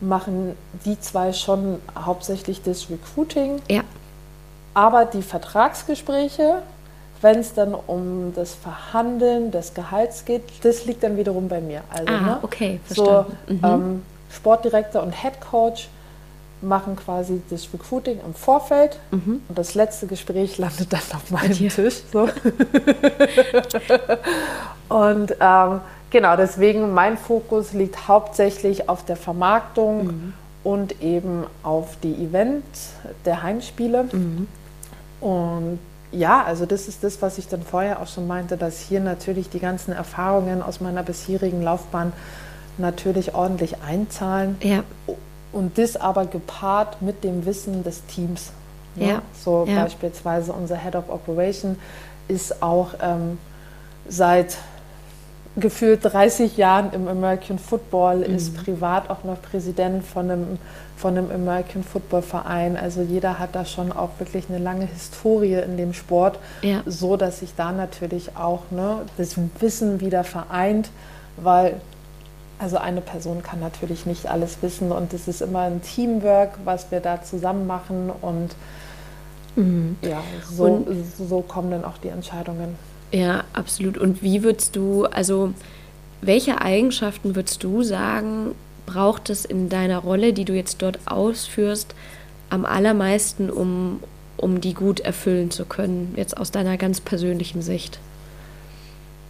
machen 0.00 0.56
die 0.84 0.98
zwei 1.00 1.32
schon 1.32 1.80
hauptsächlich 1.98 2.62
das 2.62 2.90
Recruiting. 2.90 3.60
Ja. 3.70 3.82
Aber 4.74 5.04
die 5.04 5.22
Vertragsgespräche, 5.22 6.62
wenn 7.22 7.38
es 7.38 7.54
dann 7.54 7.74
um 7.74 8.32
das 8.34 8.54
Verhandeln 8.54 9.50
des 9.50 9.72
Gehalts 9.72 10.24
geht, 10.24 10.42
das 10.62 10.84
liegt 10.84 11.02
dann 11.04 11.16
wiederum 11.16 11.48
bei 11.48 11.60
mir. 11.60 11.82
Also, 11.90 12.12
ah, 12.12 12.20
ne? 12.20 12.38
okay, 12.42 12.80
verstanden. 12.84 13.36
So, 13.46 13.54
mhm. 13.54 13.60
ähm, 13.64 14.02
Sportdirektor 14.34 15.02
und 15.02 15.12
Head 15.12 15.40
Coach 15.40 15.88
machen 16.64 16.96
quasi 16.96 17.42
das 17.50 17.68
Recruiting 17.72 18.18
im 18.24 18.34
Vorfeld 18.34 18.98
mhm. 19.10 19.42
und 19.48 19.58
das 19.58 19.74
letzte 19.74 20.06
Gespräch 20.06 20.58
landet 20.58 20.92
dann 20.92 21.00
auf 21.14 21.30
meinem 21.30 21.52
Tisch. 21.52 22.02
So. 22.12 22.28
und 24.94 25.36
ähm, 25.40 25.80
genau, 26.10 26.36
deswegen 26.36 26.92
mein 26.92 27.16
Fokus 27.18 27.72
liegt 27.72 28.08
hauptsächlich 28.08 28.88
auf 28.88 29.04
der 29.04 29.16
Vermarktung 29.16 30.06
mhm. 30.06 30.32
und 30.62 31.02
eben 31.02 31.44
auf 31.62 31.96
die 32.02 32.14
Events 32.14 32.92
der 33.24 33.42
Heimspiele. 33.42 34.04
Mhm. 34.04 34.48
Und 35.20 35.78
ja, 36.12 36.44
also 36.44 36.64
das 36.64 36.86
ist 36.86 37.02
das, 37.02 37.20
was 37.22 37.38
ich 37.38 37.48
dann 37.48 37.62
vorher 37.62 38.00
auch 38.00 38.06
schon 38.06 38.26
meinte, 38.26 38.56
dass 38.56 38.80
hier 38.80 39.00
natürlich 39.00 39.50
die 39.50 39.58
ganzen 39.58 39.92
Erfahrungen 39.92 40.62
aus 40.62 40.80
meiner 40.80 41.02
bisherigen 41.02 41.60
Laufbahn 41.62 42.12
natürlich 42.78 43.34
ordentlich 43.34 43.76
einzahlen. 43.86 44.56
Ja. 44.62 44.82
Und 45.52 45.78
das 45.78 45.96
aber 45.96 46.26
gepaart 46.26 47.00
mit 47.00 47.22
dem 47.22 47.46
Wissen 47.46 47.84
des 47.84 48.04
Teams. 48.06 48.50
Ne? 48.96 49.08
Ja. 49.08 49.22
So 49.40 49.64
ja. 49.68 49.82
beispielsweise 49.82 50.52
unser 50.52 50.76
Head 50.76 50.96
of 50.96 51.08
Operation 51.08 51.76
ist 52.28 52.62
auch 52.62 52.94
ähm, 53.00 53.38
seit 54.08 54.56
gefühlt 55.56 56.04
30 56.04 56.56
Jahren 56.56 56.92
im 56.92 57.06
American 57.06 57.58
Football, 57.58 58.18
mhm. 58.18 58.34
ist 58.34 58.56
privat 58.56 59.08
auch 59.08 59.22
noch 59.22 59.40
Präsident 59.40 60.04
von 60.04 60.30
einem, 60.30 60.58
von 60.96 61.16
einem 61.16 61.30
American 61.30 61.84
Football 61.84 62.22
Verein. 62.22 62.76
Also 62.76 63.02
jeder 63.02 63.38
hat 63.38 63.54
da 63.54 63.64
schon 63.64 63.92
auch 63.92 64.10
wirklich 64.18 64.46
eine 64.48 64.58
lange 64.58 64.86
Historie 64.86 65.54
in 65.54 65.76
dem 65.76 65.92
Sport, 65.94 66.38
ja. 66.62 66.82
so 66.86 67.16
dass 67.16 67.40
sich 67.40 67.54
da 67.56 67.70
natürlich 67.70 68.36
auch 68.36 68.62
ne, 68.70 69.02
das 69.16 69.36
Wissen 69.60 70.00
wieder 70.00 70.24
vereint, 70.24 70.90
weil 71.36 71.80
also 72.58 72.78
eine 72.78 73.00
Person 73.00 73.42
kann 73.42 73.60
natürlich 73.60 74.06
nicht 74.06 74.26
alles 74.26 74.58
wissen 74.62 74.92
und 74.92 75.12
es 75.12 75.28
ist 75.28 75.42
immer 75.42 75.60
ein 75.60 75.82
Teamwork, 75.82 76.58
was 76.64 76.90
wir 76.90 77.00
da 77.00 77.22
zusammen 77.22 77.66
machen 77.66 78.10
und 78.20 78.50
mhm. 79.56 79.96
ja, 80.02 80.22
so, 80.50 80.64
und, 80.64 80.88
so 81.18 81.40
kommen 81.40 81.70
dann 81.70 81.84
auch 81.84 81.98
die 81.98 82.08
Entscheidungen. 82.08 82.76
Ja, 83.10 83.44
absolut. 83.52 83.98
Und 83.98 84.22
wie 84.22 84.42
würdest 84.42 84.76
du, 84.76 85.04
also 85.06 85.52
welche 86.20 86.60
Eigenschaften 86.60 87.36
würdest 87.36 87.62
du 87.62 87.82
sagen, 87.82 88.54
braucht 88.86 89.30
es 89.30 89.44
in 89.44 89.68
deiner 89.68 89.98
Rolle, 89.98 90.32
die 90.32 90.44
du 90.44 90.52
jetzt 90.52 90.82
dort 90.82 90.98
ausführst, 91.06 91.94
am 92.50 92.64
allermeisten, 92.64 93.50
um, 93.50 94.00
um 94.36 94.60
die 94.60 94.74
gut 94.74 95.00
erfüllen 95.00 95.50
zu 95.50 95.64
können, 95.64 96.14
jetzt 96.16 96.36
aus 96.36 96.50
deiner 96.50 96.76
ganz 96.76 97.00
persönlichen 97.00 97.62
Sicht? 97.62 97.98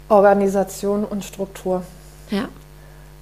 Organisation 0.08 1.04
und 1.04 1.24
Struktur. 1.24 1.82
Ja. 2.30 2.48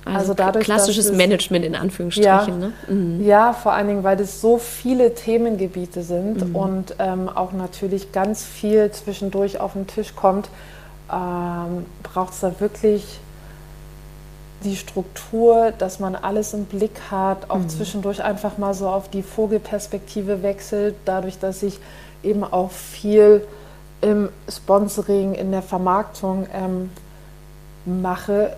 Also, 0.05 0.19
also 0.19 0.35
dadurch, 0.35 0.65
klassisches 0.65 1.07
es, 1.07 1.17
Management 1.17 1.65
in 1.65 1.77
Anführungsstrichen. 1.77 2.29
Ja, 2.29 2.45
ne? 2.47 2.73
mhm. 2.89 3.25
ja, 3.25 3.53
vor 3.53 3.73
allen 3.73 3.87
Dingen, 3.87 4.05
weil 4.05 4.17
das 4.17 4.41
so 4.41 4.59
viele 4.59 5.15
Themengebiete 5.15 6.03
sind 6.03 6.49
mhm. 6.49 6.57
und 6.57 6.95
ähm, 6.99 7.29
auch 7.29 7.53
natürlich 7.53 8.13
ganz 8.13 8.43
viel 8.43 8.91
zwischendurch 8.91 9.61
auf 9.61 9.75
den 9.75 9.87
Tisch 9.87 10.15
kommt, 10.17 10.49
ähm, 11.13 11.87
braucht 12.03 12.33
es 12.33 12.41
da 12.41 12.59
wirklich 12.59 13.21
die 14.65 14.77
Struktur, 14.77 15.73
dass 15.77 16.01
man 16.01 16.17
alles 16.17 16.55
im 16.55 16.65
Blick 16.65 17.01
hat, 17.11 17.51
auch 17.51 17.59
mhm. 17.59 17.69
zwischendurch 17.69 18.23
einfach 18.23 18.59
mal 18.59 18.75
so 18.75 18.89
auf 18.89 19.09
die 19.09 19.23
Vogelperspektive 19.23 20.43
wechselt, 20.43 20.95
dadurch, 21.05 21.39
dass 21.39 21.63
ich 21.63 21.79
eben 22.23 22.45
auch 22.45 22.71
viel 22.71 23.47
im 24.01 24.31
Sponsoring, 24.49 25.35
in 25.35 25.51
der 25.53 25.63
Vermarktung 25.63 26.47
ähm, 26.53 26.91
mache, 27.85 28.57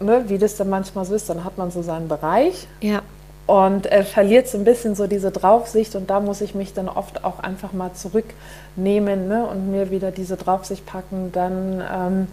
ne, 0.00 0.24
wie 0.28 0.38
das 0.38 0.56
dann 0.56 0.68
manchmal 0.68 1.04
so 1.04 1.14
ist, 1.14 1.28
dann 1.28 1.44
hat 1.44 1.58
man 1.58 1.70
so 1.70 1.82
seinen 1.82 2.08
Bereich. 2.08 2.66
Ja. 2.80 3.02
Und 3.46 3.86
äh, 3.86 4.02
verliert 4.02 4.48
so 4.48 4.58
ein 4.58 4.64
bisschen 4.64 4.96
so 4.96 5.06
diese 5.06 5.30
Draufsicht 5.30 5.94
und 5.94 6.10
da 6.10 6.18
muss 6.18 6.40
ich 6.40 6.56
mich 6.56 6.74
dann 6.74 6.88
oft 6.88 7.24
auch 7.24 7.38
einfach 7.38 7.72
mal 7.72 7.92
zurücknehmen 7.92 9.28
ne, 9.28 9.46
und 9.46 9.70
mir 9.70 9.90
wieder 9.92 10.10
diese 10.10 10.36
Draufsicht 10.36 10.84
packen. 10.84 11.30
Dann 11.32 11.80
ähm, 11.80 12.26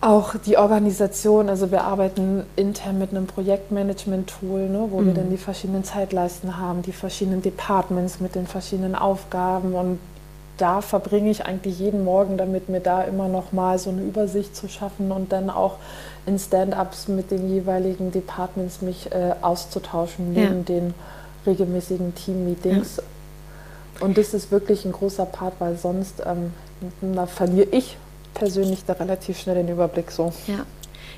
auch 0.00 0.36
die 0.36 0.58
Organisation, 0.58 1.48
also 1.48 1.72
wir 1.72 1.82
arbeiten 1.82 2.44
intern 2.54 2.98
mit 2.98 3.10
einem 3.10 3.26
Projektmanagement-Tool, 3.26 4.68
ne, 4.68 4.86
wo 4.90 5.00
mhm. 5.00 5.06
wir 5.06 5.14
dann 5.14 5.30
die 5.30 5.38
verschiedenen 5.38 5.82
Zeitleisten 5.82 6.56
haben, 6.56 6.82
die 6.82 6.92
verschiedenen 6.92 7.42
Departments 7.42 8.20
mit 8.20 8.36
den 8.36 8.46
verschiedenen 8.46 8.94
Aufgaben 8.94 9.74
und 9.74 9.98
da 10.58 10.80
verbringe 10.80 11.30
ich 11.30 11.44
eigentlich 11.44 11.78
jeden 11.78 12.04
Morgen 12.04 12.38
damit, 12.38 12.68
mir 12.68 12.80
da 12.80 13.02
immer 13.02 13.28
noch 13.28 13.52
mal 13.52 13.78
so 13.78 13.90
eine 13.90 14.02
Übersicht 14.02 14.56
zu 14.56 14.68
schaffen 14.68 15.12
und 15.12 15.32
dann 15.32 15.50
auch 15.50 15.76
in 16.26 16.38
Stand-ups 16.38 17.08
mit 17.08 17.30
den 17.30 17.48
jeweiligen 17.48 18.10
Departments 18.10 18.82
mich 18.82 19.10
äh, 19.12 19.34
auszutauschen 19.40 20.32
neben 20.32 20.58
ja. 20.58 20.62
den 20.62 20.94
regelmäßigen 21.46 22.14
Team-Meetings. 22.14 22.96
Ja. 22.96 23.02
Und 24.04 24.18
das 24.18 24.34
ist 24.34 24.50
wirklich 24.50 24.84
ein 24.84 24.92
großer 24.92 25.24
Part, 25.24 25.54
weil 25.58 25.76
sonst 25.76 26.22
ähm, 26.26 26.52
da 27.14 27.26
verliere 27.26 27.68
ich 27.70 27.96
persönlich 28.34 28.84
da 28.84 28.94
relativ 28.94 29.38
schnell 29.38 29.54
den 29.54 29.68
Überblick 29.68 30.10
so. 30.10 30.32
Ja. 30.46 30.66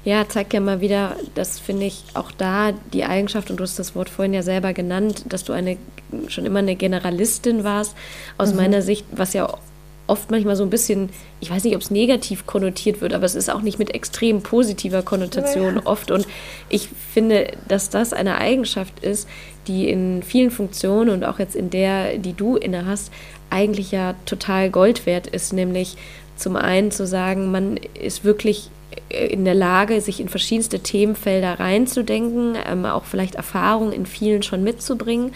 Ja, 0.04 0.28
zeigt 0.28 0.54
ja 0.54 0.60
mal 0.60 0.80
wieder, 0.80 1.16
das 1.34 1.58
finde 1.58 1.86
ich 1.86 2.04
auch 2.14 2.30
da 2.30 2.72
die 2.92 3.04
Eigenschaft, 3.04 3.50
und 3.50 3.58
du 3.58 3.64
hast 3.64 3.78
das 3.80 3.96
Wort 3.96 4.08
vorhin 4.08 4.32
ja 4.32 4.42
selber 4.42 4.72
genannt, 4.72 5.24
dass 5.28 5.42
du 5.42 5.52
eine 5.52 5.76
schon 6.28 6.46
immer 6.46 6.60
eine 6.60 6.76
Generalistin 6.76 7.64
warst. 7.64 7.94
Aus 8.38 8.52
mhm. 8.52 8.56
meiner 8.56 8.82
Sicht, 8.82 9.04
was 9.10 9.32
ja 9.32 9.52
oft 10.08 10.30
manchmal 10.30 10.56
so 10.56 10.64
ein 10.64 10.70
bisschen, 10.70 11.10
ich 11.40 11.50
weiß 11.50 11.64
nicht, 11.64 11.76
ob 11.76 11.82
es 11.82 11.90
negativ 11.90 12.46
konnotiert 12.46 13.00
wird, 13.00 13.12
aber 13.14 13.24
es 13.24 13.34
ist 13.34 13.50
auch 13.50 13.62
nicht 13.62 13.78
mit 13.78 13.94
extrem 13.94 14.42
positiver 14.42 15.02
Konnotation 15.02 15.76
ja. 15.76 15.82
oft. 15.86 16.10
Und 16.10 16.26
ich 16.68 16.88
finde, 17.12 17.52
dass 17.68 17.90
das 17.90 18.12
eine 18.12 18.38
Eigenschaft 18.38 19.00
ist, 19.00 19.28
die 19.68 19.88
in 19.88 20.22
vielen 20.22 20.50
Funktionen 20.50 21.10
und 21.10 21.24
auch 21.24 21.38
jetzt 21.38 21.54
in 21.54 21.70
der, 21.70 22.18
die 22.18 22.32
du 22.32 22.56
inne 22.56 22.86
hast, 22.86 23.12
eigentlich 23.50 23.92
ja 23.92 24.14
total 24.24 24.70
Gold 24.70 25.06
wert 25.06 25.26
ist, 25.26 25.52
nämlich 25.52 25.96
zum 26.36 26.56
einen 26.56 26.90
zu 26.90 27.06
sagen, 27.06 27.50
man 27.50 27.76
ist 27.76 28.24
wirklich 28.24 28.70
in 29.08 29.44
der 29.44 29.54
Lage, 29.54 30.00
sich 30.00 30.20
in 30.20 30.28
verschiedenste 30.28 30.80
Themenfelder 30.80 31.60
reinzudenken, 31.60 32.56
ähm, 32.68 32.84
auch 32.84 33.04
vielleicht 33.04 33.34
Erfahrungen 33.34 33.92
in 33.92 34.06
vielen 34.06 34.42
schon 34.42 34.62
mitzubringen, 34.62 35.32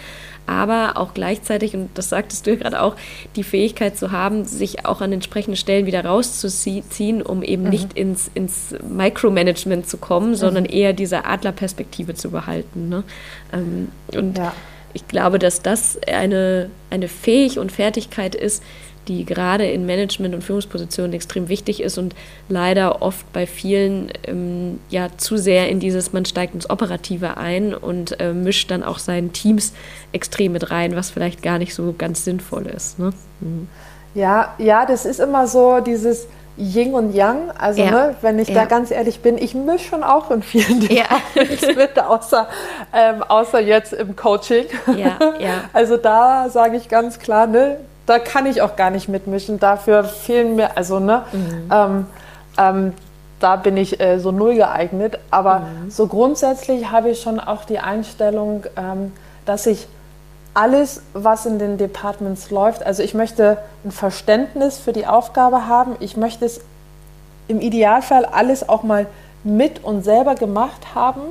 aber 0.47 0.97
auch 0.97 1.15
gleichzeitig, 1.15 1.75
und 1.75 1.91
das 1.95 2.09
sagtest 2.09 2.47
du 2.47 2.51
ja 2.51 2.57
gerade 2.57 2.83
auch, 2.83 2.97
die 3.37 3.45
Fähigkeit 3.45 3.97
zu 3.97 4.11
haben, 4.11 4.45
sich 4.45 4.85
auch 4.85 5.01
an 5.01 5.13
entsprechenden 5.13 5.57
Stellen 5.57 5.87
wieder 5.87 6.05
rauszuziehen, 6.05 7.23
um 7.23 7.43
eben 7.43 7.65
mhm. 7.65 7.71
nicht 7.71 7.93
ins, 7.95 8.31
ins 8.35 8.75
Micromanagement 8.89 9.89
zu 9.89 9.99
kommen, 9.99 10.31
mhm. 10.31 10.37
sondern 10.37 10.65
eher 10.65 10.93
diese 10.93 11.25
Adlerperspektive 11.25 12.15
zu 12.15 12.31
behalten. 12.31 12.89
Ne? 12.89 13.05
Ähm, 13.53 13.89
und 14.13 14.39
ja. 14.39 14.53
ich 14.95 15.07
glaube, 15.07 15.39
dass 15.39 15.63
das 15.63 15.99
eine, 16.07 16.71
eine 16.91 17.09
Fähig 17.09 17.59
und 17.59 17.71
Fertigkeit 17.71 18.35
ist, 18.35 18.63
die 19.09 19.25
gerade 19.25 19.67
in 19.67 19.87
Management- 19.87 20.35
und 20.35 20.43
Führungspositionen 20.43 21.13
extrem 21.13 21.49
wichtig 21.49 21.83
ist 21.83 21.99
und 21.99 22.15
leider 22.49 23.03
oft 23.03 23.31
bei 23.33 23.47
vielen 23.47 24.13
ähm, 24.27 24.81
ja 24.91 25.09
zu 25.17 25.37
sehr 25.37 25.69
in 25.69 25.81
dieses, 25.81 26.13
man 26.13 26.25
steigt 26.25 26.55
ins 26.55 26.71
Operative 26.71 27.37
ein 27.37 27.75
und 27.75 28.21
äh, 28.21 28.33
mischt 28.33 28.71
dann 28.71 28.83
auch 28.83 28.99
seinen 28.99 29.33
Teams 29.33 29.73
extrem 30.13 30.53
mit 30.53 30.71
rein, 30.71 30.97
was 30.97 31.11
vielleicht 31.11 31.43
gar 31.43 31.59
nicht 31.59 31.75
so 31.75 31.95
ganz 31.97 32.25
sinnvoll 32.25 32.67
ist. 32.67 32.99
Ne? 32.99 33.13
Mhm. 33.41 33.69
Ja, 34.15 34.55
ja, 34.59 34.85
das 34.85 35.07
ist 35.07 35.21
immer 35.21 35.47
so 35.47 35.81
dieses 35.81 36.27
Yin 36.59 36.95
und 36.95 37.15
Yang. 37.15 37.51
Also, 37.59 37.83
ja. 37.83 37.91
ne, 37.91 38.17
wenn 38.21 38.39
ich 38.39 38.49
ja. 38.49 38.55
da 38.55 38.65
ganz 38.67 38.91
ehrlich 38.91 39.21
bin, 39.21 39.39
ich 39.39 39.55
mische 39.55 39.89
schon 39.89 40.03
auch 40.03 40.31
in 40.31 40.43
vielen 40.43 40.81
Dingen 40.81 41.03
ja. 41.35 41.75
mit, 41.75 41.99
außer, 41.99 42.49
ähm, 42.93 43.23
außer 43.23 43.61
jetzt 43.61 43.93
im 43.95 44.15
Coaching. 44.15 44.67
Ja, 44.97 45.19
ja. 45.39 45.65
Also 45.73 45.97
da 45.97 46.49
sage 46.51 46.77
ich 46.77 46.89
ganz 46.89 47.19
klar, 47.19 47.47
ne, 47.47 47.79
da 48.07 48.19
kann 48.19 48.47
ich 48.47 48.63
auch 48.63 48.77
gar 48.77 48.91
nicht 48.91 49.09
mitmischen. 49.09 49.61
Dafür 49.61 50.05
fehlen 50.05 50.57
mir, 50.57 50.77
also 50.77 50.99
ne, 50.99 51.23
mhm. 51.33 51.71
ähm, 51.73 52.07
ähm, 52.59 52.93
da 53.41 53.57
bin 53.57 53.77
ich 53.77 54.01
äh, 54.01 54.19
so 54.19 54.31
null 54.31 54.55
geeignet. 54.55 55.19
Aber 55.31 55.61
mhm. 55.61 55.91
so 55.91 56.07
grundsätzlich 56.07 56.91
habe 56.91 57.11
ich 57.11 57.21
schon 57.21 57.41
auch 57.41 57.65
die 57.65 57.79
Einstellung, 57.79 58.65
ähm, 58.77 59.13
dass 59.47 59.67
ich 59.67 59.89
alles, 60.55 61.03
was 61.15 61.47
in 61.47 61.59
den 61.59 61.79
Departments 61.79 62.51
läuft, 62.51 62.85
also 62.85 63.03
ich 63.03 63.15
möchte 63.15 63.59
ein 63.85 63.91
Verständnis 63.91 64.79
für 64.79 64.93
die 64.93 65.07
Aufgabe 65.07 65.67
haben. 65.67 65.97
Ich 66.01 66.17
möchte 66.17 66.45
es 66.45 66.61
im 67.49 67.61
Idealfall 67.61 68.27
alles 68.27 68.69
auch 68.69 68.83
mal 68.83 69.07
mit 69.45 69.83
und 69.83 70.05
selber 70.05 70.35
gemacht 70.35 70.95
haben 70.95 71.23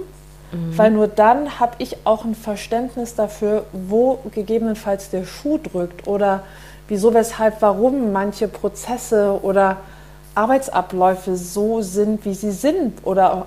Mhm. 0.51 0.77
Weil 0.77 0.91
nur 0.91 1.07
dann 1.07 1.59
habe 1.59 1.73
ich 1.77 1.97
auch 2.05 2.25
ein 2.25 2.35
Verständnis 2.35 3.15
dafür, 3.15 3.65
wo 3.71 4.19
gegebenenfalls 4.33 5.09
der 5.09 5.25
Schuh 5.25 5.57
drückt 5.57 6.07
oder 6.07 6.43
wieso, 6.87 7.13
weshalb, 7.13 7.61
warum 7.61 8.11
manche 8.11 8.47
Prozesse 8.47 9.39
oder 9.41 9.77
Arbeitsabläufe 10.35 11.35
so 11.35 11.81
sind, 11.81 12.25
wie 12.25 12.33
sie 12.33 12.51
sind 12.51 12.99
oder 13.05 13.45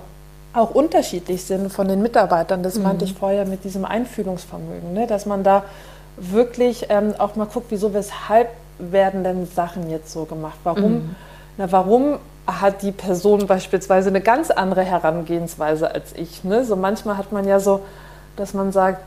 auch 0.53 0.71
unterschiedlich 0.71 1.43
sind 1.43 1.71
von 1.71 1.87
den 1.87 2.01
Mitarbeitern. 2.01 2.63
Das 2.63 2.75
mhm. 2.75 2.83
meinte 2.83 3.05
ich 3.05 3.13
vorher 3.13 3.45
mit 3.45 3.63
diesem 3.63 3.85
Einfühlungsvermögen, 3.85 4.93
ne? 4.93 5.05
dass 5.07 5.25
man 5.25 5.43
da 5.43 5.63
wirklich 6.17 6.87
ähm, 6.89 7.13
auch 7.17 7.35
mal 7.35 7.45
guckt, 7.45 7.67
wieso, 7.69 7.93
weshalb 7.93 8.49
werden 8.79 9.23
denn 9.23 9.47
Sachen 9.47 9.89
jetzt 9.89 10.11
so 10.11 10.25
gemacht? 10.25 10.57
Warum, 10.63 10.93
mhm. 10.93 11.15
na, 11.57 11.71
warum 11.71 12.19
hat 12.47 12.81
die 12.81 12.91
Person 12.91 13.47
beispielsweise 13.47 14.09
eine 14.09 14.21
ganz 14.21 14.51
andere 14.51 14.83
Herangehensweise 14.83 15.93
als 15.93 16.13
ich. 16.13 16.43
Ne? 16.43 16.63
So 16.63 16.75
manchmal 16.75 17.17
hat 17.17 17.31
man 17.31 17.47
ja 17.47 17.59
so, 17.59 17.81
dass 18.35 18.53
man 18.53 18.71
sagt, 18.71 19.01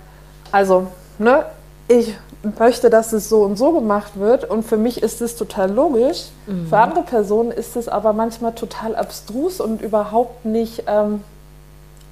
also, 0.50 0.88
ne, 1.18 1.44
ich 1.88 2.16
möchte, 2.58 2.90
dass 2.90 3.12
es 3.12 3.28
so 3.28 3.42
und 3.42 3.56
so 3.56 3.72
gemacht 3.72 4.12
wird 4.18 4.48
und 4.48 4.64
für 4.64 4.76
mich 4.76 5.02
ist 5.02 5.20
es 5.20 5.36
total 5.36 5.70
logisch. 5.70 6.26
Mhm. 6.46 6.68
Für 6.68 6.78
andere 6.78 7.02
Personen 7.02 7.50
ist 7.50 7.76
es 7.76 7.88
aber 7.88 8.12
manchmal 8.12 8.54
total 8.54 8.94
abstrus 8.94 9.60
und 9.60 9.82
überhaupt 9.82 10.44
nicht 10.44 10.84
ähm, 10.86 11.22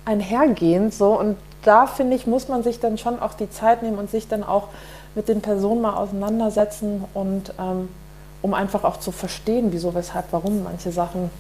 einhergehend. 0.05 0.95
So. 0.95 1.19
Und 1.19 1.37
da 1.65 1.87
finde 1.87 2.17
ich, 2.17 2.27
muss 2.27 2.49
man 2.49 2.63
sich 2.63 2.81
dann 2.81 2.99
schon 2.99 3.21
auch 3.21 3.35
die 3.35 3.51
Zeit 3.51 3.83
nehmen 3.83 3.99
und 3.99 4.11
sich 4.11 4.29
dann 4.29 4.45
auch 4.45 4.69
mit 5.15 5.29
den 5.29 5.41
Personen 5.43 5.81
mal 5.81 5.95
auseinandersetzen 5.95 7.05
und 7.15 7.53
ähm, 7.59 7.89
um 8.43 8.55
einfach 8.55 8.85
auch 8.85 8.99
zu 8.99 9.13
verstehen, 9.13 9.69
wieso, 9.71 9.95
weshalb, 9.95 10.27
warum 10.31 10.63
manche 10.63 10.93
Sachen 10.93 11.31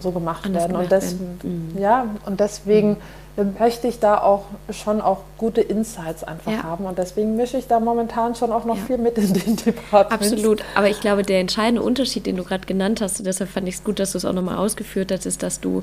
so 0.00 0.10
gemacht 0.10 0.44
Anders 0.44 0.62
werden. 0.62 0.72
Gemacht 0.72 0.92
und, 0.92 1.02
des, 1.02 1.16
mhm. 1.42 1.78
ja, 1.78 2.06
und 2.26 2.40
deswegen 2.40 2.96
mhm. 3.36 3.56
möchte 3.58 3.88
ich 3.88 3.98
da 3.98 4.18
auch 4.18 4.44
schon 4.70 5.00
auch 5.00 5.20
gute 5.38 5.60
Insights 5.60 6.22
einfach 6.22 6.52
ja. 6.52 6.62
haben. 6.62 6.84
Und 6.84 6.98
deswegen 6.98 7.36
mische 7.36 7.56
ich 7.56 7.66
da 7.66 7.80
momentan 7.80 8.34
schon 8.34 8.52
auch 8.52 8.64
noch 8.64 8.76
ja. 8.76 8.84
viel 8.84 8.98
mit 8.98 9.18
in 9.18 9.32
den 9.32 9.56
Departments. 9.64 10.32
Absolut. 10.32 10.62
Aber 10.74 10.88
ich 10.88 11.00
glaube, 11.00 11.22
der 11.22 11.40
entscheidende 11.40 11.82
Unterschied, 11.82 12.26
den 12.26 12.36
du 12.36 12.44
gerade 12.44 12.66
genannt 12.66 13.00
hast, 13.00 13.18
und 13.18 13.26
deshalb 13.26 13.50
fand 13.50 13.66
ich 13.66 13.76
es 13.76 13.84
gut, 13.84 13.98
dass 13.98 14.12
du 14.12 14.18
es 14.18 14.24
auch 14.24 14.32
nochmal 14.32 14.58
ausgeführt 14.58 15.10
hast, 15.10 15.26
ist, 15.26 15.42
dass 15.42 15.60
du 15.60 15.82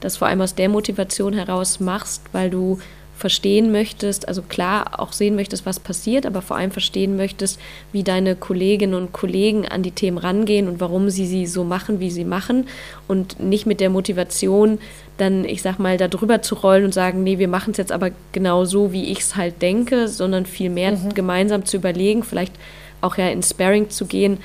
das 0.00 0.16
vor 0.16 0.28
allem 0.28 0.40
aus 0.40 0.54
der 0.54 0.68
Motivation 0.68 1.32
heraus 1.32 1.80
machst, 1.80 2.22
weil 2.32 2.50
du 2.50 2.78
verstehen 3.18 3.72
möchtest, 3.72 4.28
also 4.28 4.42
klar 4.42 5.00
auch 5.00 5.12
sehen 5.12 5.34
möchtest, 5.34 5.66
was 5.66 5.80
passiert, 5.80 6.24
aber 6.24 6.40
vor 6.40 6.56
allem 6.56 6.70
verstehen 6.70 7.16
möchtest, 7.16 7.58
wie 7.90 8.04
deine 8.04 8.36
Kolleginnen 8.36 8.94
und 8.94 9.12
Kollegen 9.12 9.66
an 9.66 9.82
die 9.82 9.90
Themen 9.90 10.18
rangehen 10.18 10.68
und 10.68 10.80
warum 10.80 11.10
sie 11.10 11.26
sie 11.26 11.46
so 11.46 11.64
machen, 11.64 11.98
wie 11.98 12.12
sie 12.12 12.24
machen 12.24 12.68
und 13.08 13.40
nicht 13.40 13.66
mit 13.66 13.80
der 13.80 13.90
Motivation 13.90 14.78
dann, 15.16 15.44
ich 15.44 15.62
sag 15.62 15.80
mal, 15.80 15.96
da 15.96 16.06
drüber 16.06 16.42
zu 16.42 16.54
rollen 16.54 16.84
und 16.84 16.94
sagen, 16.94 17.24
nee, 17.24 17.38
wir 17.38 17.48
machen 17.48 17.72
es 17.72 17.78
jetzt 17.78 17.90
aber 17.90 18.12
genau 18.30 18.64
so, 18.64 18.92
wie 18.92 19.06
ich 19.06 19.18
es 19.18 19.34
halt 19.34 19.60
denke, 19.62 20.06
sondern 20.06 20.46
vielmehr 20.46 20.92
mhm. 20.92 21.12
gemeinsam 21.12 21.64
zu 21.64 21.76
überlegen, 21.76 22.22
vielleicht 22.22 22.54
auch 23.00 23.16
ja 23.16 23.28
in 23.30 23.42
Sparring 23.42 23.90
zu 23.90 24.06
gehen, 24.06 24.38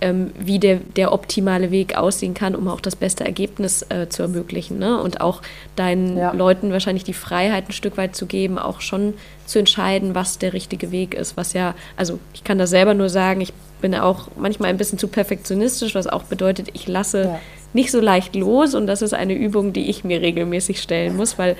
ähm, 0.00 0.32
wie 0.38 0.58
der, 0.58 0.76
der 0.76 1.12
optimale 1.12 1.70
Weg 1.70 1.96
aussehen 1.96 2.34
kann, 2.34 2.54
um 2.54 2.68
auch 2.68 2.80
das 2.80 2.96
beste 2.96 3.24
Ergebnis 3.24 3.84
äh, 3.88 4.08
zu 4.08 4.22
ermöglichen. 4.22 4.78
Ne? 4.78 5.00
Und 5.00 5.20
auch 5.20 5.42
deinen 5.74 6.16
ja. 6.16 6.32
Leuten 6.32 6.72
wahrscheinlich 6.72 7.04
die 7.04 7.12
Freiheit 7.12 7.68
ein 7.68 7.72
Stück 7.72 7.96
weit 7.96 8.16
zu 8.16 8.26
geben, 8.26 8.58
auch 8.58 8.80
schon 8.80 9.14
zu 9.46 9.58
entscheiden, 9.58 10.14
was 10.14 10.38
der 10.38 10.52
richtige 10.52 10.90
Weg 10.90 11.14
ist. 11.14 11.36
Was 11.36 11.52
ja, 11.52 11.74
also 11.96 12.18
ich 12.34 12.44
kann 12.44 12.58
das 12.58 12.70
selber 12.70 12.94
nur 12.94 13.08
sagen, 13.08 13.40
ich 13.40 13.52
bin 13.80 13.94
auch 13.94 14.28
manchmal 14.36 14.70
ein 14.70 14.78
bisschen 14.78 14.98
zu 14.98 15.08
perfektionistisch, 15.08 15.94
was 15.94 16.06
auch 16.06 16.24
bedeutet, 16.24 16.68
ich 16.72 16.88
lasse 16.88 17.22
ja. 17.22 17.40
nicht 17.72 17.90
so 17.90 18.00
leicht 18.00 18.34
los 18.34 18.74
und 18.74 18.86
das 18.86 19.02
ist 19.02 19.14
eine 19.14 19.34
Übung, 19.34 19.72
die 19.72 19.88
ich 19.90 20.04
mir 20.04 20.20
regelmäßig 20.20 20.80
stellen 20.80 21.16
muss, 21.16 21.38
weil 21.38 21.56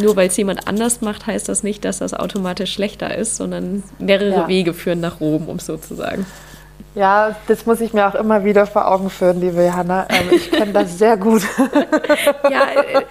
nur 0.00 0.16
weil 0.16 0.28
es 0.28 0.36
jemand 0.36 0.68
anders 0.68 1.00
macht, 1.00 1.26
heißt 1.26 1.48
das 1.48 1.62
nicht, 1.62 1.84
dass 1.84 1.98
das 1.98 2.14
automatisch 2.14 2.72
schlechter 2.72 3.14
ist, 3.16 3.36
sondern 3.36 3.82
mehrere 3.98 4.30
ja. 4.30 4.48
Wege 4.48 4.72
führen 4.72 5.00
nach 5.00 5.20
Rom, 5.20 5.48
um 5.48 5.56
es 5.56 5.66
so 5.66 5.76
zu 5.76 5.94
sagen. 5.94 6.26
Ja, 6.94 7.36
das 7.46 7.66
muss 7.66 7.80
ich 7.80 7.92
mir 7.92 8.08
auch 8.08 8.16
immer 8.16 8.44
wieder 8.44 8.66
vor 8.66 8.90
Augen 8.90 9.10
führen, 9.10 9.40
liebe 9.40 9.64
Johanna. 9.64 10.08
Ähm, 10.08 10.28
ich 10.32 10.50
kenne 10.50 10.72
das 10.72 10.98
sehr 10.98 11.16
gut. 11.16 11.42
ja, 12.50 12.62
äh, 12.74 13.02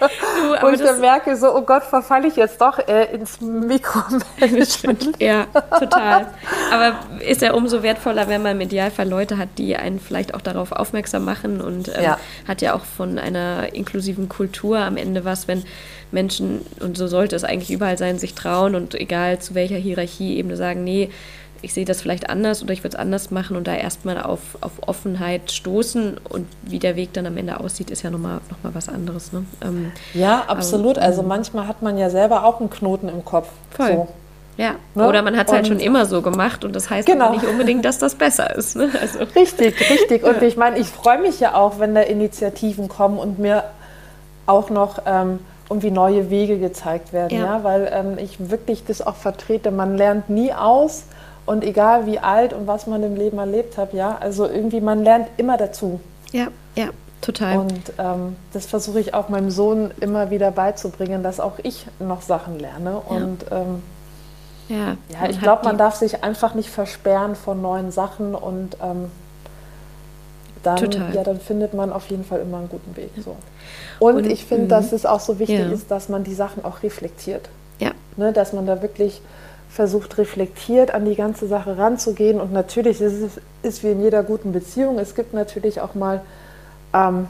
du, 0.60 0.66
Und 0.66 0.74
ich 0.74 0.82
dann 0.82 1.00
merke 1.00 1.34
so, 1.34 1.54
oh 1.54 1.62
Gott, 1.62 1.84
verfalle 1.84 2.28
ich 2.28 2.36
jetzt 2.36 2.60
doch 2.60 2.78
äh, 2.78 3.14
ins 3.14 3.40
Mikromanagement. 3.40 5.18
ja, 5.18 5.46
total. 5.78 6.26
Aber 6.70 6.96
ist 7.26 7.40
ja 7.40 7.54
umso 7.54 7.82
wertvoller, 7.82 8.28
wenn 8.28 8.42
man 8.42 8.56
im 8.56 8.60
Idealfall 8.60 9.08
Leute 9.08 9.38
hat, 9.38 9.48
die 9.56 9.74
einen 9.76 9.98
vielleicht 9.98 10.34
auch 10.34 10.42
darauf 10.42 10.72
aufmerksam 10.72 11.24
machen 11.24 11.62
und 11.62 11.88
ähm, 11.88 12.04
ja. 12.04 12.18
hat 12.46 12.60
ja 12.60 12.74
auch 12.74 12.84
von 12.84 13.18
einer 13.18 13.72
inklusiven 13.72 14.28
Kultur 14.28 14.78
am 14.78 14.98
Ende 14.98 15.24
was, 15.24 15.48
wenn 15.48 15.64
Menschen, 16.12 16.66
und 16.80 16.98
so 16.98 17.06
sollte 17.06 17.34
es 17.34 17.44
eigentlich 17.44 17.70
überall 17.70 17.96
sein, 17.96 18.18
sich 18.18 18.34
trauen 18.34 18.74
und 18.74 18.94
egal 18.94 19.38
zu 19.38 19.54
welcher 19.54 19.76
Hierarchieebene 19.76 20.56
sagen, 20.56 20.84
nee, 20.84 21.08
ich 21.62 21.74
sehe 21.74 21.84
das 21.84 22.00
vielleicht 22.00 22.30
anders 22.30 22.62
oder 22.62 22.72
ich 22.72 22.82
würde 22.82 22.96
es 22.96 23.00
anders 23.00 23.30
machen 23.30 23.56
und 23.56 23.66
da 23.66 23.74
erstmal 23.74 24.20
auf, 24.20 24.40
auf 24.60 24.72
Offenheit 24.86 25.50
stoßen 25.50 26.18
und 26.28 26.46
wie 26.62 26.78
der 26.78 26.96
Weg 26.96 27.12
dann 27.12 27.26
am 27.26 27.36
Ende 27.36 27.60
aussieht, 27.60 27.90
ist 27.90 28.02
ja 28.02 28.10
nochmal 28.10 28.40
noch 28.50 28.62
mal 28.62 28.74
was 28.74 28.88
anderes. 28.88 29.32
Ne? 29.32 29.44
Ähm, 29.62 29.92
ja, 30.14 30.44
absolut. 30.46 30.98
Also 30.98 31.22
ähm, 31.22 31.28
manchmal 31.28 31.66
hat 31.66 31.82
man 31.82 31.98
ja 31.98 32.10
selber 32.10 32.44
auch 32.44 32.60
einen 32.60 32.70
Knoten 32.70 33.08
im 33.08 33.24
Kopf. 33.24 33.48
Voll. 33.70 33.88
So. 33.88 34.08
Ja, 34.56 34.74
ne? 34.94 35.08
oder 35.08 35.22
man 35.22 35.36
hat 35.36 35.46
es 35.46 35.54
halt 35.54 35.66
schon 35.66 35.80
immer 35.80 36.04
so 36.06 36.22
gemacht 36.22 36.64
und 36.64 36.76
das 36.76 36.90
heißt 36.90 37.06
genau. 37.06 37.32
nicht 37.32 37.44
unbedingt, 37.44 37.84
dass 37.84 37.98
das 37.98 38.14
besser 38.14 38.54
ist. 38.56 38.76
Ne? 38.76 38.90
Also. 39.00 39.20
Richtig, 39.34 39.74
richtig. 39.90 40.22
Und 40.22 40.36
ja. 40.36 40.42
ich 40.42 40.56
meine, 40.56 40.78
ich 40.78 40.88
freue 40.88 41.18
mich 41.18 41.40
ja 41.40 41.54
auch, 41.54 41.78
wenn 41.78 41.94
da 41.94 42.02
Initiativen 42.02 42.88
kommen 42.88 43.18
und 43.18 43.38
mir 43.38 43.64
auch 44.46 44.68
noch 44.68 44.98
ähm, 45.06 45.38
irgendwie 45.70 45.90
neue 45.90 46.28
Wege 46.28 46.58
gezeigt 46.58 47.12
werden, 47.12 47.38
ja, 47.38 47.44
ja? 47.44 47.64
weil 47.64 47.90
ähm, 47.92 48.18
ich 48.18 48.50
wirklich 48.50 48.84
das 48.84 49.06
auch 49.06 49.14
vertrete. 49.14 49.70
Man 49.70 49.96
lernt 49.96 50.28
nie 50.28 50.52
aus 50.52 51.04
und 51.50 51.64
egal 51.64 52.06
wie 52.06 52.20
alt 52.20 52.52
und 52.52 52.68
was 52.68 52.86
man 52.86 53.02
im 53.02 53.16
Leben 53.16 53.38
erlebt 53.38 53.76
hat, 53.76 53.92
ja, 53.92 54.16
also 54.20 54.46
irgendwie 54.46 54.80
man 54.80 55.02
lernt 55.02 55.26
immer 55.36 55.56
dazu. 55.56 55.98
Ja, 56.30 56.46
ja, 56.76 56.90
total. 57.20 57.58
Und 57.58 57.92
ähm, 57.98 58.36
das 58.52 58.66
versuche 58.66 59.00
ich 59.00 59.14
auch 59.14 59.28
meinem 59.28 59.50
Sohn 59.50 59.90
immer 59.98 60.30
wieder 60.30 60.52
beizubringen, 60.52 61.24
dass 61.24 61.40
auch 61.40 61.54
ich 61.64 61.86
noch 61.98 62.22
Sachen 62.22 62.60
lerne. 62.60 62.90
Ja. 62.90 63.16
Und 63.16 63.46
ähm, 63.50 63.82
ja, 64.68 64.96
ja 65.08 65.28
ich 65.28 65.40
glaube, 65.40 65.64
man 65.64 65.76
darf 65.76 65.96
sich 65.96 66.22
einfach 66.22 66.54
nicht 66.54 66.70
versperren 66.70 67.34
von 67.34 67.60
neuen 67.60 67.90
Sachen 67.90 68.36
und 68.36 68.76
ähm, 68.80 69.10
dann, 70.62 71.12
ja, 71.12 71.24
dann 71.24 71.40
findet 71.40 71.74
man 71.74 71.92
auf 71.92 72.10
jeden 72.10 72.24
Fall 72.24 72.38
immer 72.42 72.58
einen 72.58 72.68
guten 72.68 72.94
Weg. 72.96 73.10
So. 73.24 73.34
Und, 73.98 74.18
und 74.18 74.26
ich 74.26 74.44
finde, 74.44 74.68
dass 74.68 74.92
mhm. 74.92 74.98
es 74.98 75.04
auch 75.04 75.20
so 75.20 75.40
wichtig 75.40 75.58
ja. 75.58 75.72
ist, 75.72 75.90
dass 75.90 76.08
man 76.08 76.22
die 76.22 76.34
Sachen 76.34 76.64
auch 76.64 76.84
reflektiert. 76.84 77.48
Ja. 77.80 77.90
Ne, 78.16 78.32
dass 78.32 78.52
man 78.52 78.66
da 78.66 78.82
wirklich 78.82 79.20
versucht 79.70 80.18
reflektiert 80.18 80.92
an 80.92 81.04
die 81.04 81.14
ganze 81.14 81.46
Sache 81.46 81.78
ranzugehen. 81.78 82.40
Und 82.40 82.52
natürlich 82.52 83.00
ist 83.00 83.22
es 83.22 83.40
ist 83.62 83.84
wie 83.84 83.92
in 83.92 84.02
jeder 84.02 84.22
guten 84.22 84.52
Beziehung. 84.52 84.98
Es 84.98 85.14
gibt 85.14 85.32
natürlich 85.32 85.80
auch 85.80 85.94
mal 85.94 86.22
ähm, 86.92 87.28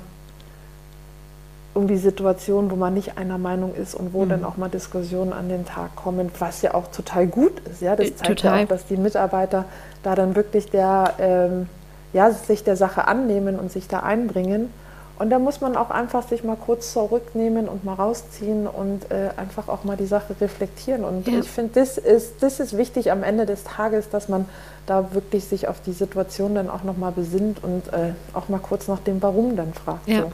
irgendwie 1.74 1.97
Situationen, 1.97 2.70
wo 2.70 2.76
man 2.76 2.95
nicht 2.95 3.18
einer 3.18 3.38
Meinung 3.38 3.74
ist 3.74 3.95
und 3.95 4.12
wo 4.12 4.24
mhm. 4.24 4.30
dann 4.30 4.45
auch 4.45 4.57
mal 4.57 4.68
Diskussionen 4.68 5.32
an 5.32 5.49
den 5.49 5.66
Tag 5.66 5.95
kommen, 5.97 6.30
was 6.38 6.62
ja 6.62 6.74
auch 6.74 6.88
total 6.88 7.26
gut 7.26 7.61
ist. 7.70 7.82
Ja, 7.82 7.95
das 7.95 8.09
äh, 8.09 8.16
zeigt 8.16 8.41
total. 8.41 8.59
ja 8.59 8.64
auch, 8.64 8.68
dass 8.68 8.86
die 8.86 8.97
Mitarbeiter 8.97 9.66
da 10.03 10.14
dann 10.14 10.34
wirklich 10.34 10.70
der, 10.70 11.14
ähm, 11.18 11.68
ja, 12.12 12.30
sich 12.30 12.64
der 12.64 12.76
Sache 12.76 13.07
annehmen 13.07 13.59
und 13.59 13.70
sich 13.70 13.86
da 13.86 14.01
einbringen. 14.01 14.72
Und 15.20 15.28
da 15.28 15.38
muss 15.38 15.60
man 15.60 15.76
auch 15.76 15.90
einfach 15.90 16.26
sich 16.26 16.44
mal 16.44 16.56
kurz 16.56 16.94
zurücknehmen 16.94 17.68
und 17.68 17.84
mal 17.84 17.92
rausziehen 17.92 18.66
und 18.66 19.10
äh, 19.10 19.28
einfach 19.36 19.68
auch 19.68 19.84
mal 19.84 19.98
die 19.98 20.06
Sache 20.06 20.34
reflektieren. 20.40 21.04
Und 21.04 21.28
ja. 21.28 21.40
ich 21.40 21.50
finde, 21.50 21.72
das 21.74 21.98
ist, 21.98 22.42
das 22.42 22.58
ist 22.58 22.74
wichtig 22.74 23.12
am 23.12 23.22
Ende 23.22 23.44
des 23.44 23.64
Tages, 23.64 24.08
dass 24.08 24.30
man 24.30 24.46
da 24.86 25.12
wirklich 25.12 25.44
sich 25.44 25.68
auf 25.68 25.82
die 25.82 25.92
Situation 25.92 26.54
dann 26.54 26.70
auch 26.70 26.84
nochmal 26.84 27.12
besinnt 27.12 27.62
und 27.62 27.92
äh, 27.92 28.14
auch 28.32 28.48
mal 28.48 28.60
kurz 28.60 28.88
nach 28.88 29.00
dem 29.00 29.20
Warum 29.20 29.56
dann 29.56 29.74
fragt. 29.74 30.08
Ja. 30.08 30.22
So. 30.22 30.32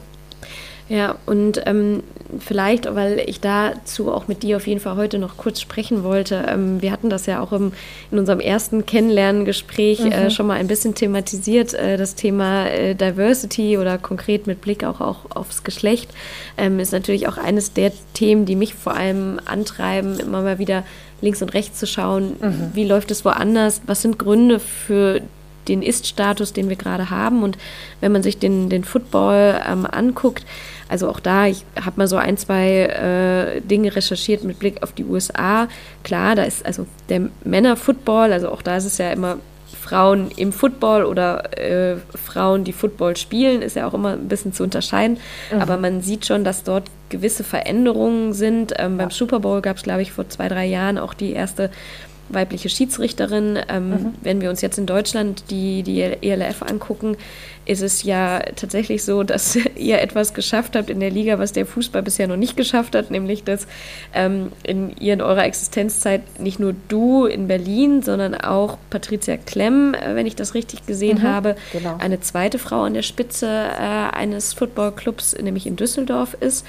Ja, 0.89 1.15
und 1.25 1.61
ähm, 1.65 2.01
vielleicht, 2.39 2.93
weil 2.95 3.21
ich 3.25 3.41
dazu 3.41 4.11
auch 4.11 4.27
mit 4.27 4.43
dir 4.43 4.57
auf 4.57 4.67
jeden 4.67 4.79
Fall 4.79 4.95
heute 4.95 5.19
noch 5.19 5.35
kurz 5.35 5.59
sprechen 5.59 6.03
wollte. 6.03 6.45
Ähm, 6.47 6.81
wir 6.81 6.91
hatten 6.91 7.09
das 7.09 7.25
ja 7.25 7.41
auch 7.41 7.51
im, 7.51 7.73
in 8.09 8.19
unserem 8.19 8.39
ersten 8.39 8.85
Kennenlerngespräch 8.85 9.99
äh, 9.99 10.05
mhm. 10.05 10.11
äh, 10.11 10.31
schon 10.31 10.47
mal 10.47 10.57
ein 10.57 10.67
bisschen 10.67 10.95
thematisiert, 10.95 11.73
äh, 11.73 11.97
das 11.97 12.15
Thema 12.15 12.67
äh, 12.67 12.95
Diversity 12.95 13.77
oder 13.77 13.97
konkret 13.97 14.47
mit 14.47 14.61
Blick 14.61 14.85
auch, 14.85 15.01
auch 15.01 15.35
aufs 15.35 15.63
Geschlecht. 15.63 16.09
Ähm, 16.57 16.79
ist 16.79 16.93
natürlich 16.93 17.27
auch 17.27 17.37
eines 17.37 17.73
der 17.73 17.91
Themen, 18.13 18.45
die 18.45 18.55
mich 18.55 18.73
vor 18.73 18.95
allem 18.95 19.39
antreiben, 19.45 20.19
immer 20.19 20.41
mal 20.41 20.57
wieder 20.57 20.83
links 21.19 21.41
und 21.41 21.53
rechts 21.53 21.79
zu 21.79 21.87
schauen, 21.87 22.35
mhm. 22.39 22.71
wie 22.73 22.85
läuft 22.85 23.11
es 23.11 23.25
woanders, 23.25 23.81
was 23.87 24.03
sind 24.03 24.19
Gründe 24.19 24.59
für 24.59 25.21
den 25.67 25.81
Ist-Status, 25.81 26.53
den 26.53 26.69
wir 26.69 26.75
gerade 26.75 27.09
haben. 27.09 27.43
Und 27.43 27.57
wenn 27.99 28.11
man 28.11 28.23
sich 28.23 28.37
den, 28.37 28.69
den 28.69 28.83
Football 28.83 29.61
ähm, 29.67 29.85
anguckt, 29.85 30.45
also 30.89 31.09
auch 31.09 31.19
da, 31.19 31.47
ich 31.47 31.65
habe 31.75 31.97
mal 31.97 32.07
so 32.07 32.17
ein, 32.17 32.37
zwei 32.37 32.83
äh, 33.57 33.61
Dinge 33.61 33.95
recherchiert 33.95 34.43
mit 34.43 34.59
Blick 34.59 34.83
auf 34.83 34.93
die 34.93 35.05
USA. 35.05 35.67
Klar, 36.03 36.35
da 36.35 36.43
ist 36.43 36.65
also 36.65 36.87
der 37.09 37.29
Männer-Football, 37.43 38.31
also 38.31 38.49
auch 38.49 38.61
da 38.61 38.77
ist 38.77 38.85
es 38.85 38.97
ja 38.97 39.11
immer 39.11 39.37
Frauen 39.87 40.31
im 40.35 40.51
Football 40.51 41.05
oder 41.05 41.57
äh, 41.57 41.97
Frauen, 42.15 42.63
die 42.63 42.73
Football 42.73 43.15
spielen, 43.15 43.61
ist 43.61 43.75
ja 43.75 43.87
auch 43.87 43.93
immer 43.93 44.13
ein 44.13 44.27
bisschen 44.27 44.51
zu 44.51 44.63
unterscheiden. 44.63 45.17
Mhm. 45.51 45.61
Aber 45.61 45.77
man 45.77 46.01
sieht 46.01 46.25
schon, 46.25 46.43
dass 46.43 46.63
dort 46.63 46.83
gewisse 47.09 47.43
Veränderungen 47.45 48.33
sind. 48.33 48.73
Ähm, 48.77 48.93
ja. 48.93 49.05
Beim 49.05 49.11
Super 49.11 49.39
Bowl 49.39 49.61
gab 49.61 49.77
es, 49.77 49.83
glaube 49.83 50.01
ich, 50.01 50.11
vor 50.11 50.27
zwei, 50.27 50.49
drei 50.49 50.65
Jahren 50.65 50.97
auch 50.97 51.13
die 51.13 51.31
erste 51.31 51.69
weibliche 52.29 52.69
Schiedsrichterin. 52.69 53.59
Ähm, 53.69 53.89
mhm. 53.89 54.13
Wenn 54.21 54.41
wir 54.41 54.49
uns 54.49 54.61
jetzt 54.61 54.77
in 54.77 54.85
Deutschland 54.85 55.45
die, 55.49 55.83
die 55.83 56.01
ELF 56.01 56.61
angucken, 56.61 57.17
ist 57.65 57.81
es 57.81 58.03
ja 58.03 58.39
tatsächlich 58.55 59.03
so, 59.03 59.23
dass 59.23 59.57
ihr 59.75 60.01
etwas 60.01 60.33
geschafft 60.33 60.75
habt 60.75 60.89
in 60.89 60.99
der 60.99 61.09
Liga, 61.09 61.37
was 61.37 61.51
der 61.51 61.65
Fußball 61.65 62.01
bisher 62.01 62.27
noch 62.27 62.37
nicht 62.37 62.55
geschafft 62.55 62.95
hat, 62.95 63.11
nämlich 63.11 63.43
dass 63.43 63.67
ähm, 64.13 64.51
in 64.63 64.95
ihr 64.97 65.13
in 65.13 65.21
eurer 65.21 65.43
Existenzzeit 65.43 66.39
nicht 66.39 66.59
nur 66.59 66.73
du 66.87 67.25
in 67.25 67.47
Berlin, 67.47 68.01
sondern 68.01 68.35
auch 68.35 68.77
Patricia 68.89 69.37
Klemm, 69.37 69.93
äh, 69.93 70.15
wenn 70.15 70.25
ich 70.25 70.35
das 70.35 70.53
richtig 70.53 70.85
gesehen 70.85 71.19
mhm, 71.19 71.23
habe, 71.23 71.55
genau. 71.73 71.97
eine 71.99 72.21
zweite 72.21 72.59
Frau 72.59 72.83
an 72.83 72.93
der 72.93 73.01
Spitze 73.01 73.47
äh, 73.47 74.15
eines 74.15 74.53
Footballclubs, 74.53 75.35
nämlich 75.41 75.67
in 75.67 75.75
Düsseldorf 75.75 76.35
ist. 76.39 76.65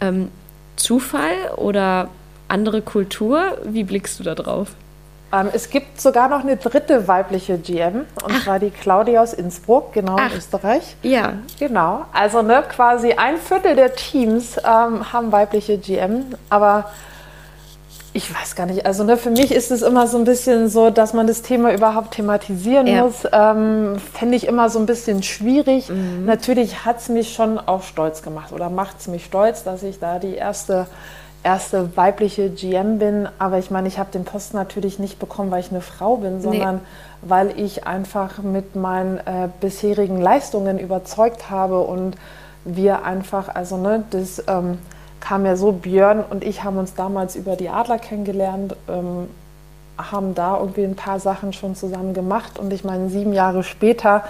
Ähm, 0.00 0.28
Zufall 0.76 1.50
oder 1.56 2.10
andere 2.48 2.82
Kultur? 2.82 3.58
Wie 3.64 3.84
blickst 3.84 4.20
du 4.20 4.24
da 4.24 4.34
drauf? 4.34 4.74
Ähm, 5.32 5.48
es 5.52 5.70
gibt 5.70 6.00
sogar 6.00 6.28
noch 6.28 6.40
eine 6.40 6.56
dritte 6.56 7.08
weibliche 7.08 7.56
GM 7.58 8.00
und 8.22 8.32
Ach. 8.32 8.44
zwar 8.44 8.58
die 8.58 8.70
Claudia 8.70 9.22
aus 9.22 9.32
Innsbruck, 9.32 9.92
genau 9.92 10.16
Ach. 10.18 10.30
in 10.30 10.38
Österreich. 10.38 10.96
Ja. 11.02 11.34
Genau. 11.58 12.04
Also 12.12 12.42
ne, 12.42 12.62
quasi 12.68 13.12
ein 13.12 13.38
Viertel 13.38 13.74
der 13.74 13.94
Teams 13.94 14.58
ähm, 14.58 15.12
haben 15.12 15.32
weibliche 15.32 15.78
GM, 15.78 16.26
aber 16.50 16.90
ich 18.14 18.32
weiß 18.32 18.56
gar 18.56 18.66
nicht. 18.66 18.84
Also 18.84 19.04
ne, 19.04 19.16
für 19.16 19.30
mich 19.30 19.52
ist 19.52 19.70
es 19.70 19.80
immer 19.80 20.06
so 20.06 20.18
ein 20.18 20.24
bisschen 20.24 20.68
so, 20.68 20.90
dass 20.90 21.14
man 21.14 21.26
das 21.26 21.40
Thema 21.40 21.72
überhaupt 21.72 22.12
thematisieren 22.12 22.86
ja. 22.86 23.04
muss. 23.04 23.26
Ähm, 23.32 23.96
Fände 24.12 24.36
ich 24.36 24.46
immer 24.46 24.68
so 24.68 24.78
ein 24.78 24.86
bisschen 24.86 25.22
schwierig. 25.22 25.88
Mhm. 25.88 26.26
Natürlich 26.26 26.84
hat 26.84 26.98
es 26.98 27.08
mich 27.08 27.32
schon 27.32 27.58
auch 27.58 27.82
stolz 27.82 28.22
gemacht 28.22 28.52
oder 28.52 28.68
macht 28.68 29.00
es 29.00 29.08
mich 29.08 29.24
stolz, 29.24 29.64
dass 29.64 29.82
ich 29.82 29.98
da 29.98 30.18
die 30.18 30.34
erste 30.34 30.86
erste 31.42 31.96
weibliche 31.96 32.50
GM 32.50 32.98
bin, 32.98 33.28
aber 33.38 33.58
ich 33.58 33.70
meine, 33.70 33.88
ich 33.88 33.98
habe 33.98 34.10
den 34.12 34.24
Posten 34.24 34.56
natürlich 34.56 34.98
nicht 34.98 35.18
bekommen, 35.18 35.50
weil 35.50 35.60
ich 35.60 35.70
eine 35.70 35.80
Frau 35.80 36.16
bin, 36.16 36.40
sondern 36.40 36.76
nee. 36.76 36.80
weil 37.22 37.58
ich 37.58 37.86
einfach 37.86 38.38
mit 38.38 38.76
meinen 38.76 39.18
äh, 39.18 39.48
bisherigen 39.60 40.20
Leistungen 40.20 40.78
überzeugt 40.78 41.50
habe 41.50 41.80
und 41.80 42.16
wir 42.64 43.04
einfach, 43.04 43.52
also 43.54 43.76
ne, 43.76 44.04
das 44.10 44.44
ähm, 44.46 44.78
kam 45.20 45.44
ja 45.44 45.56
so, 45.56 45.72
Björn 45.72 46.24
und 46.28 46.44
ich 46.44 46.62
haben 46.62 46.78
uns 46.78 46.94
damals 46.94 47.34
über 47.34 47.56
die 47.56 47.68
Adler 47.68 47.98
kennengelernt, 47.98 48.76
ähm, 48.88 49.28
haben 49.98 50.34
da 50.34 50.58
irgendwie 50.58 50.84
ein 50.84 50.96
paar 50.96 51.20
Sachen 51.20 51.52
schon 51.52 51.74
zusammen 51.74 52.14
gemacht 52.14 52.58
und 52.58 52.72
ich 52.72 52.84
meine, 52.84 53.08
sieben 53.08 53.32
Jahre 53.32 53.62
später, 53.64 54.24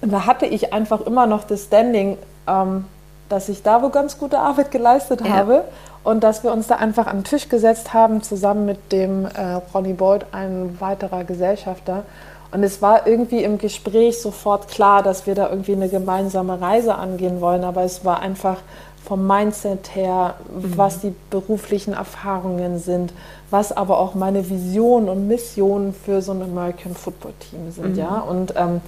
da 0.00 0.26
hatte 0.26 0.46
ich 0.46 0.72
einfach 0.72 1.00
immer 1.00 1.26
noch 1.26 1.44
das 1.44 1.64
Standing, 1.64 2.18
ähm, 2.46 2.86
dass 3.28 3.48
ich 3.48 3.62
da 3.62 3.82
wo 3.82 3.88
ganz 3.88 4.18
gute 4.18 4.38
Arbeit 4.38 4.70
geleistet 4.70 5.20
ja. 5.24 5.32
habe 5.32 5.64
und 6.04 6.22
dass 6.22 6.44
wir 6.44 6.52
uns 6.52 6.66
da 6.66 6.76
einfach 6.76 7.06
an 7.06 7.18
den 7.18 7.24
Tisch 7.24 7.48
gesetzt 7.48 7.94
haben, 7.94 8.22
zusammen 8.22 8.66
mit 8.66 8.92
dem 8.92 9.24
äh, 9.24 9.60
Ronny 9.74 9.94
Boyd, 9.94 10.26
ein 10.32 10.76
weiterer 10.78 11.24
Gesellschafter. 11.24 12.04
Und 12.52 12.62
es 12.62 12.80
war 12.82 13.06
irgendwie 13.06 13.42
im 13.42 13.58
Gespräch 13.58 14.20
sofort 14.20 14.68
klar, 14.68 15.02
dass 15.02 15.26
wir 15.26 15.34
da 15.34 15.48
irgendwie 15.50 15.72
eine 15.72 15.88
gemeinsame 15.88 16.60
Reise 16.60 16.94
angehen 16.94 17.40
wollen. 17.40 17.64
Aber 17.64 17.82
es 17.82 18.04
war 18.04 18.20
einfach 18.20 18.58
vom 19.04 19.26
Mindset 19.26 19.94
her, 19.96 20.34
mhm. 20.54 20.76
was 20.76 21.00
die 21.00 21.14
beruflichen 21.30 21.94
Erfahrungen 21.94 22.78
sind, 22.78 23.12
was 23.50 23.72
aber 23.76 23.98
auch 23.98 24.14
meine 24.14 24.48
Vision 24.48 25.08
und 25.08 25.26
Mission 25.26 25.94
für 26.04 26.22
so 26.22 26.32
ein 26.32 26.42
American 26.42 26.94
Football 26.94 27.32
Team 27.50 27.72
sind. 27.72 27.92
Mhm. 27.92 27.98
Ja? 27.98 28.18
Und 28.18 28.54
ähm, 28.56 28.82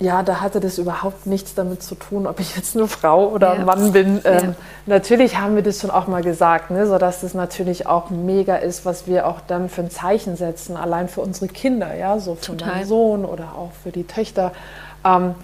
ja, 0.00 0.22
da 0.22 0.40
hatte 0.40 0.60
das 0.60 0.78
überhaupt 0.78 1.26
nichts 1.26 1.54
damit 1.54 1.82
zu 1.82 1.96
tun, 1.96 2.26
ob 2.26 2.38
ich 2.38 2.54
jetzt 2.54 2.76
eine 2.76 2.86
Frau 2.86 3.28
oder 3.28 3.52
ein 3.52 3.64
Mann 3.64 3.92
bin. 3.92 4.20
Ähm, 4.24 4.44
ja. 4.44 4.54
Natürlich 4.86 5.38
haben 5.38 5.56
wir 5.56 5.62
das 5.62 5.80
schon 5.80 5.90
auch 5.90 6.06
mal 6.06 6.22
gesagt, 6.22 6.70
ne, 6.70 6.86
sodass 6.86 7.20
das 7.22 7.34
natürlich 7.34 7.86
auch 7.86 8.10
mega 8.10 8.56
ist, 8.56 8.84
was 8.84 9.08
wir 9.08 9.26
auch 9.26 9.40
dann 9.46 9.68
für 9.68 9.82
ein 9.82 9.90
Zeichen 9.90 10.36
setzen, 10.36 10.76
allein 10.76 11.08
für 11.08 11.20
unsere 11.20 11.48
Kinder, 11.48 11.94
ja, 11.94 12.18
so 12.20 12.36
für 12.36 12.52
Total. 12.56 12.74
meinen 12.74 12.86
Sohn 12.86 13.24
oder 13.24 13.54
auch 13.56 13.72
für 13.82 13.90
die 13.90 14.04
Töchter, 14.04 14.52
ähm, 15.04 15.34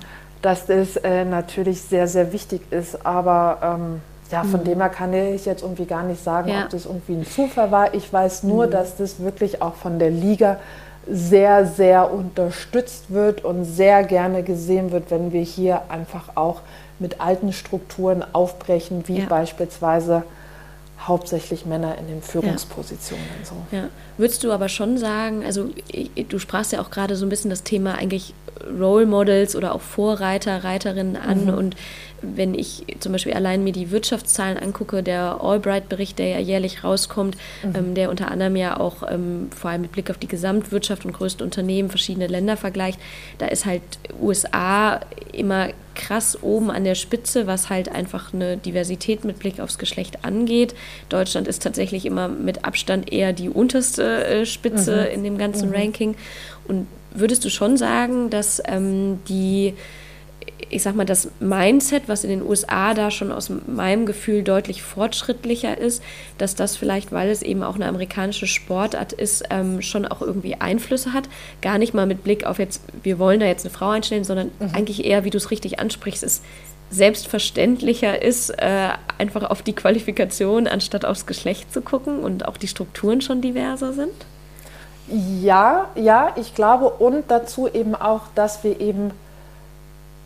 dass 0.40 0.66
das 0.66 0.96
äh, 0.96 1.24
natürlich 1.24 1.82
sehr, 1.82 2.07
sehr 2.07 2.32
wichtig 2.32 2.62
ist. 2.70 3.05
Aber 3.05 3.59
ähm, 3.61 4.00
ja, 4.30 4.44
von 4.44 4.61
mhm. 4.61 4.64
dem 4.64 4.80
her 4.80 4.88
kann 4.88 5.12
ich 5.12 5.46
jetzt 5.46 5.62
irgendwie 5.62 5.86
gar 5.86 6.05
nicht 6.05 6.22
sagen, 6.22 6.50
ja. 6.50 6.64
ob 6.64 6.70
das 6.70 6.86
irgendwie 6.86 7.14
ein 7.14 7.26
Zufall 7.26 7.72
war. 7.72 7.94
Ich 7.94 8.12
weiß 8.12 8.44
nur, 8.44 8.66
mhm. 8.66 8.70
dass 8.70 8.96
das 8.96 9.18
wirklich 9.20 9.62
auch 9.62 9.74
von 9.74 9.98
der 9.98 10.11
Liga 10.11 10.59
sehr, 11.11 11.66
sehr 11.66 12.12
unterstützt 12.12 13.07
wird 13.09 13.44
und 13.44 13.64
sehr 13.64 14.05
gerne 14.05 14.42
gesehen 14.42 14.92
wird, 14.92 15.11
wenn 15.11 15.32
wir 15.32 15.42
hier 15.42 15.82
einfach 15.90 16.36
auch 16.36 16.61
mit 16.98 17.20
alten 17.20 17.52
Strukturen 17.52 18.24
aufbrechen, 18.32 19.05
wie 19.07 19.20
ja. 19.20 19.26
beispielsweise 19.26 20.22
hauptsächlich 21.00 21.66
Männer 21.66 21.98
in 21.98 22.07
den 22.07 22.22
Führungspositionen. 22.22 23.24
Ja. 23.40 23.46
So. 23.46 23.76
Ja. 23.76 23.88
Würdest 24.16 24.42
du 24.44 24.52
aber 24.52 24.68
schon 24.68 24.96
sagen, 24.96 25.44
also 25.44 25.68
du 26.28 26.38
sprachst 26.38 26.72
ja 26.72 26.80
auch 26.80 26.90
gerade 26.90 27.16
so 27.16 27.26
ein 27.26 27.28
bisschen 27.28 27.50
das 27.50 27.62
Thema 27.62 27.96
eigentlich 27.98 28.32
Role 28.80 29.07
Models 29.07 29.57
oder 29.57 29.74
auch 29.74 29.80
Vorreiter, 29.80 30.64
Reiterinnen 30.64 31.16
an 31.16 31.46
mhm. 31.46 31.55
und 31.55 31.76
wenn 32.35 32.55
ich 32.55 32.85
zum 33.01 33.12
Beispiel 33.12 33.33
allein 33.33 33.64
mir 33.64 33.72
die 33.72 33.91
Wirtschaftszahlen 33.91 34.59
angucke, 34.59 35.03
der 35.03 35.41
Albright-Bericht, 35.43 36.18
der 36.18 36.29
ja 36.29 36.39
jährlich 36.39 36.85
rauskommt, 36.85 37.37
mhm. 37.62 37.75
ähm, 37.75 37.95
der 37.95 38.11
unter 38.11 38.31
anderem 38.31 38.57
ja 38.57 38.79
auch 38.79 39.03
ähm, 39.09 39.49
vor 39.55 39.70
allem 39.70 39.83
mit 39.83 39.93
Blick 39.93 40.11
auf 40.11 40.18
die 40.18 40.29
Gesamtwirtschaft 40.29 41.05
und 41.05 41.12
größte 41.12 41.45
Unternehmen 41.45 41.89
verschiedene 41.89 42.27
Länder 42.27 42.57
vergleicht, 42.57 42.99
da 43.39 43.47
ist 43.47 43.66
halt 43.66 43.83
USA 44.20 45.01
immer 45.33 45.68
krass 45.95 46.43
oben 46.43 46.70
an 46.70 46.85
der 46.85 46.95
Spitze, 46.95 47.47
was 47.47 47.70
halt 47.70 47.89
einfach 47.89 48.35
eine 48.35 48.57
Diversität 48.57 49.25
mit 49.25 49.39
Blick 49.39 49.61
aufs 49.61 49.79
Geschlecht 49.79 50.25
angeht. 50.25 50.75
Deutschland 51.09 51.49
ist 51.49 51.62
tatsächlich 51.62 52.05
immer 52.07 52.29
mit 52.29 52.64
Abstand 52.64 53.12
eher 53.12 53.33
die 53.33 53.49
unterste 53.49 54.25
äh, 54.25 54.47
Spitze 54.47 55.07
mhm. 55.09 55.14
in 55.14 55.25
dem 55.25 55.39
ganzen 55.39 55.68
mhm. 55.68 55.77
Ranking. 55.77 56.16
Und 56.66 56.87
würdest 57.12 57.45
du 57.45 57.51
schon 57.51 57.77
sagen, 57.77 58.31
dass 58.31 58.62
ähm, 58.66 59.20
die 59.29 59.75
ich 60.70 60.82
sag 60.82 60.94
mal, 60.94 61.05
das 61.05 61.28
Mindset, 61.40 62.05
was 62.07 62.24
in 62.24 62.30
den 62.30 62.42
USA 62.42 62.94
da 62.94 63.11
schon 63.11 63.32
aus 63.32 63.50
meinem 63.66 64.07
Gefühl 64.07 64.42
deutlich 64.42 64.82
fortschrittlicher 64.82 65.76
ist, 65.78 66.02
dass 66.38 66.55
das 66.55 66.76
vielleicht, 66.76 67.12
weil 67.12 67.28
es 67.28 67.42
eben 67.42 67.62
auch 67.62 67.74
eine 67.74 67.86
amerikanische 67.86 68.46
Sportart 68.46 69.12
ist, 69.12 69.44
ähm, 69.50 69.82
schon 69.82 70.07
auch 70.07 70.20
irgendwie 70.22 70.55
Einflüsse 70.57 71.12
hat. 71.12 71.28
Gar 71.61 71.78
nicht 71.78 71.94
mal 71.94 72.07
mit 72.07 72.24
Blick 72.24 72.46
auf 72.46 72.59
jetzt, 72.59 72.82
wir 73.02 73.18
wollen 73.18 73.40
da 73.40 73.46
jetzt 73.46 73.64
eine 73.64 73.74
Frau 73.74 73.90
einstellen, 73.90 74.24
sondern 74.24 74.50
mhm. 74.59 74.70
eigentlich 74.74 75.05
eher, 75.05 75.24
wie 75.24 75.30
du 75.30 75.38
es 75.38 75.50
richtig 75.50 75.78
ansprichst, 75.78 76.22
ist 76.22 76.42
selbstverständlicher 76.90 78.22
ist, 78.22 78.50
äh, 78.50 78.90
einfach 79.18 79.50
auf 79.50 79.62
die 79.62 79.72
Qualifikation 79.72 80.66
anstatt 80.66 81.05
aufs 81.05 81.26
Geschlecht 81.26 81.72
zu 81.72 81.80
gucken 81.80 82.20
und 82.20 82.46
auch 82.46 82.57
die 82.57 82.68
Strukturen 82.68 83.20
schon 83.20 83.40
diverser 83.40 83.92
sind? 83.92 84.12
Ja, 85.42 85.88
ja, 85.96 86.32
ich 86.36 86.55
glaube 86.55 86.88
und 86.88 87.24
dazu 87.28 87.68
eben 87.68 87.94
auch, 87.94 88.22
dass 88.34 88.64
wir 88.64 88.80
eben 88.80 89.11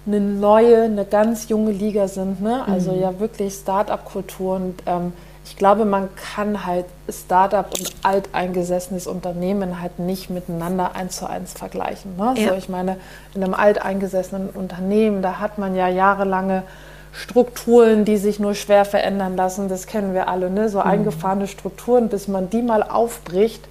eine 0.08 0.20
neue, 0.20 0.82
eine 0.82 1.04
ganz 1.04 1.48
junge 1.48 1.70
Liga 1.70 2.08
sind. 2.08 2.40
Ne? 2.40 2.64
Also 2.66 2.92
mhm. 2.92 3.00
ja 3.00 3.20
wirklich 3.20 3.54
Start-up-Kultur 3.54 4.56
und 4.56 4.82
ähm, 4.86 5.12
ich 5.44 5.56
glaube, 5.56 5.86
man 5.86 6.08
kann 6.14 6.66
halt 6.66 6.84
Start-up 7.08 7.72
und 7.78 7.90
alteingesessenes 8.02 9.06
Unternehmen 9.06 9.80
halt 9.80 9.98
nicht 9.98 10.28
miteinander 10.28 10.94
eins 10.94 11.16
zu 11.16 11.28
eins 11.28 11.54
vergleichen. 11.54 12.16
Ne? 12.16 12.34
Ja. 12.36 12.48
So, 12.48 12.54
ich 12.54 12.68
meine, 12.68 12.96
in 13.34 13.42
einem 13.42 13.54
alteingesessenen 13.54 14.50
Unternehmen, 14.50 15.22
da 15.22 15.38
hat 15.38 15.56
man 15.56 15.74
ja 15.74 15.88
jahrelange 15.88 16.64
Strukturen, 17.12 18.04
die 18.04 18.18
sich 18.18 18.38
nur 18.38 18.54
schwer 18.54 18.84
verändern 18.84 19.36
lassen. 19.36 19.68
Das 19.68 19.86
kennen 19.86 20.12
wir 20.12 20.28
alle, 20.28 20.50
ne? 20.50 20.68
so 20.68 20.80
mhm. 20.80 20.86
eingefahrene 20.86 21.46
Strukturen, 21.46 22.08
bis 22.08 22.28
man 22.28 22.50
die 22.50 22.62
mal 22.62 22.82
aufbricht 22.82 23.66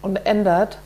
und 0.00 0.16
ändert 0.24 0.78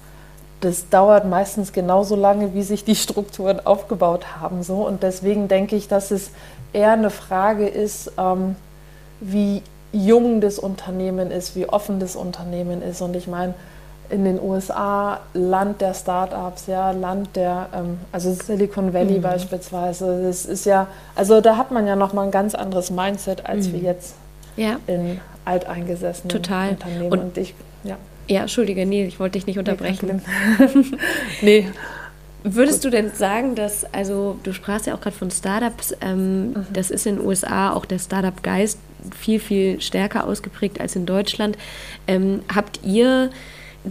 das 0.62 0.88
dauert 0.88 1.28
meistens 1.28 1.72
genauso 1.72 2.14
lange, 2.16 2.54
wie 2.54 2.62
sich 2.62 2.84
die 2.84 2.94
Strukturen 2.94 3.60
aufgebaut 3.64 4.40
haben. 4.40 4.62
So. 4.62 4.86
Und 4.86 5.02
deswegen 5.02 5.48
denke 5.48 5.76
ich, 5.76 5.88
dass 5.88 6.10
es 6.10 6.30
eher 6.72 6.92
eine 6.92 7.10
Frage 7.10 7.66
ist, 7.66 8.12
ähm, 8.16 8.56
wie 9.20 9.62
jung 9.92 10.40
das 10.40 10.58
Unternehmen 10.58 11.30
ist, 11.30 11.56
wie 11.56 11.68
offen 11.68 12.00
das 12.00 12.16
Unternehmen 12.16 12.80
ist. 12.80 13.02
Und 13.02 13.16
ich 13.16 13.26
meine, 13.26 13.54
in 14.08 14.24
den 14.24 14.40
USA, 14.40 15.20
Land 15.34 15.80
der 15.80 15.94
Startups, 15.94 16.66
ja, 16.68 16.92
Land 16.92 17.34
der, 17.34 17.68
ähm, 17.74 17.98
also 18.12 18.32
Silicon 18.32 18.94
Valley 18.94 19.18
mhm. 19.18 19.22
beispielsweise, 19.22 20.22
das 20.22 20.46
ist 20.46 20.64
ja, 20.64 20.86
also 21.16 21.40
da 21.40 21.56
hat 21.56 21.72
man 21.72 21.86
ja 21.86 21.96
nochmal 21.96 22.26
ein 22.26 22.30
ganz 22.30 22.54
anderes 22.54 22.90
Mindset 22.90 23.46
als 23.46 23.68
mhm. 23.68 23.72
wir 23.72 23.80
jetzt 23.80 24.14
ja. 24.56 24.76
in 24.86 25.20
alteingesessenen 25.44 26.28
Total. 26.28 26.70
Unternehmen. 26.70 27.12
Und, 27.12 27.20
Und 27.20 27.38
ich, 27.38 27.54
ja. 27.82 27.96
Ja, 28.32 28.40
entschuldige, 28.40 28.86
nee, 28.86 29.04
ich 29.04 29.20
wollte 29.20 29.34
dich 29.34 29.46
nicht 29.46 29.58
unterbrechen. 29.58 30.22
nee. 31.42 31.68
Würdest 32.44 32.82
Gut. 32.82 32.92
du 32.92 32.96
denn 32.96 33.12
sagen, 33.12 33.54
dass, 33.54 33.84
also 33.92 34.38
du 34.42 34.54
sprachst 34.54 34.86
ja 34.86 34.94
auch 34.94 35.02
gerade 35.02 35.14
von 35.14 35.30
Startups, 35.30 35.94
ähm, 36.00 36.48
mhm. 36.48 36.66
das 36.72 36.90
ist 36.90 37.06
in 37.06 37.16
den 37.16 37.26
USA 37.26 37.74
auch 37.74 37.84
der 37.84 37.98
Startup-Geist 37.98 38.78
viel, 39.14 39.38
viel 39.38 39.82
stärker 39.82 40.26
ausgeprägt 40.26 40.80
als 40.80 40.96
in 40.96 41.04
Deutschland. 41.04 41.58
Ähm, 42.08 42.40
habt 42.52 42.80
ihr 42.84 43.30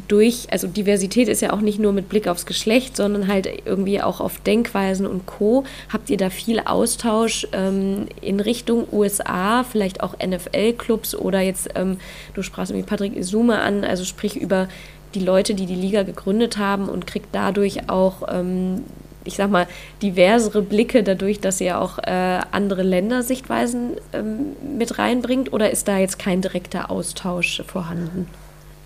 durch, 0.08 0.48
also 0.52 0.68
Diversität 0.68 1.28
ist 1.28 1.42
ja 1.42 1.52
auch 1.52 1.60
nicht 1.60 1.80
nur 1.80 1.92
mit 1.92 2.08
Blick 2.08 2.28
aufs 2.28 2.46
Geschlecht, 2.46 2.96
sondern 2.96 3.28
halt 3.28 3.48
irgendwie 3.66 4.02
auch 4.02 4.22
auf 4.22 4.40
Denkweisen 4.40 5.06
und 5.06 5.26
Co. 5.26 5.66
Habt 5.92 6.10
ihr 6.10 6.18
da 6.18 6.30
viel 6.30 6.62
Austausch 6.62 7.48
ähm, 7.52 8.08
in 8.22 8.40
Richtung 8.40 8.88
USA, 8.92 9.64
vielleicht 9.64 10.02
auch 10.02 10.16
NFL-Clubs 10.18 11.16
oder 11.16 11.42
jetzt, 11.42 11.70
ähm, 11.76 11.98
du 12.34 12.42
sprachst 12.42 12.72
irgendwie 12.72 12.88
Patrick 12.88 13.18
Isume 13.18 13.60
an, 13.60 13.84
also 13.84 14.06
sprich 14.06 14.38
über 14.38 14.70
die 15.14 15.20
Leute, 15.20 15.56
die 15.56 15.66
die 15.66 15.76
Liga 15.76 16.04
gegründet 16.04 16.58
haben 16.58 16.88
und 16.88 17.06
kriegt 17.06 17.28
dadurch 17.34 17.90
auch, 17.90 18.24
ähm, 18.30 18.86
ich 19.26 19.36
sag 19.36 19.52
mal, 19.52 19.68
diversere 20.02 20.62
Blicke 20.62 21.04
dadurch, 21.04 21.42
dass 21.42 21.60
ihr 21.60 21.82
auch 21.82 22.00
äh, 22.00 22.40
andere 22.52 22.84
Ländersichtweisen 22.84 23.98
ähm, 24.14 24.56
mit 24.78 24.98
reinbringt 24.98 25.52
oder 25.52 25.70
ist 25.70 25.90
da 25.90 25.98
jetzt 25.98 26.18
kein 26.18 26.42
direkter 26.42 26.90
Austausch 26.90 27.62
vorhanden? 27.68 28.28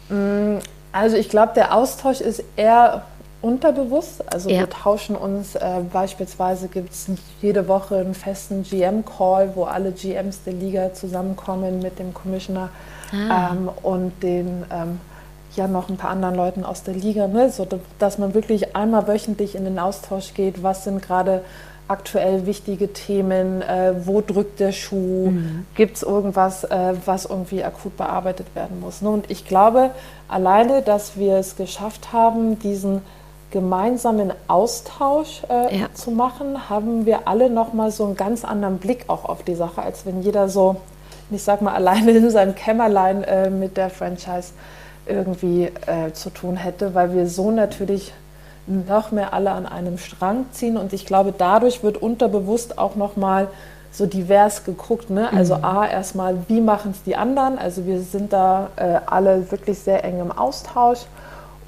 Mm, 0.09 0.57
also 0.95 1.17
ich 1.17 1.27
glaube, 1.27 1.51
der 1.55 1.75
Austausch 1.75 2.21
ist 2.21 2.41
eher 2.55 3.03
unterbewusst. 3.41 4.23
Also 4.31 4.49
ja. 4.49 4.59
wir 4.59 4.69
tauschen 4.69 5.17
uns, 5.17 5.55
äh, 5.55 5.81
beispielsweise 5.91 6.69
gibt 6.69 6.93
es 6.93 7.07
jede 7.41 7.67
Woche 7.67 7.97
einen 7.97 8.13
festen 8.13 8.63
GM-Call, 8.63 9.51
wo 9.55 9.65
alle 9.65 9.91
GMs 9.91 10.43
der 10.43 10.53
Liga 10.53 10.93
zusammenkommen 10.93 11.81
mit 11.81 11.99
dem 11.99 12.13
Commissioner 12.13 12.69
ah. 13.11 13.51
ähm, 13.51 13.69
und 13.83 14.23
den 14.23 14.63
ähm, 14.71 15.01
ja 15.57 15.67
noch 15.67 15.89
ein 15.89 15.97
paar 15.97 16.11
anderen 16.11 16.35
Leuten 16.35 16.63
aus 16.63 16.83
der 16.83 16.93
Liga, 16.93 17.27
ne? 17.27 17.49
so 17.49 17.67
dass 17.99 18.17
man 18.17 18.33
wirklich 18.33 18.73
einmal 18.73 19.05
wöchentlich 19.05 19.55
in 19.55 19.65
den 19.65 19.79
Austausch 19.79 20.33
geht, 20.33 20.63
was 20.63 20.85
sind 20.85 21.01
gerade 21.01 21.41
aktuell 21.87 22.45
wichtige 22.45 22.93
Themen, 22.93 23.61
äh, 23.61 23.93
wo 24.05 24.21
drückt 24.21 24.59
der 24.59 24.71
Schuh, 24.71 25.29
mhm. 25.31 25.65
gibt 25.75 25.97
es 25.97 26.03
irgendwas, 26.03 26.63
äh, 26.63 26.93
was 27.05 27.25
irgendwie 27.25 27.63
akut 27.63 27.95
bearbeitet 27.97 28.47
werden 28.55 28.79
muss. 28.79 29.01
Ne? 29.01 29.09
Und 29.09 29.29
ich 29.29 29.45
glaube, 29.45 29.91
alleine, 30.27 30.81
dass 30.81 31.17
wir 31.17 31.35
es 31.35 31.55
geschafft 31.55 32.11
haben, 32.11 32.57
diesen 32.59 33.01
gemeinsamen 33.51 34.33
Austausch 34.47 35.43
äh, 35.49 35.79
ja. 35.79 35.93
zu 35.93 36.11
machen, 36.11 36.69
haben 36.69 37.05
wir 37.05 37.27
alle 37.27 37.49
nochmal 37.49 37.91
so 37.91 38.05
einen 38.05 38.15
ganz 38.15 38.43
anderen 38.43 38.79
Blick 38.79 39.05
auch 39.07 39.25
auf 39.25 39.43
die 39.43 39.55
Sache, 39.55 39.81
als 39.81 40.05
wenn 40.05 40.21
jeder 40.23 40.49
so, 40.49 40.77
ich 41.29 41.43
sag 41.43 41.61
mal, 41.61 41.73
alleine 41.75 42.11
in 42.11 42.29
seinem 42.31 42.55
Kämmerlein 42.55 43.23
äh, 43.23 43.49
mit 43.49 43.77
der 43.77 43.89
Franchise 43.89 44.53
irgendwie 45.05 45.65
äh, 45.85 46.11
zu 46.13 46.31
tun 46.31 46.57
hätte, 46.57 46.95
weil 46.95 47.13
wir 47.13 47.27
so 47.27 47.51
natürlich 47.51 48.11
noch 48.67 49.11
mehr 49.11 49.33
alle 49.33 49.51
an 49.51 49.65
einem 49.65 49.97
Strang 49.97 50.45
ziehen. 50.51 50.77
Und 50.77 50.93
ich 50.93 51.05
glaube, 51.05 51.33
dadurch 51.37 51.83
wird 51.83 51.97
unterbewusst 51.97 52.77
auch 52.77 52.95
nochmal 52.95 53.47
so 53.91 54.05
divers 54.05 54.63
geguckt. 54.63 55.09
Ne? 55.09 55.31
Also 55.31 55.55
mhm. 55.55 55.65
A, 55.65 55.87
erstmal, 55.87 56.37
wie 56.47 56.61
machen 56.61 56.91
es 56.91 57.03
die 57.03 57.15
anderen? 57.15 57.57
Also 57.57 57.85
wir 57.85 58.01
sind 58.01 58.33
da 58.33 58.69
äh, 58.75 58.99
alle 59.05 59.51
wirklich 59.51 59.79
sehr 59.79 60.03
eng 60.03 60.19
im 60.19 60.31
Austausch. 60.31 61.05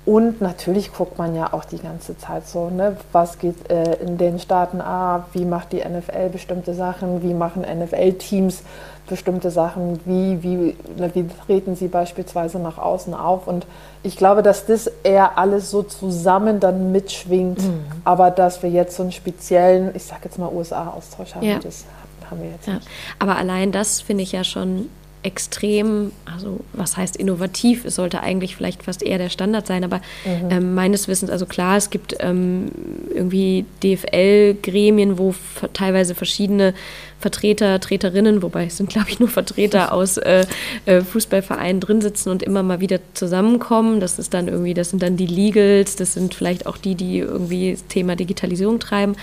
Und 0.05 0.39
natürlich 0.39 0.93
guckt 0.93 1.17
man 1.17 1.35
ja 1.35 1.51
auch 1.51 1.65
die 1.65 1.79
ganze 1.79 2.17
Zeit 2.17 2.47
so, 2.47 2.69
ne? 2.69 2.95
was 3.11 3.39
geht 3.39 3.69
äh, 3.69 3.95
in 3.95 4.17
den 4.17 4.39
Staaten 4.39 4.79
ab, 4.79 5.27
wie 5.33 5.43
macht 5.43 5.73
die 5.73 5.83
NFL 5.83 6.29
bestimmte 6.29 6.73
Sachen, 6.73 7.23
wie 7.23 7.33
machen 7.33 7.63
NFL-Teams 7.63 8.63
bestimmte 9.07 9.51
Sachen, 9.51 9.99
wie, 10.05 10.43
wie, 10.43 10.75
wie 11.13 11.27
treten 11.45 11.75
sie 11.75 11.87
beispielsweise 11.87 12.59
nach 12.59 12.77
außen 12.77 13.13
auf. 13.13 13.47
Und 13.47 13.65
ich 14.03 14.17
glaube, 14.17 14.43
dass 14.43 14.65
das 14.65 14.87
eher 15.03 15.37
alles 15.37 15.71
so 15.71 15.83
zusammen 15.83 16.59
dann 16.59 16.91
mitschwingt, 16.91 17.59
mhm. 17.59 17.85
aber 18.03 18.31
dass 18.31 18.61
wir 18.63 18.69
jetzt 18.69 18.95
so 18.95 19.03
einen 19.03 19.11
speziellen, 19.11 19.95
ich 19.95 20.03
sage 20.03 20.21
jetzt 20.25 20.37
mal 20.37 20.51
USA-Austausch 20.51 21.35
haben, 21.35 21.45
ja. 21.45 21.59
das 21.59 21.85
haben 22.29 22.41
wir 22.41 22.49
jetzt 22.51 22.67
ja. 22.67 22.75
nicht. 22.75 22.87
Aber 23.19 23.37
allein 23.37 23.71
das 23.71 24.01
finde 24.01 24.23
ich 24.23 24.31
ja 24.31 24.43
schon 24.43 24.89
extrem, 25.23 26.11
also 26.25 26.61
was 26.73 26.95
heißt 26.95 27.15
innovativ? 27.15 27.85
Es 27.85 27.95
sollte 27.95 28.21
eigentlich 28.21 28.55
vielleicht 28.55 28.83
fast 28.83 29.03
eher 29.03 29.17
der 29.17 29.29
Standard 29.29 29.67
sein, 29.67 29.83
aber 29.83 29.97
mhm. 30.25 30.51
ähm, 30.51 30.75
meines 30.75 31.07
Wissens, 31.07 31.29
also 31.29 31.45
klar, 31.45 31.77
es 31.77 31.89
gibt 31.89 32.15
ähm, 32.19 32.71
irgendwie 33.13 33.65
DFL-Gremien, 33.83 35.17
wo 35.17 35.33
teilweise 35.73 36.15
verschiedene 36.15 36.73
Vertreter, 37.19 37.79
Treterinnen, 37.79 38.43
wobei 38.43 38.65
es 38.65 38.77
sind, 38.77 38.89
glaube 38.91 39.09
ich, 39.09 39.19
nur 39.19 39.29
Vertreter 39.29 39.91
aus 39.91 40.17
äh, 40.17 40.45
äh, 40.85 41.01
Fußballvereinen 41.01 41.81
drin 41.81 42.01
sitzen 42.01 42.29
und 42.29 42.43
immer 42.43 42.63
mal 42.63 42.79
wieder 42.79 42.99
zusammenkommen. 43.13 43.99
Das 43.99 44.19
ist 44.19 44.33
dann 44.33 44.47
irgendwie, 44.47 44.73
das 44.73 44.91
sind 44.91 45.01
dann 45.01 45.17
die 45.17 45.27
Legals, 45.27 45.95
das 45.95 46.13
sind 46.13 46.35
vielleicht 46.35 46.65
auch 46.67 46.77
die, 46.77 46.95
die 46.95 47.19
irgendwie 47.19 47.71
das 47.71 47.87
Thema 47.87 48.15
Digitalisierung 48.15 48.79
treiben. 48.79 49.15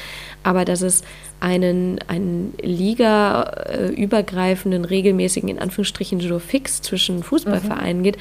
Aber 0.42 0.64
dass 0.64 0.82
es 0.82 1.02
einen, 1.40 1.98
einen 2.08 2.52
liga-übergreifenden, 2.60 4.84
regelmäßigen, 4.84 5.48
in 5.48 5.58
Anführungsstrichen, 5.58 6.20
Judo-Fix 6.20 6.82
zwischen 6.82 7.22
Fußballvereinen 7.22 7.98
mhm. 7.98 8.04
geht, 8.04 8.18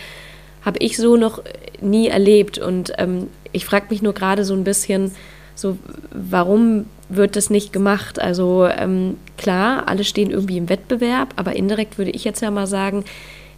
habe 0.64 0.80
ich 0.80 0.98
so 0.98 1.18
noch 1.18 1.42
nie 1.82 2.08
erlebt. 2.08 2.58
Und 2.58 2.94
ähm, 2.98 3.28
ich 3.52 3.66
frage 3.66 3.88
mich 3.90 4.02
nur 4.02 4.14
gerade 4.14 4.46
so 4.46 4.54
ein 4.54 4.64
bisschen, 4.64 5.12
so, 5.56 5.78
warum 6.12 6.86
wird 7.10 7.36
das 7.36 7.50
nicht 7.50 7.74
gemacht? 7.74 8.20
Also 8.20 8.66
ähm, 8.66 9.18
klar, 9.38 9.88
alle 9.88 10.04
stehen 10.04 10.32
irgendwie 10.32 10.58
im 10.58 10.70
Wettbewerb, 10.70 11.34
aber 11.36 11.56
indirekt 11.56 11.98
würde 11.98 12.12
ich 12.12 12.24
jetzt 12.24 12.42
ja 12.42 12.52
mal 12.52 12.68
sagen, 12.68 13.04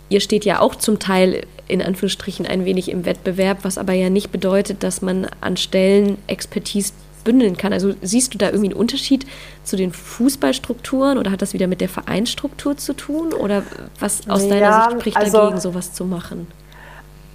ihr 0.09 0.19
steht 0.19 0.45
ja 0.45 0.59
auch 0.59 0.75
zum 0.75 0.99
Teil 0.99 1.41
in 1.67 1.81
Anführungsstrichen 1.81 2.45
ein 2.45 2.65
wenig 2.65 2.89
im 2.89 3.05
Wettbewerb, 3.05 3.59
was 3.63 3.77
aber 3.77 3.93
ja 3.93 4.09
nicht 4.09 4.31
bedeutet, 4.31 4.83
dass 4.83 5.01
man 5.01 5.27
an 5.41 5.57
Stellen 5.57 6.17
Expertise 6.27 6.93
bündeln 7.25 7.57
kann. 7.57 7.73
Also 7.73 7.93
siehst 8.01 8.33
du 8.33 8.37
da 8.37 8.45
irgendwie 8.45 8.69
einen 8.69 8.79
Unterschied 8.79 9.25
zu 9.65 9.75
den 9.75 9.91
Fußballstrukturen 9.91 11.17
oder 11.17 11.31
hat 11.31 11.41
das 11.41 11.51
wieder 11.51 11.67
mit 11.67 11.81
der 11.81 11.89
Vereinsstruktur 11.89 12.77
zu 12.77 12.93
tun? 12.93 13.33
Oder 13.33 13.63
was 13.99 14.29
aus 14.29 14.47
deiner 14.47 14.61
ja, 14.61 14.83
Sicht 14.85 15.01
spricht 15.01 15.17
also, 15.17 15.37
dagegen, 15.39 15.59
sowas 15.59 15.91
zu 15.91 16.05
machen? 16.05 16.47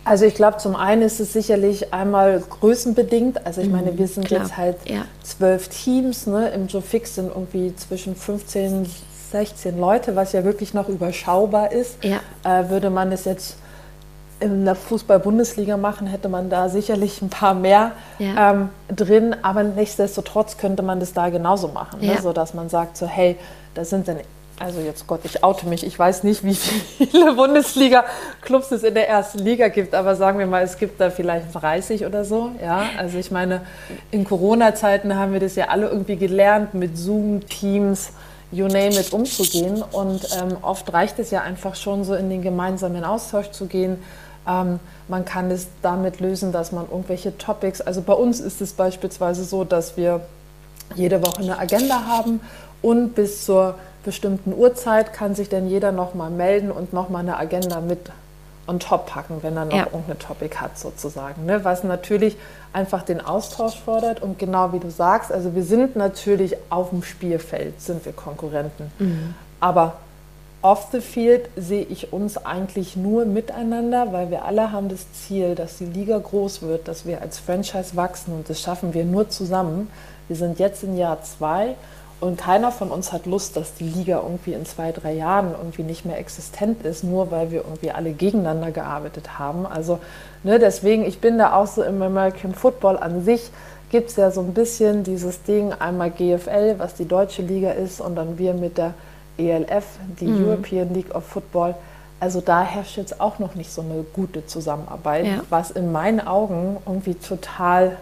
Also 0.05 0.25
ich 0.25 0.35
glaube, 0.35 0.57
zum 0.57 0.77
einen 0.77 1.03
ist 1.03 1.21
es 1.21 1.35
sicherlich 1.35 1.93
einmal 1.93 2.43
größenbedingt. 2.49 3.45
Also 3.47 3.61
ich 3.61 3.67
mhm, 3.67 3.75
meine, 3.75 3.99
wir 3.99 4.09
sind 4.09 4.27
klar. 4.27 4.41
jetzt 4.41 4.57
halt 4.57 4.77
ja. 4.89 5.05
zwölf 5.23 5.69
Teams. 5.69 6.27
Ne? 6.27 6.49
Im 6.51 6.69
Joe 6.69 6.81
Fix 6.81 7.17
sind 7.17 7.29
irgendwie 7.29 7.75
zwischen 7.77 8.17
15, 8.17 8.87
16 9.31 9.79
Leute, 9.79 10.17
was 10.17 10.33
ja 10.33 10.45
wirklich 10.45 10.73
noch 10.73 10.89
überschaubar 10.89 11.73
ist. 11.73 11.99
Ja. 12.03 12.21
Äh, 12.45 12.71
würde 12.71 12.89
man 12.89 13.13
es 13.13 13.27
jetzt 13.27 13.57
in 14.41 14.65
der 14.65 14.75
Fußball-Bundesliga 14.75 15.77
machen, 15.77 16.07
hätte 16.07 16.29
man 16.29 16.51
da 16.51 16.69
sicherlich 16.69 17.21
ein 17.23 17.29
paar 17.29 17.55
mehr 17.55 17.93
ja. 18.19 18.53
ähm, 18.53 18.69
drin, 18.89 19.37
aber 19.43 19.63
nichtsdestotrotz 19.63 20.57
könnte 20.57 20.83
man 20.83 20.99
das 20.99 21.13
da 21.13 21.29
genauso 21.29 21.69
machen, 21.69 22.01
ne? 22.01 22.07
ja. 22.07 22.15
ne? 22.15 22.23
so 22.23 22.33
dass 22.33 22.55
man 22.55 22.69
sagt 22.69 22.97
so, 22.97 23.07
hey, 23.07 23.37
da 23.75 23.85
sind 23.85 24.09
dann, 24.09 24.17
also 24.59 24.81
jetzt 24.81 25.07
Gott, 25.07 25.21
ich 25.25 25.45
oute 25.45 25.67
mich, 25.69 25.87
ich 25.87 25.99
weiß 25.99 26.25
nicht, 26.25 26.43
wie 26.43 26.55
viele 27.07 27.35
Bundesliga-Clubs 27.35 28.73
es 28.73 28.83
in 28.83 28.95
der 28.95 29.09
ersten 29.09 29.41
Liga 29.41 29.69
gibt, 29.69 29.95
aber 29.95 30.17
sagen 30.17 30.39
wir 30.39 30.47
mal, 30.47 30.63
es 30.63 30.79
gibt 30.79 31.01
da 31.01 31.11
vielleicht 31.11 31.55
30 31.55 32.07
oder 32.07 32.25
so, 32.25 32.51
ja, 32.63 32.85
also 32.97 33.19
ich 33.19 33.31
meine, 33.31 33.61
in 34.11 34.25
Corona-Zeiten 34.25 35.15
haben 35.17 35.35
wir 35.35 35.41
das 35.41 35.55
ja 35.55 35.69
alle 35.69 35.89
irgendwie 35.89 36.17
gelernt, 36.17 36.73
mit 36.73 36.97
Zoom, 36.97 37.47
Teams, 37.47 38.13
you 38.53 38.67
name 38.67 38.99
it, 38.99 39.13
umzugehen 39.13 39.83
und 39.93 40.27
ähm, 40.41 40.57
oft 40.63 40.93
reicht 40.93 41.19
es 41.19 41.31
ja 41.31 41.43
einfach 41.43 41.77
schon 41.77 42.05
so 42.05 42.15
in 42.15 42.31
den 42.31 42.43
gemeinsamen 42.43 43.05
Austausch 43.05 43.51
zu 43.51 43.67
gehen, 43.67 43.99
ähm, 44.51 44.81
man 45.09 45.25
kann 45.25 45.51
es 45.51 45.69
damit 45.83 46.21
lösen, 46.21 46.53
dass 46.53 46.73
man 46.73 46.87
irgendwelche 46.91 47.37
Topics, 47.39 47.81
also 47.81 48.03
bei 48.03 48.13
uns 48.13 48.41
ist 48.41 48.61
es 48.61 48.73
beispielsweise 48.73 49.45
so, 49.45 49.65
dass 49.65 49.97
wir 49.97 50.21
jede 50.95 51.25
Woche 51.25 51.43
eine 51.43 51.59
Agenda 51.59 52.07
haben 52.07 52.41
und 52.83 53.15
bis 53.15 53.45
zur 53.45 53.77
bestimmten 54.05 54.55
Uhrzeit 54.55 55.13
kann 55.13 55.35
sich 55.35 55.49
dann 55.49 55.69
jeder 55.69 55.93
nochmal 55.93 56.31
melden 56.31 56.71
und 56.71 56.93
nochmal 56.93 57.21
eine 57.21 57.37
Agenda 57.37 57.81
mit 57.81 58.11
on 58.67 58.79
top 58.79 59.07
packen, 59.07 59.39
wenn 59.43 59.57
er 59.57 59.65
noch 59.65 59.77
ja. 59.77 59.85
irgendeine 59.85 60.19
Topic 60.19 60.57
hat 60.57 60.79
sozusagen. 60.79 61.45
Ne? 61.45 61.65
Was 61.65 61.85
natürlich 61.85 62.37
einfach 62.73 63.03
den 63.03 63.21
Austausch 63.21 63.79
fordert 63.81 64.23
und 64.23 64.39
genau 64.39 64.73
wie 64.73 64.79
du 64.79 64.91
sagst, 64.91 65.33
also 65.33 65.55
wir 65.55 65.65
sind 65.65 65.97
natürlich 65.97 66.57
auf 66.71 66.91
dem 66.91 67.03
Spielfeld, 67.03 67.81
sind 67.81 68.05
wir 68.05 68.13
Konkurrenten. 68.13 68.93
Mhm. 68.99 69.35
Aber 69.59 69.95
Off 70.63 70.89
the 70.93 71.01
Field 71.01 71.49
sehe 71.57 71.85
ich 71.85 72.13
uns 72.13 72.37
eigentlich 72.37 72.95
nur 72.95 73.25
miteinander, 73.25 74.13
weil 74.13 74.31
wir 74.31 74.45
alle 74.45 74.73
haben 74.73 74.91
das 74.91 75.11
Ziel, 75.13 75.55
dass 75.55 75.79
die 75.79 75.87
Liga 75.87 76.19
groß 76.19 76.61
wird, 76.61 76.87
dass 76.87 77.07
wir 77.07 77.23
als 77.23 77.39
Franchise 77.39 77.97
wachsen 77.97 78.35
und 78.35 78.51
das 78.51 78.61
schaffen 78.61 78.93
wir 78.93 79.07
nur 79.07 79.31
zusammen. 79.31 79.91
Wir 80.29 80.37
sind 80.37 80.59
jetzt 80.59 80.85
in 80.85 80.99
Jahr 80.99 81.23
zwei 81.23 81.77
und 82.21 82.37
keiner 82.37 82.73
von 82.73 82.91
uns 82.91 83.11
hat 83.11 83.25
Lust, 83.25 83.57
dass 83.57 83.73
die 83.73 83.89
Liga 83.89 84.21
irgendwie 84.23 84.53
in 84.53 84.67
zwei, 84.67 84.93
drei 84.93 85.15
Jahren 85.15 85.53
irgendwie 85.53 85.83
nicht 85.83 86.05
mehr 86.05 86.19
existent 86.19 86.85
ist, 86.85 87.05
nur 87.05 87.31
weil 87.31 87.51
wir 87.51 87.63
irgendwie 87.63 87.93
alle 87.93 88.13
gegeneinander 88.13 88.71
gearbeitet 88.71 89.39
haben. 89.39 89.65
Also 89.65 89.99
ne, 90.43 90.59
deswegen, 90.59 91.07
ich 91.07 91.21
bin 91.21 91.39
da 91.39 91.55
auch 91.55 91.69
so 91.69 91.83
im 91.83 92.03
American 92.03 92.55
Football 92.55 92.99
an 92.99 93.25
sich, 93.25 93.51
gibt 93.91 94.11
es 94.11 94.17
ja 94.17 94.31
so 94.31 94.43
ein 94.43 94.53
bisschen 94.53 95.05
dieses 95.05 95.43
Ding, 95.43 95.73
einmal 95.73 96.11
GFL, 96.11 96.75
was 96.77 96.95
die 96.97 97.09
deutsche 97.09 97.41
Liga 97.41 97.71
ist 97.71 98.03
und 98.03 98.15
dann 98.15 98.37
wir 98.37 98.53
mit 98.53 98.77
der 98.77 98.93
ELF, 99.49 99.85
die 100.21 100.27
mhm. 100.27 100.45
European 100.47 100.93
League 100.95 101.15
of 101.15 101.25
Football. 101.25 101.75
Also 102.21 102.41
da 102.41 102.63
herrscht 102.63 102.97
jetzt 102.99 103.21
auch 103.21 103.39
noch 103.39 103.55
nicht 103.55 103.71
so 103.71 103.81
eine 103.81 104.05
gute 104.13 104.47
Zusammenarbeit, 104.47 105.27
ja. 105.27 105.41
was 105.49 105.71
in 105.71 105.91
meinen 105.91 106.21
Augen 106.21 106.77
irgendwie 106.87 107.15
total 107.15 107.97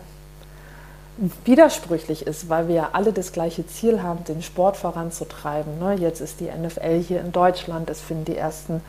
widersprüchlich 1.45 2.27
ist, 2.27 2.49
weil 2.49 2.69
wir 2.69 2.75
ja 2.75 2.89
alle 2.93 3.13
das 3.13 3.33
gleiche 3.33 3.67
Ziel 3.67 4.03
haben, 4.03 4.25
den 4.25 4.43
Sport 4.43 4.77
voranzutreiben. 4.77 5.79
Ne? 5.79 5.95
Jetzt 5.95 6.21
ist 6.21 6.41
die 6.41 6.47
NFL 6.47 7.01
hier 7.01 7.21
in 7.21 7.33
Deutschland, 7.33 7.91
es 7.91 8.01
finden 8.01 8.25
die 8.25 8.37
ersten 8.37 8.81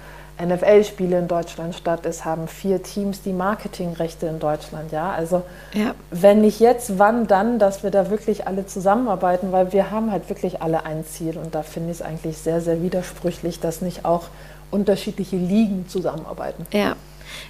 NFL-Spiele 0.42 1.20
in 1.20 1.28
Deutschland 1.28 1.76
statt. 1.76 2.06
Es 2.06 2.26
haben 2.26 2.48
vier 2.48 2.82
Teams 2.82 3.22
die 3.22 3.34
Marketingrechte 3.34 4.28
in 4.28 4.40
Deutschland. 4.40 4.92
Ja, 4.92 5.12
also 5.12 5.44
ja. 5.74 5.94
wenn 6.12 6.42
nicht 6.42 6.60
jetzt, 6.60 6.98
wann 6.98 7.28
dann, 7.28 7.60
dass 7.60 7.84
wir 7.84 7.92
da 7.92 8.10
wirklich 8.10 8.48
alle 8.48 8.66
zusammenarbeiten, 8.66 9.52
weil 9.52 9.74
wir 9.74 9.92
haben 9.92 10.12
halt 10.12 10.30
wirklich 10.30 10.62
alle 10.62 10.86
ein 10.86 11.06
Ziel 11.06 11.38
und 11.38 11.56
da 11.56 11.64
finde 11.64 11.92
ich 11.92 11.98
es 11.98 12.02
eigentlich 12.02 12.38
sehr, 12.38 12.62
sehr 12.62 12.82
widersprüchlich, 12.82 13.60
dass 13.60 13.82
nicht 13.82 14.06
auch 14.06 14.28
unterschiedliche 14.72 15.38
Ligen 15.38 15.88
zusammenarbeiten. 15.88 16.66
Ja, 16.72 16.96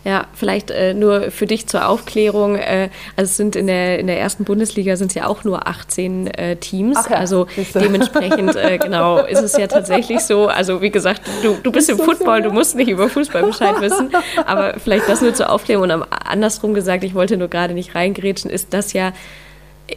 ja, 0.03 0.27
vielleicht 0.33 0.71
äh, 0.71 0.93
nur 0.93 1.31
für 1.31 1.45
dich 1.45 1.67
zur 1.67 1.87
Aufklärung. 1.87 2.55
Äh, 2.55 2.89
also 3.15 3.29
es 3.29 3.37
sind 3.37 3.55
in 3.55 3.67
der, 3.67 3.99
in 3.99 4.07
der 4.07 4.19
ersten 4.19 4.43
Bundesliga 4.43 4.95
sind 4.95 5.07
es 5.07 5.15
ja 5.15 5.27
auch 5.27 5.43
nur 5.43 5.67
18 5.67 6.27
äh, 6.27 6.55
Teams. 6.55 6.97
Ja, 7.09 7.17
also 7.17 7.47
dementsprechend, 7.73 8.55
äh, 8.55 8.77
genau, 8.81 9.19
ist 9.19 9.41
es 9.41 9.57
ja 9.57 9.67
tatsächlich 9.67 10.21
so. 10.21 10.47
Also 10.47 10.81
wie 10.81 10.89
gesagt, 10.89 11.21
du, 11.43 11.57
du 11.61 11.71
bist 11.71 11.89
im 11.89 11.97
Football, 11.97 12.41
du 12.41 12.51
musst 12.51 12.75
nicht 12.75 12.89
über 12.89 13.09
Fußball 13.09 13.43
Bescheid 13.43 13.79
wissen. 13.81 14.11
Aber 14.45 14.75
vielleicht 14.79 15.09
das 15.09 15.21
nur 15.21 15.33
zur 15.33 15.49
Aufklärung. 15.49 15.89
Und 15.89 16.05
andersrum 16.25 16.73
gesagt, 16.73 17.03
ich 17.03 17.13
wollte 17.13 17.37
nur 17.37 17.47
gerade 17.47 17.73
nicht 17.73 17.95
reingrätschen, 17.95 18.49
ist 18.49 18.73
das 18.73 18.93
ja 18.93 19.13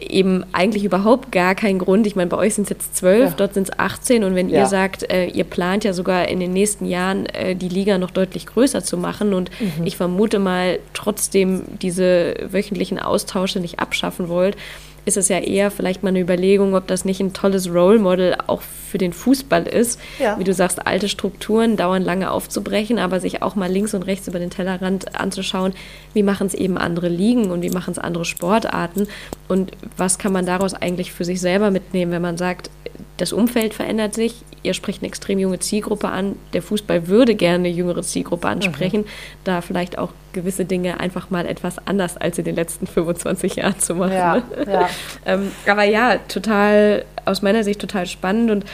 eben 0.01 0.43
eigentlich 0.51 0.83
überhaupt 0.83 1.31
gar 1.31 1.55
keinen 1.55 1.79
Grund. 1.79 2.07
Ich 2.07 2.15
meine, 2.15 2.29
bei 2.29 2.37
euch 2.37 2.55
sind 2.55 2.65
es 2.65 2.69
jetzt 2.69 2.95
zwölf, 2.95 3.31
ja. 3.31 3.35
dort 3.35 3.53
sind 3.53 3.69
es 3.69 3.79
18 3.79 4.23
und 4.23 4.35
wenn 4.35 4.49
ja. 4.49 4.61
ihr 4.61 4.65
sagt, 4.67 5.09
äh, 5.11 5.25
ihr 5.27 5.43
plant 5.43 5.83
ja 5.83 5.93
sogar 5.93 6.27
in 6.27 6.39
den 6.39 6.53
nächsten 6.53 6.85
Jahren 6.85 7.25
äh, 7.27 7.55
die 7.55 7.69
Liga 7.69 7.97
noch 7.97 8.11
deutlich 8.11 8.45
größer 8.45 8.83
zu 8.83 8.97
machen 8.97 9.33
und 9.33 9.49
mhm. 9.59 9.85
ich 9.85 9.97
vermute 9.97 10.39
mal 10.39 10.79
trotzdem 10.93 11.63
diese 11.81 12.35
wöchentlichen 12.49 12.99
Austausche 12.99 13.59
nicht 13.59 13.79
abschaffen 13.79 14.29
wollt, 14.29 14.57
ist 15.05 15.17
es 15.17 15.27
ja 15.27 15.39
eher 15.39 15.71
vielleicht 15.71 16.03
mal 16.03 16.09
eine 16.09 16.21
Überlegung, 16.21 16.75
ob 16.75 16.87
das 16.87 17.05
nicht 17.05 17.19
ein 17.19 17.33
tolles 17.33 17.69
Role 17.69 17.99
Model 17.99 18.35
auch 18.47 18.61
für 18.61 18.97
den 18.97 19.11
Fußball 19.11 19.67
ist. 19.67 19.99
Ja. 20.19 20.39
Wie 20.39 20.43
du 20.43 20.53
sagst, 20.53 20.85
alte 20.85 21.09
Strukturen 21.09 21.77
dauern 21.77 22.03
lange 22.03 22.31
aufzubrechen, 22.31 22.99
aber 22.99 23.19
sich 23.19 23.41
auch 23.41 23.55
mal 23.55 23.71
links 23.71 23.93
und 23.93 24.03
rechts 24.03 24.27
über 24.27 24.39
den 24.39 24.49
Tellerrand 24.49 25.19
anzuschauen, 25.19 25.73
wie 26.13 26.23
machen 26.23 26.47
es 26.47 26.53
eben 26.53 26.77
andere 26.77 27.09
Ligen 27.09 27.51
und 27.51 27.61
wie 27.63 27.69
machen 27.69 27.91
es 27.91 27.99
andere 27.99 28.25
Sportarten 28.25 29.07
und 29.47 29.71
was 29.97 30.17
kann 30.17 30.31
man 30.31 30.45
daraus 30.45 30.73
eigentlich 30.73 31.11
für 31.11 31.25
sich 31.25 31.41
selber 31.41 31.71
mitnehmen, 31.71 32.11
wenn 32.11 32.21
man 32.21 32.37
sagt, 32.37 32.69
das 33.17 33.33
Umfeld 33.33 33.73
verändert 33.73 34.13
sich, 34.13 34.35
ihr 34.63 34.73
spricht 34.73 35.01
eine 35.01 35.07
extrem 35.07 35.39
junge 35.39 35.59
Zielgruppe 35.59 36.09
an, 36.09 36.35
der 36.53 36.61
Fußball 36.61 37.07
würde 37.07 37.35
gerne 37.35 37.67
eine 37.67 37.69
jüngere 37.69 38.03
Zielgruppe 38.03 38.47
ansprechen, 38.47 39.01
mhm. 39.01 39.07
da 39.43 39.61
vielleicht 39.61 39.97
auch 39.97 40.09
gewisse 40.33 40.65
Dinge 40.65 40.99
einfach 40.99 41.29
mal 41.29 41.45
etwas 41.45 41.75
anders 41.87 42.17
als 42.17 42.37
in 42.37 42.45
den 42.45 42.55
letzten 42.55 42.87
25 42.87 43.55
Jahren 43.57 43.79
zu 43.79 43.95
machen. 43.95 44.13
Ja, 44.13 44.43
ja. 44.67 44.89
ähm, 45.25 45.51
aber 45.67 45.83
ja, 45.83 46.17
total, 46.27 47.05
aus 47.25 47.41
meiner 47.41 47.63
Sicht 47.63 47.79
total 47.79 48.05
spannend 48.05 48.51
und 48.51 48.65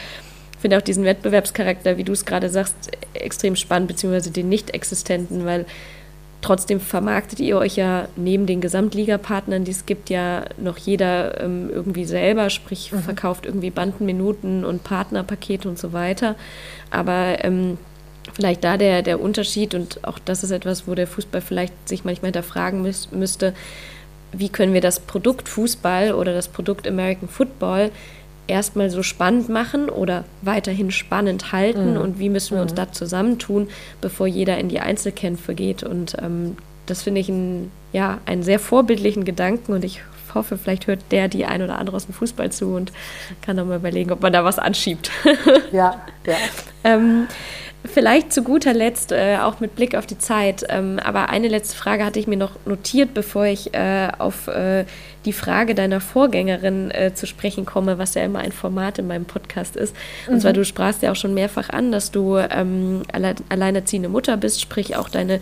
finde 0.58 0.76
auch 0.76 0.82
diesen 0.82 1.04
Wettbewerbscharakter, 1.04 1.96
wie 1.96 2.04
du 2.04 2.12
es 2.12 2.26
gerade 2.26 2.48
sagst, 2.48 2.90
extrem 3.14 3.56
spannend, 3.56 3.88
beziehungsweise 3.88 4.30
den 4.30 4.48
nicht 4.48 4.70
existenten, 4.70 5.44
weil 5.44 5.66
Trotzdem 6.42 6.80
vermarktet 6.80 7.38
ihr 7.40 7.58
euch 7.58 7.76
ja 7.76 8.08
neben 8.16 8.46
den 8.46 8.62
Gesamtligapartnern, 8.62 9.64
die 9.64 9.72
es 9.72 9.84
gibt, 9.84 10.08
ja 10.08 10.44
noch 10.56 10.78
jeder 10.78 11.38
ähm, 11.42 11.68
irgendwie 11.70 12.06
selber, 12.06 12.48
sprich 12.48 12.92
mhm. 12.92 13.00
verkauft 13.00 13.44
irgendwie 13.44 13.70
Bandenminuten 13.70 14.64
und 14.64 14.82
Partnerpakete 14.82 15.68
und 15.68 15.78
so 15.78 15.92
weiter. 15.92 16.36
Aber 16.90 17.44
ähm, 17.44 17.76
vielleicht 18.40 18.64
da 18.64 18.78
der, 18.78 19.02
der 19.02 19.20
Unterschied 19.20 19.74
und 19.74 20.02
auch 20.02 20.18
das 20.18 20.42
ist 20.42 20.50
etwas, 20.50 20.88
wo 20.88 20.94
der 20.94 21.06
Fußball 21.06 21.42
vielleicht 21.42 21.74
sich 21.86 22.04
manchmal 22.04 22.28
hinterfragen 22.28 22.80
müß, 22.80 23.10
müsste, 23.12 23.52
wie 24.32 24.48
können 24.48 24.72
wir 24.72 24.80
das 24.80 24.98
Produkt 24.98 25.46
Fußball 25.46 26.14
oder 26.14 26.32
das 26.32 26.48
Produkt 26.48 26.88
American 26.88 27.28
Football 27.28 27.90
erstmal 28.46 28.88
so 28.88 29.02
spannend 29.02 29.50
machen 29.50 29.90
oder 29.90 30.24
weiterhin 30.40 30.90
spannend 30.90 31.52
halten 31.52 31.94
mhm. 31.94 32.00
und 32.00 32.18
wie 32.18 32.30
müssen 32.30 32.56
wir 32.56 32.62
uns 32.62 32.72
mhm. 32.72 32.76
da 32.76 32.92
zusammentun, 32.92 33.68
bevor 34.00 34.26
jeder 34.26 34.56
in 34.56 34.70
die 34.70 34.80
Einzelkämpfe 34.80 35.54
geht. 35.54 35.82
Und 35.82 36.16
ähm, 36.22 36.56
das 36.86 37.02
finde 37.02 37.20
ich 37.20 37.28
ein, 37.28 37.70
ja, 37.92 38.20
einen 38.24 38.42
sehr 38.42 38.58
vorbildlichen 38.58 39.26
Gedanken 39.26 39.74
und 39.74 39.84
ich 39.84 40.00
hoffe, 40.34 40.56
vielleicht 40.56 40.86
hört 40.86 41.00
der 41.10 41.28
die 41.28 41.44
ein 41.44 41.60
oder 41.60 41.78
andere 41.78 41.96
aus 41.96 42.06
dem 42.06 42.14
Fußball 42.14 42.50
zu 42.50 42.74
und 42.74 42.90
kann 43.42 43.58
dann 43.58 43.68
mal 43.68 43.76
überlegen, 43.76 44.10
ob 44.12 44.22
man 44.22 44.32
da 44.32 44.44
was 44.44 44.58
anschiebt. 44.58 45.10
Ja, 45.72 46.00
ja. 46.26 46.36
ähm, 46.84 47.26
Vielleicht 47.84 48.32
zu 48.32 48.42
guter 48.42 48.74
Letzt, 48.74 49.10
äh, 49.10 49.38
auch 49.38 49.60
mit 49.60 49.74
Blick 49.74 49.94
auf 49.94 50.04
die 50.04 50.18
Zeit, 50.18 50.66
ähm, 50.68 50.98
aber 51.02 51.30
eine 51.30 51.48
letzte 51.48 51.76
Frage 51.76 52.04
hatte 52.04 52.18
ich 52.18 52.26
mir 52.26 52.36
noch 52.36 52.52
notiert, 52.66 53.14
bevor 53.14 53.46
ich 53.46 53.72
äh, 53.72 54.08
auf 54.18 54.48
äh, 54.48 54.84
die 55.24 55.32
Frage 55.32 55.74
deiner 55.74 56.00
Vorgängerin 56.00 56.90
äh, 56.90 57.14
zu 57.14 57.26
sprechen 57.26 57.64
komme, 57.64 57.96
was 57.96 58.14
ja 58.14 58.22
immer 58.22 58.40
ein 58.40 58.52
Format 58.52 58.98
in 58.98 59.06
meinem 59.06 59.24
Podcast 59.24 59.76
ist. 59.76 59.96
Und 60.26 60.34
mhm. 60.34 60.40
zwar, 60.40 60.52
du 60.52 60.64
sprachst 60.64 61.02
ja 61.02 61.10
auch 61.10 61.16
schon 61.16 61.32
mehrfach 61.32 61.70
an, 61.70 61.90
dass 61.90 62.10
du 62.10 62.36
ähm, 62.36 63.02
alle 63.12 63.34
alleinerziehende 63.48 64.10
Mutter 64.10 64.36
bist, 64.36 64.60
sprich 64.60 64.96
auch 64.96 65.08
deine 65.08 65.40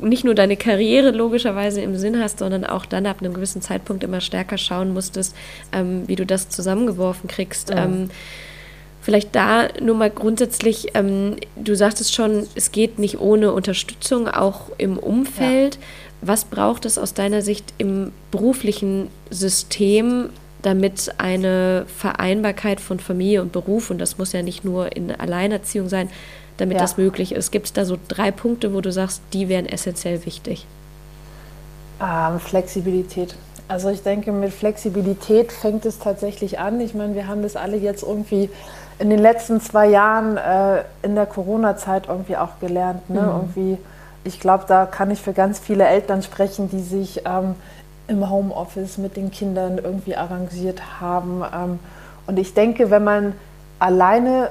nicht 0.00 0.24
nur 0.24 0.34
deine 0.34 0.56
Karriere 0.56 1.12
logischerweise 1.12 1.80
im 1.80 1.96
Sinn 1.96 2.20
hast, 2.20 2.40
sondern 2.40 2.64
auch 2.64 2.84
dann 2.84 3.06
ab 3.06 3.18
einem 3.20 3.32
gewissen 3.32 3.62
Zeitpunkt 3.62 4.04
immer 4.04 4.20
stärker 4.20 4.58
schauen 4.58 4.92
musstest, 4.92 5.36
ähm, 5.72 6.02
wie 6.06 6.16
du 6.16 6.26
das 6.26 6.48
zusammengeworfen 6.48 7.28
kriegst. 7.28 7.70
Ja. 7.70 7.84
Vielleicht 9.04 9.34
da 9.36 9.68
nur 9.82 9.96
mal 9.96 10.08
grundsätzlich, 10.08 10.92
ähm, 10.94 11.36
du 11.56 11.76
sagtest 11.76 12.14
schon, 12.14 12.46
es 12.54 12.72
geht 12.72 12.98
nicht 12.98 13.20
ohne 13.20 13.52
Unterstützung, 13.52 14.28
auch 14.28 14.70
im 14.78 14.98
Umfeld. 14.98 15.74
Ja. 15.74 15.80
Was 16.22 16.46
braucht 16.46 16.86
es 16.86 16.96
aus 16.96 17.12
deiner 17.12 17.42
Sicht 17.42 17.74
im 17.76 18.12
beruflichen 18.30 19.08
System, 19.28 20.30
damit 20.62 21.12
eine 21.18 21.84
Vereinbarkeit 21.98 22.80
von 22.80 22.98
Familie 22.98 23.42
und 23.42 23.52
Beruf, 23.52 23.90
und 23.90 23.98
das 23.98 24.16
muss 24.16 24.32
ja 24.32 24.40
nicht 24.40 24.64
nur 24.64 24.96
in 24.96 25.14
Alleinerziehung 25.14 25.90
sein, 25.90 26.08
damit 26.56 26.76
ja. 26.76 26.80
das 26.80 26.96
möglich 26.96 27.32
ist? 27.32 27.52
Gibt 27.52 27.66
es 27.66 27.72
da 27.74 27.84
so 27.84 27.98
drei 28.08 28.30
Punkte, 28.30 28.72
wo 28.72 28.80
du 28.80 28.90
sagst, 28.90 29.20
die 29.34 29.50
wären 29.50 29.66
essentiell 29.66 30.24
wichtig? 30.24 30.64
Ähm, 32.00 32.40
Flexibilität. 32.40 33.34
Also 33.68 33.90
ich 33.90 34.02
denke, 34.02 34.32
mit 34.32 34.54
Flexibilität 34.54 35.52
fängt 35.52 35.84
es 35.84 35.98
tatsächlich 35.98 36.58
an. 36.58 36.80
Ich 36.80 36.94
meine, 36.94 37.14
wir 37.14 37.26
haben 37.26 37.42
das 37.42 37.56
alle 37.56 37.76
jetzt 37.76 38.02
irgendwie 38.02 38.48
in 38.98 39.10
den 39.10 39.18
letzten 39.18 39.60
zwei 39.60 39.88
Jahren 39.88 40.36
äh, 40.36 40.84
in 41.02 41.14
der 41.14 41.26
Corona-Zeit 41.26 42.08
irgendwie 42.08 42.36
auch 42.36 42.60
gelernt. 42.60 43.08
Ne? 43.10 43.20
Mhm. 43.20 43.28
Irgendwie, 43.28 43.78
ich 44.24 44.40
glaube, 44.40 44.64
da 44.68 44.86
kann 44.86 45.10
ich 45.10 45.20
für 45.20 45.32
ganz 45.32 45.58
viele 45.58 45.86
Eltern 45.86 46.22
sprechen, 46.22 46.70
die 46.70 46.80
sich 46.80 47.22
ähm, 47.26 47.56
im 48.06 48.30
Homeoffice 48.30 48.98
mit 48.98 49.16
den 49.16 49.30
Kindern 49.30 49.78
irgendwie 49.78 50.16
arrangiert 50.16 51.00
haben. 51.00 51.42
Ähm, 51.54 51.78
und 52.26 52.38
ich 52.38 52.54
denke, 52.54 52.90
wenn 52.90 53.04
man 53.04 53.32
alleine 53.78 54.50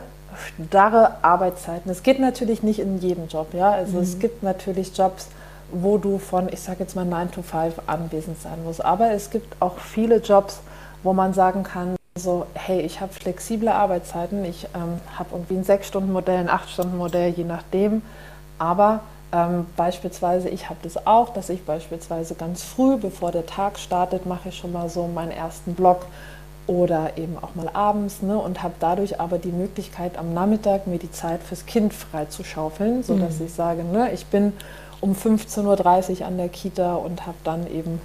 starre 0.67 1.15
Arbeitszeiten, 1.21 1.91
es 1.91 2.03
geht 2.03 2.19
natürlich 2.19 2.63
nicht 2.63 2.79
in 2.79 2.99
jedem 2.99 3.27
Job, 3.27 3.53
ja. 3.53 3.71
Also 3.71 3.97
mhm. 3.97 4.03
es 4.03 4.19
gibt 4.19 4.43
natürlich 4.43 4.95
Jobs, 4.97 5.27
wo 5.71 5.97
du 5.97 6.17
von, 6.17 6.49
ich 6.51 6.59
sage 6.59 6.79
jetzt 6.81 6.95
mal 6.95 7.05
9 7.05 7.31
to 7.31 7.41
5 7.41 7.75
anwesend 7.87 8.41
sein 8.41 8.63
musst. 8.63 8.83
Aber 8.83 9.11
es 9.11 9.29
gibt 9.29 9.55
auch 9.59 9.77
viele 9.77 10.17
Jobs, 10.17 10.59
wo 11.01 11.13
man 11.13 11.33
sagen 11.33 11.63
kann, 11.63 11.95
so, 12.15 12.45
hey, 12.53 12.81
ich 12.81 13.01
habe 13.01 13.11
flexible 13.11 13.69
Arbeitszeiten, 13.69 14.45
ich 14.45 14.67
ähm, 14.75 14.99
habe 15.17 15.29
irgendwie 15.33 15.55
ein 15.55 15.65
6-Stunden-Modell, 15.65 16.37
ein 16.37 16.49
8-Stunden-Modell, 16.49 17.33
je 17.35 17.43
nachdem. 17.43 18.03
Aber 18.59 19.01
ähm, 19.31 19.65
beispielsweise, 19.75 20.49
ich 20.49 20.69
habe 20.69 20.79
das 20.83 21.07
auch, 21.07 21.33
dass 21.33 21.49
ich 21.49 21.65
beispielsweise 21.65 22.35
ganz 22.35 22.61
früh, 22.61 22.97
bevor 22.97 23.31
der 23.31 23.47
Tag 23.47 23.79
startet, 23.79 24.27
mache 24.27 24.49
ich 24.49 24.57
schon 24.57 24.71
mal 24.71 24.89
so 24.89 25.07
meinen 25.07 25.31
ersten 25.31 25.73
Block 25.73 26.05
oder 26.67 27.17
eben 27.17 27.37
auch 27.41 27.55
mal 27.55 27.69
abends 27.73 28.21
ne, 28.21 28.37
und 28.37 28.61
habe 28.61 28.75
dadurch 28.79 29.19
aber 29.19 29.39
die 29.39 29.51
Möglichkeit, 29.51 30.17
am 30.17 30.33
Nachmittag 30.33 30.87
mir 30.87 30.99
die 30.99 31.11
Zeit 31.11 31.41
fürs 31.41 31.65
Kind 31.65 31.93
freizuschaufeln, 31.93 33.03
sodass 33.03 33.39
mhm. 33.39 33.47
ich 33.47 33.53
sage, 33.53 33.83
ne, 33.83 34.11
ich 34.13 34.27
bin 34.27 34.53
um 35.01 35.13
15.30 35.13 36.21
Uhr 36.21 36.27
an 36.27 36.37
der 36.37 36.47
Kita 36.47 36.95
und 36.95 37.25
habe 37.25 37.37
dann 37.43 37.67
eben 37.67 37.99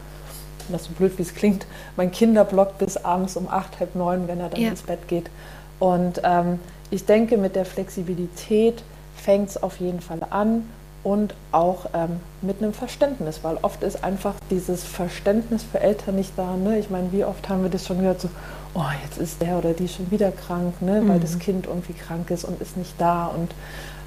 das 0.73 0.85
so 0.85 0.93
blöd 0.93 1.17
wie 1.19 1.23
es 1.23 1.35
klingt, 1.35 1.67
mein 1.97 2.11
Kinderblock 2.11 2.79
bis 2.79 2.97
abends 2.97 3.37
um 3.37 3.49
acht, 3.49 3.81
halb 3.81 3.95
neun, 3.95 4.29
wenn 4.29 4.41
er 4.41 4.49
dann 4.49 4.61
ja. 4.61 4.71
ins 4.71 4.83
Bett 4.83 5.09
geht. 5.09 5.31
Und 5.79 6.21
ähm, 6.25 6.59
ich 6.91 7.05
denke, 7.05 7.37
mit 7.37 7.55
der 7.57 7.65
Flexibilität 7.65 8.83
fängt 9.17 9.51
es 9.51 9.63
auf 9.63 9.79
jeden 9.79 10.01
Fall 10.01 10.21
an 10.31 10.69
und 11.05 11.35
auch 11.53 11.87
ähm, 11.95 12.21
mit 12.43 12.63
einem 12.63 12.73
Verständnis, 12.73 13.41
weil 13.43 13.57
oft 13.63 13.83
ist 13.83 14.03
einfach 14.03 14.35
dieses 14.51 14.85
Verständnis 14.85 15.63
für 15.63 15.81
Eltern 15.81 16.17
nicht 16.17 16.33
da. 16.37 16.57
Ne? 16.57 16.79
Ich 16.79 16.91
meine, 16.91 17.13
wie 17.13 17.25
oft 17.25 17.49
haben 17.49 17.63
wir 17.63 17.71
das 17.71 17.87
schon 17.87 17.99
gehört, 17.99 18.21
so, 18.21 18.29
oh, 18.75 18.83
jetzt 19.05 19.19
ist 19.19 19.41
der 19.41 19.59
oder 19.59 19.73
die 19.73 19.89
schon 19.89 20.11
wieder 20.11 20.31
krank, 20.31 20.81
ne? 20.83 21.01
Mhm. 21.01 21.09
weil 21.09 21.21
das 21.21 21.39
Kind 21.39 21.67
irgendwie 21.67 21.95
krank 21.95 22.31
ist 22.31 22.45
und 22.45 22.61
ist 22.61 22.77
nicht 22.77 22.95
da. 22.99 23.27
Und 23.27 23.53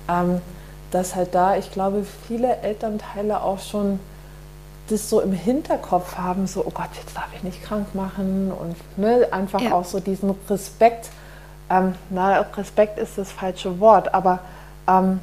ähm, 0.10 0.42
das 0.92 1.16
halt 1.16 1.34
da, 1.34 1.56
ich 1.56 1.72
glaube, 1.72 2.06
viele 2.28 2.58
Elternteile 2.58 3.42
auch 3.42 3.60
schon 3.60 4.00
das 4.92 5.10
so 5.10 5.22
im 5.22 5.34
Hinterkopf 5.34 6.18
haben, 6.18 6.48
so, 6.48 6.66
oh 6.66 6.72
Gott, 6.72 6.90
jetzt 7.02 7.16
darf 7.16 7.28
ich 7.36 7.44
nicht 7.44 7.64
krank 7.64 7.94
machen 7.94 8.52
und 8.52 8.76
ne, 8.98 9.28
einfach 9.32 9.62
ja. 9.62 9.74
auch 9.74 9.86
so 9.86 10.00
diesen 10.00 10.36
Respekt, 10.50 11.10
ähm, 11.70 11.96
na, 12.10 12.42
Respekt 12.58 13.00
ist 13.00 13.18
das 13.18 13.32
falsche 13.32 13.80
Wort, 13.80 14.14
aber 14.14 14.40
ähm, 14.88 15.20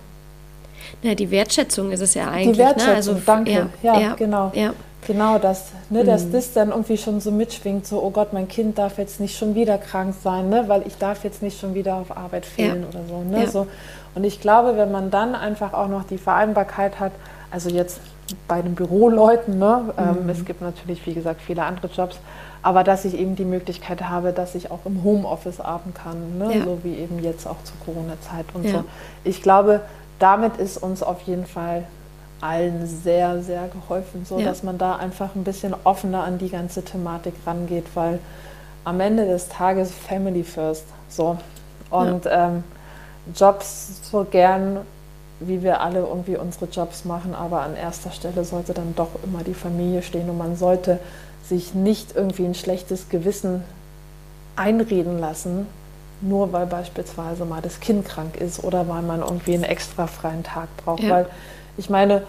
na, 1.02 1.14
die 1.14 1.30
Wertschätzung 1.30 1.90
ist 1.90 2.00
es 2.00 2.14
ja 2.14 2.30
eigentlich. 2.30 2.56
Die 2.56 2.62
Wertschätzung, 2.62 2.86
ne? 2.88 2.96
also, 2.96 3.14
danke, 3.24 3.50
ja, 3.50 3.68
ja, 3.82 4.00
ja 4.00 4.14
genau. 4.14 4.52
Ja. 4.54 4.72
Genau, 5.08 5.38
dass, 5.38 5.72
ne, 5.90 6.04
dass 6.04 6.26
mhm. 6.26 6.32
das 6.32 6.52
dann 6.52 6.68
irgendwie 6.68 6.98
schon 6.98 7.20
so 7.20 7.32
mitschwingt, 7.32 7.86
so, 7.86 8.00
oh 8.00 8.10
Gott, 8.10 8.32
mein 8.32 8.46
Kind 8.46 8.78
darf 8.78 8.98
jetzt 8.98 9.20
nicht 9.20 9.36
schon 9.36 9.54
wieder 9.54 9.78
krank 9.78 10.14
sein, 10.22 10.48
ne, 10.48 10.64
weil 10.68 10.86
ich 10.86 10.96
darf 10.98 11.24
jetzt 11.24 11.42
nicht 11.42 11.58
schon 11.58 11.74
wieder 11.74 11.96
auf 11.96 12.16
Arbeit 12.16 12.46
fehlen 12.46 12.84
oder 12.86 13.00
so, 13.08 13.22
ne, 13.22 13.48
so. 13.48 13.66
Und 14.14 14.24
ich 14.24 14.40
glaube, 14.40 14.76
wenn 14.76 14.92
man 14.92 15.10
dann 15.10 15.34
einfach 15.34 15.72
auch 15.72 15.88
noch 15.88 16.04
die 16.04 16.18
Vereinbarkeit 16.18 17.00
hat, 17.00 17.12
also 17.50 17.70
jetzt 17.70 18.00
bei 18.46 18.62
den 18.62 18.74
Büroleuten. 18.74 19.58
Ne? 19.58 19.94
Ähm, 19.96 20.24
mhm. 20.24 20.28
es 20.28 20.44
gibt 20.44 20.60
natürlich, 20.60 21.06
wie 21.06 21.14
gesagt, 21.14 21.40
viele 21.40 21.62
andere 21.62 21.88
Jobs. 21.88 22.18
Aber 22.60 22.84
dass 22.84 23.04
ich 23.04 23.14
eben 23.16 23.36
die 23.36 23.44
Möglichkeit 23.44 24.02
habe, 24.08 24.32
dass 24.32 24.54
ich 24.54 24.70
auch 24.70 24.80
im 24.84 25.04
Homeoffice 25.04 25.60
arbeiten 25.60 25.94
kann, 25.94 26.38
ne? 26.38 26.58
Ja. 26.58 26.64
so 26.64 26.80
wie 26.82 26.96
eben 26.96 27.22
jetzt 27.22 27.46
auch 27.46 27.62
zur 27.62 27.76
Corona-Zeit 27.84 28.46
und 28.52 28.64
ja. 28.64 28.70
so. 28.72 28.84
Ich 29.22 29.42
glaube, 29.42 29.80
damit 30.18 30.56
ist 30.56 30.76
uns 30.76 31.04
auf 31.04 31.20
jeden 31.22 31.46
Fall 31.46 31.84
allen 32.40 32.86
sehr, 32.86 33.42
sehr 33.42 33.68
geholfen, 33.68 34.24
so 34.24 34.38
ja. 34.38 34.44
dass 34.46 34.62
man 34.62 34.78
da 34.78 34.96
einfach 34.96 35.34
ein 35.34 35.44
bisschen 35.44 35.74
offener 35.84 36.24
an 36.24 36.38
die 36.38 36.50
ganze 36.50 36.84
Thematik 36.84 37.34
rangeht, 37.46 37.86
weil 37.94 38.18
am 38.84 39.00
Ende 39.00 39.26
des 39.26 39.48
Tages 39.48 39.90
Family 39.90 40.44
First. 40.44 40.84
So. 41.08 41.36
Und 41.90 42.26
ähm, 42.30 42.64
Jobs 43.34 44.00
so 44.10 44.24
gern 44.24 44.80
wie 45.40 45.62
wir 45.62 45.80
alle 45.80 46.00
irgendwie 46.00 46.36
unsere 46.36 46.66
Jobs 46.66 47.04
machen, 47.04 47.34
aber 47.34 47.60
an 47.62 47.76
erster 47.76 48.10
Stelle 48.10 48.44
sollte 48.44 48.74
dann 48.74 48.94
doch 48.96 49.10
immer 49.22 49.44
die 49.44 49.54
Familie 49.54 50.02
stehen 50.02 50.28
und 50.28 50.38
man 50.38 50.56
sollte 50.56 50.98
sich 51.44 51.74
nicht 51.74 52.16
irgendwie 52.16 52.44
ein 52.44 52.54
schlechtes 52.54 53.08
Gewissen 53.08 53.62
einreden 54.56 55.18
lassen, 55.18 55.66
nur 56.20 56.52
weil 56.52 56.66
beispielsweise 56.66 57.44
mal 57.44 57.62
das 57.62 57.78
Kind 57.78 58.04
krank 58.04 58.36
ist 58.36 58.64
oder 58.64 58.88
weil 58.88 59.02
man 59.02 59.20
irgendwie 59.20 59.54
einen 59.54 59.62
extra 59.62 60.08
freien 60.08 60.42
Tag 60.42 60.68
braucht. 60.78 61.04
Ja. 61.04 61.10
Weil 61.10 61.26
ich 61.78 61.88
meine, 61.88 62.22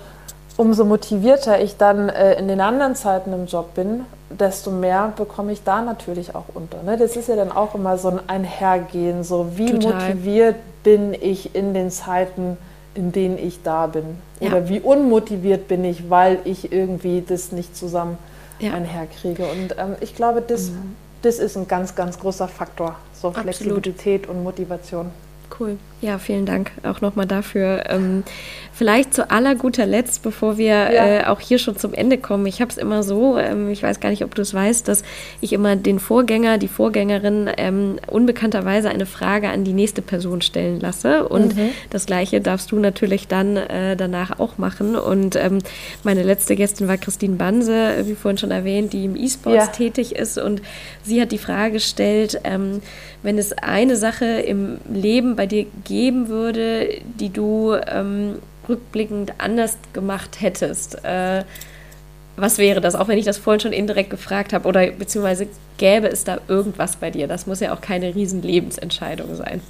umso 0.55 0.85
motivierter 0.85 1.61
ich 1.61 1.77
dann 1.77 2.09
äh, 2.09 2.33
in 2.35 2.47
den 2.47 2.61
anderen 2.61 2.95
Zeiten 2.95 3.33
im 3.33 3.45
Job 3.45 3.73
bin, 3.75 4.05
desto 4.29 4.71
mehr 4.71 5.13
bekomme 5.15 5.51
ich 5.51 5.63
da 5.63 5.81
natürlich 5.81 6.35
auch 6.35 6.45
unter. 6.53 6.83
Ne? 6.83 6.97
Das 6.97 7.15
ist 7.15 7.27
ja 7.29 7.35
dann 7.35 7.51
auch 7.51 7.75
immer 7.75 7.97
so 7.97 8.09
ein 8.09 8.19
Einhergehen, 8.27 9.23
so 9.23 9.57
wie 9.57 9.71
Total. 9.71 9.93
motiviert 9.93 10.55
bin 10.83 11.13
ich 11.13 11.55
in 11.55 11.73
den 11.73 11.91
Zeiten, 11.91 12.57
in 12.93 13.11
denen 13.11 13.37
ich 13.37 13.63
da 13.63 13.87
bin. 13.87 14.03
Ja. 14.39 14.49
Oder 14.49 14.69
wie 14.69 14.79
unmotiviert 14.79 15.67
bin 15.67 15.83
ich, 15.83 16.09
weil 16.09 16.39
ich 16.43 16.71
irgendwie 16.71 17.23
das 17.27 17.51
nicht 17.51 17.75
zusammen 17.75 18.17
ja. 18.59 18.73
einherkriege. 18.73 19.45
Und 19.45 19.75
ähm, 19.77 19.95
ich 20.01 20.15
glaube, 20.15 20.41
das, 20.41 20.71
mhm. 20.71 20.95
das 21.21 21.39
ist 21.39 21.57
ein 21.57 21.67
ganz, 21.67 21.95
ganz 21.95 22.19
großer 22.19 22.47
Faktor. 22.47 22.95
So 23.13 23.31
Flexibilität 23.31 24.23
Absolut. 24.23 24.37
und 24.37 24.43
Motivation. 24.43 25.11
Cool. 25.57 25.77
Ja, 26.01 26.17
vielen 26.17 26.45
Dank 26.45 26.71
auch 26.83 27.01
nochmal 27.01 27.25
dafür. 27.25 27.83
Ähm, 27.89 28.23
vielleicht 28.71 29.13
zu 29.13 29.29
aller 29.29 29.55
guter 29.55 29.85
Letzt, 29.85 30.23
bevor 30.23 30.57
wir 30.57 30.67
ja. 30.67 31.07
äh, 31.07 31.23
auch 31.25 31.41
hier 31.41 31.59
schon 31.59 31.75
zum 31.75 31.93
Ende 31.93 32.17
kommen. 32.17 32.45
Ich 32.45 32.61
habe 32.61 32.71
es 32.71 32.77
immer 32.77 33.03
so, 33.03 33.37
ähm, 33.37 33.69
ich 33.69 33.83
weiß 33.83 33.99
gar 33.99 34.09
nicht, 34.09 34.23
ob 34.23 34.33
du 34.33 34.41
es 34.41 34.53
weißt, 34.53 34.87
dass 34.87 35.03
ich 35.41 35.51
immer 35.51 35.75
den 35.75 35.99
Vorgänger, 35.99 36.57
die 36.57 36.69
Vorgängerin 36.69 37.49
ähm, 37.57 37.99
unbekannterweise 38.07 38.89
eine 38.89 39.05
Frage 39.05 39.49
an 39.49 39.65
die 39.65 39.73
nächste 39.73 40.01
Person 40.01 40.41
stellen 40.41 40.79
lasse. 40.79 41.27
Und 41.27 41.57
mhm. 41.57 41.71
das 41.89 42.05
Gleiche 42.05 42.39
darfst 42.39 42.71
du 42.71 42.79
natürlich 42.79 43.27
dann 43.27 43.57
äh, 43.57 43.97
danach 43.97 44.39
auch 44.39 44.57
machen. 44.57 44.95
Und 44.95 45.35
ähm, 45.35 45.57
meine 46.03 46.23
letzte 46.23 46.55
Gästin 46.55 46.87
war 46.87 46.95
Christine 46.95 47.35
Banse, 47.35 48.05
wie 48.05 48.15
vorhin 48.15 48.37
schon 48.37 48.51
erwähnt, 48.51 48.93
die 48.93 49.03
im 49.03 49.17
E-Sports 49.17 49.65
ja. 49.65 49.67
tätig 49.67 50.15
ist. 50.15 50.37
Und 50.37 50.61
sie 51.03 51.21
hat 51.21 51.33
die 51.33 51.37
Frage 51.37 51.73
gestellt, 51.73 52.39
ähm, 52.45 52.81
wenn 53.21 53.37
es 53.37 53.53
eine 53.53 53.95
Sache 53.95 54.25
im 54.25 54.79
Leben 54.89 55.35
bei 55.35 55.45
dir 55.45 55.65
geben 55.83 56.29
würde, 56.29 57.01
die 57.19 57.29
du 57.29 57.73
ähm, 57.73 58.39
rückblickend 58.67 59.33
anders 59.39 59.77
gemacht 59.93 60.41
hättest, 60.41 61.03
äh, 61.03 61.43
was 62.37 62.57
wäre 62.57 62.79
das, 62.79 62.95
auch 62.95 63.07
wenn 63.09 63.17
ich 63.17 63.25
das 63.25 63.37
vorhin 63.37 63.59
schon 63.59 63.73
indirekt 63.73 64.09
gefragt 64.09 64.53
habe? 64.53 64.67
Oder 64.67 64.87
beziehungsweise 64.91 65.47
gäbe 65.77 66.07
es 66.07 66.23
da 66.23 66.37
irgendwas 66.47 66.95
bei 66.95 67.11
dir? 67.11 67.27
Das 67.27 67.47
muss 67.47 67.59
ja 67.59 67.73
auch 67.73 67.81
keine 67.81 68.15
riesen 68.15 68.41
Lebensentscheidung 68.41 69.35
sein. 69.35 69.61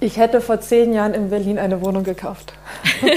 Ich 0.00 0.18
hätte 0.18 0.42
vor 0.42 0.60
zehn 0.60 0.92
Jahren 0.92 1.14
in 1.14 1.30
Berlin 1.30 1.58
eine 1.58 1.80
Wohnung 1.82 2.04
gekauft. 2.04 2.52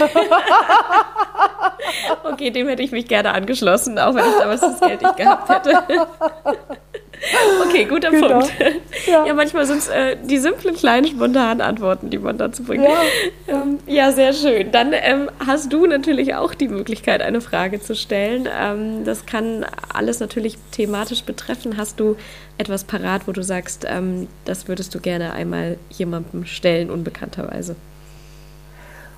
okay, 2.31 2.49
dem 2.51 2.69
hätte 2.69 2.83
ich 2.83 2.91
mich 2.91 3.07
gerne 3.07 3.33
angeschlossen, 3.33 3.99
auch 3.99 4.15
wenn 4.15 4.23
ich 4.23 4.37
damals 4.39 4.61
das 4.61 4.79
Geld 4.79 5.01
nicht 5.01 5.17
gehabt 5.17 5.49
hätte. 5.49 5.83
Okay, 7.67 7.85
guter 7.85 8.11
genau. 8.11 8.39
Punkt. 8.39 8.51
Ja. 9.07 9.25
ja 9.25 9.33
manchmal 9.33 9.65
sind 9.65 9.79
es 9.79 9.87
äh, 9.87 10.17
die 10.21 10.37
simplen, 10.37 10.75
kleinen, 10.75 11.07
spontanen 11.07 11.61
Antworten, 11.61 12.09
die 12.09 12.17
man 12.17 12.37
dazu 12.37 12.63
bringt. 12.63 12.83
Ja, 12.83 13.01
ähm, 13.47 13.79
ja 13.87 14.11
sehr 14.11 14.33
schön. 14.33 14.71
Dann 14.71 14.91
ähm, 14.93 15.29
hast 15.45 15.71
du 15.71 15.85
natürlich 15.85 16.35
auch 16.35 16.53
die 16.53 16.67
Möglichkeit, 16.67 17.21
eine 17.21 17.39
Frage 17.39 17.79
zu 17.81 17.95
stellen. 17.95 18.47
Ähm, 18.53 19.05
das 19.05 19.25
kann 19.25 19.65
alles 19.93 20.19
natürlich 20.19 20.57
thematisch 20.71 21.23
betreffen. 21.23 21.77
Hast 21.77 21.99
du 21.99 22.17
etwas 22.57 22.83
parat, 22.83 23.27
wo 23.27 23.31
du 23.31 23.43
sagst, 23.43 23.85
ähm, 23.87 24.27
das 24.43 24.67
würdest 24.67 24.93
du 24.93 24.99
gerne 24.99 25.31
einmal 25.31 25.77
jemandem 25.89 26.45
stellen, 26.45 26.89
unbekannterweise? 26.89 27.75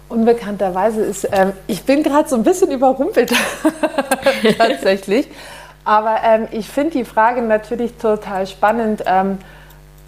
Unbekannterweise 0.09 1.01
ist, 1.01 1.27
ähm, 1.31 1.53
ich 1.67 1.83
bin 1.83 2.03
gerade 2.03 2.27
so 2.27 2.35
ein 2.35 2.43
bisschen 2.43 2.71
überrumpelt 2.71 3.31
tatsächlich. 4.57 5.27
Aber 5.83 6.17
ähm, 6.23 6.47
ich 6.51 6.69
finde 6.69 6.91
die 6.91 7.05
Frage 7.05 7.41
natürlich 7.41 7.95
total 7.97 8.47
spannend. 8.47 9.03
Ähm, 9.05 9.39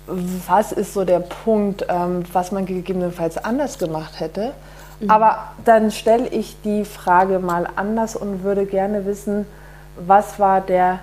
was 0.07 0.71
ist 0.71 0.93
so 0.93 1.05
der 1.05 1.19
Punkt, 1.19 1.85
ähm, 1.87 2.23
was 2.33 2.51
man 2.51 2.65
gegebenenfalls 2.65 3.37
anders 3.37 3.77
gemacht 3.77 4.19
hätte? 4.19 4.51
Mhm. 4.99 5.09
Aber 5.09 5.53
dann 5.63 5.91
stelle 5.91 6.27
ich 6.27 6.57
die 6.63 6.85
Frage 6.85 7.39
mal 7.39 7.67
anders 7.75 8.15
und 8.15 8.43
würde 8.43 8.65
gerne 8.65 9.05
wissen, 9.05 9.45
was 9.95 10.39
war 10.39 10.61
der 10.61 10.99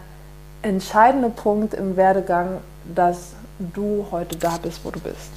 entscheidende 0.63 1.31
Punkt 1.31 1.75
im 1.75 1.97
Werdegang, 1.97 2.59
dass 2.95 3.33
du 3.59 4.07
heute 4.11 4.37
da 4.37 4.59
bist, 4.63 4.81
wo 4.85 4.91
du 4.91 5.01
bist? 5.01 5.33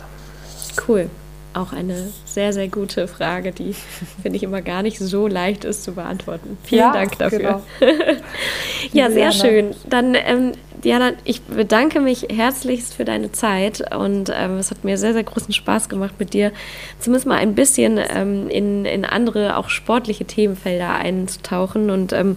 Cool 0.87 1.09
auch 1.53 1.73
eine 1.73 2.09
sehr, 2.25 2.53
sehr 2.53 2.67
gute 2.67 3.07
Frage, 3.07 3.51
die, 3.51 3.73
finde 4.21 4.37
ich, 4.37 4.43
immer 4.43 4.61
gar 4.61 4.83
nicht 4.83 4.99
so 4.99 5.27
leicht 5.27 5.65
ist 5.65 5.83
zu 5.83 5.93
beantworten. 5.93 6.57
Vielen 6.63 6.81
ja, 6.81 6.93
Dank 6.93 7.17
dafür. 7.17 7.61
Genau. 7.79 7.93
ja, 8.93 9.11
sehr 9.11 9.31
schön. 9.31 9.75
Dann, 9.89 10.15
ähm, 10.15 10.53
Diana, 10.83 11.11
ich 11.23 11.41
bedanke 11.41 12.01
mich 12.01 12.27
herzlichst 12.29 12.93
für 12.93 13.05
deine 13.05 13.31
Zeit 13.31 13.83
und 13.95 14.31
ähm, 14.35 14.57
es 14.57 14.71
hat 14.71 14.83
mir 14.83 14.97
sehr, 14.97 15.13
sehr 15.13 15.23
großen 15.23 15.53
Spaß 15.53 15.89
gemacht, 15.89 16.15
mit 16.17 16.33
dir 16.33 16.51
zumindest 16.99 17.27
mal 17.27 17.37
ein 17.37 17.53
bisschen 17.53 17.99
ähm, 17.99 18.49
in, 18.49 18.85
in 18.85 19.05
andere, 19.05 19.57
auch 19.57 19.69
sportliche 19.69 20.25
Themenfelder 20.25 20.95
einzutauchen 20.95 21.89
und 21.91 22.13
ähm, 22.13 22.35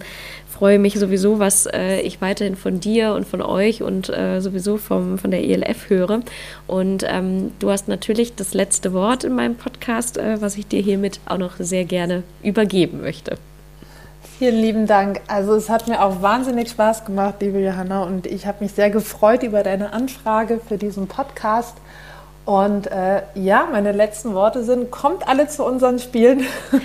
freue 0.57 0.79
mich 0.79 0.97
sowieso, 0.97 1.39
was 1.39 1.65
äh, 1.65 1.99
ich 2.01 2.21
weiterhin 2.21 2.55
von 2.55 2.79
dir 2.79 3.13
und 3.13 3.27
von 3.27 3.41
euch 3.41 3.83
und 3.83 4.09
äh, 4.09 4.39
sowieso 4.39 4.77
vom, 4.77 5.17
von 5.17 5.31
der 5.31 5.43
ELF 5.43 5.89
höre. 5.89 6.21
Und 6.65 7.05
ähm, 7.07 7.51
du 7.59 7.69
hast 7.69 7.89
natürlich 7.89 8.35
das 8.35 8.53
letzte 8.53 8.93
Wort 8.93 9.25
in 9.25 9.35
meinem 9.35 9.55
Podcast, 9.55 10.17
äh, 10.17 10.41
was 10.41 10.55
ich 10.55 10.65
dir 10.65 10.81
hiermit 10.81 11.19
auch 11.25 11.37
noch 11.37 11.57
sehr 11.59 11.83
gerne 11.83 12.23
übergeben 12.41 13.01
möchte. 13.01 13.37
Vielen 14.39 14.61
lieben 14.61 14.87
Dank. 14.87 15.21
Also 15.27 15.55
es 15.55 15.69
hat 15.69 15.87
mir 15.89 16.01
auch 16.01 16.21
wahnsinnig 16.21 16.69
Spaß 16.69 17.05
gemacht, 17.05 17.35
liebe 17.41 17.59
Johanna, 17.59 18.03
und 18.03 18.25
ich 18.25 18.45
habe 18.45 18.63
mich 18.63 18.73
sehr 18.73 18.89
gefreut 18.89 19.43
über 19.43 19.61
deine 19.61 19.91
Anfrage 19.91 20.61
für 20.65 20.77
diesen 20.77 21.07
Podcast. 21.07 21.75
Und 22.45 22.87
äh, 22.91 23.23
ja, 23.33 23.67
meine 23.71 23.91
letzten 23.91 24.35
Worte 24.35 24.63
sind, 24.63 24.91
kommt 24.91 25.27
alle 25.27 25.47
zu 25.47 25.63
unseren 25.65 25.97
Spielen. 25.97 26.45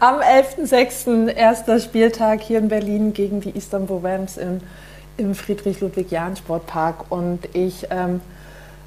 Am 0.00 0.16
11.06. 0.20 1.28
erster 1.28 1.80
Spieltag 1.80 2.42
hier 2.42 2.58
in 2.58 2.68
Berlin 2.68 3.14
gegen 3.14 3.40
die 3.40 3.50
Istanbul 3.50 4.00
Rams 4.06 4.36
im, 4.36 4.60
im 5.16 5.34
Friedrich-Ludwig-Jahn-Sportpark. 5.34 7.10
Und 7.10 7.48
ich 7.54 7.86
ähm, 7.90 8.20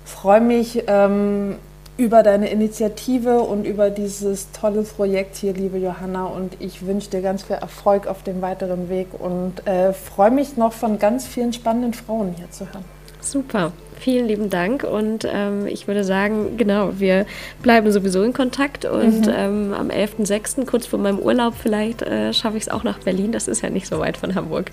freue 0.06 0.42
mich 0.42 0.84
ähm, 0.86 1.56
über 1.98 2.22
deine 2.22 2.52
Initiative 2.52 3.42
und 3.42 3.66
über 3.66 3.90
dieses 3.90 4.52
tolle 4.52 4.84
Projekt 4.84 5.38
hier, 5.38 5.54
liebe 5.54 5.80
Johanna. 5.80 6.26
Und 6.28 6.62
ich 6.62 6.86
wünsche 6.86 7.10
dir 7.10 7.22
ganz 7.22 7.42
viel 7.42 7.56
Erfolg 7.56 8.06
auf 8.06 8.22
dem 8.22 8.44
weiteren 8.44 8.90
Weg 8.90 9.08
und 9.18 9.66
äh, 9.66 9.92
freue 9.92 10.30
mich 10.30 10.56
noch 10.56 10.74
von 10.74 11.00
ganz 11.00 11.26
vielen 11.26 11.52
spannenden 11.52 11.96
Frauen 11.96 12.36
hier 12.38 12.52
zu 12.52 12.68
hören. 12.68 12.86
Super. 13.22 13.72
Vielen 14.00 14.28
lieben 14.28 14.50
Dank 14.50 14.84
und 14.84 15.28
ähm, 15.30 15.68
ich 15.68 15.88
würde 15.88 16.06
sagen, 16.06 16.58
genau, 16.58 17.00
wir 17.00 17.26
bleiben 17.62 17.92
sowieso 17.92 18.24
in 18.24 18.32
Kontakt 18.32 18.86
und 18.86 19.28
mhm. 19.28 19.34
ähm, 19.36 19.74
am 19.78 19.90
11.06., 19.90 20.66
kurz 20.66 20.86
vor 20.86 21.00
meinem 21.00 21.20
Urlaub 21.20 21.54
vielleicht, 21.62 22.02
äh, 22.02 22.34
schaffe 22.34 22.56
ich 22.56 22.64
es 22.64 22.70
auch 22.70 22.84
nach 22.84 23.00
Berlin. 23.00 23.34
Das 23.34 23.50
ist 23.50 23.62
ja 23.62 23.70
nicht 23.70 23.88
so 23.88 24.00
weit 24.00 24.16
von 24.16 24.36
Hamburg. 24.36 24.72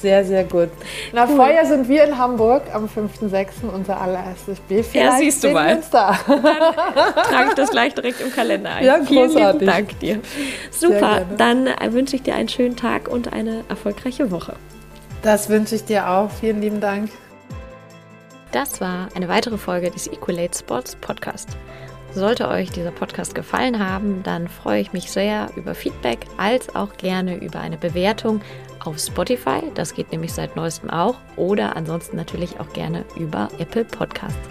Sehr, 0.00 0.24
sehr 0.24 0.44
gut. 0.44 0.68
Na, 1.12 1.26
cool. 1.28 1.36
vorher 1.36 1.66
sind 1.66 1.88
wir 1.88 2.04
in 2.04 2.16
Hamburg 2.16 2.62
am 2.72 2.86
5.06. 2.86 3.68
unser 3.74 4.00
allererstes 4.00 4.58
Spiel. 4.58 4.82
Vielleicht 4.82 5.12
ja, 5.12 5.18
siehst 5.18 5.42
du 5.42 5.50
mal. 5.50 5.82
Dann 5.90 6.14
trage 6.14 7.48
ich 7.48 7.54
das 7.54 7.70
gleich 7.70 7.94
direkt 7.94 8.20
im 8.20 8.32
Kalender 8.32 8.70
ein. 8.70 8.84
Ja, 8.84 9.04
Vielen 9.04 9.30
lieben 9.30 9.66
Dank 9.66 9.98
dir. 9.98 10.20
Super, 10.70 11.22
dann 11.36 11.66
äh, 11.66 11.92
wünsche 11.92 12.16
ich 12.16 12.22
dir 12.22 12.34
einen 12.34 12.48
schönen 12.48 12.76
Tag 12.76 13.08
und 13.08 13.32
eine 13.32 13.64
erfolgreiche 13.68 14.30
Woche. 14.30 14.54
Das 15.22 15.48
wünsche 15.48 15.74
ich 15.74 15.84
dir 15.84 16.08
auch. 16.08 16.30
Vielen 16.30 16.60
lieben 16.60 16.80
Dank. 16.80 17.10
Das 18.52 18.80
war 18.80 19.08
eine 19.14 19.28
weitere 19.28 19.58
Folge 19.58 19.90
des 19.90 20.06
Equalate 20.06 20.58
Sports 20.58 20.96
Podcast. 20.96 21.50
Sollte 22.14 22.48
euch 22.48 22.70
dieser 22.70 22.90
Podcast 22.90 23.34
gefallen 23.34 23.78
haben, 23.78 24.22
dann 24.22 24.48
freue 24.48 24.80
ich 24.80 24.94
mich 24.94 25.10
sehr 25.10 25.50
über 25.56 25.74
Feedback 25.74 26.20
als 26.38 26.74
auch 26.74 26.96
gerne 26.96 27.36
über 27.36 27.60
eine 27.60 27.76
Bewertung 27.76 28.40
auf 28.82 28.98
Spotify. 28.98 29.60
Das 29.74 29.92
geht 29.92 30.10
nämlich 30.10 30.32
seit 30.32 30.56
neuestem 30.56 30.88
auch. 30.88 31.16
Oder 31.36 31.76
ansonsten 31.76 32.16
natürlich 32.16 32.58
auch 32.58 32.72
gerne 32.72 33.04
über 33.16 33.48
Apple 33.58 33.84
Podcasts. 33.84 34.48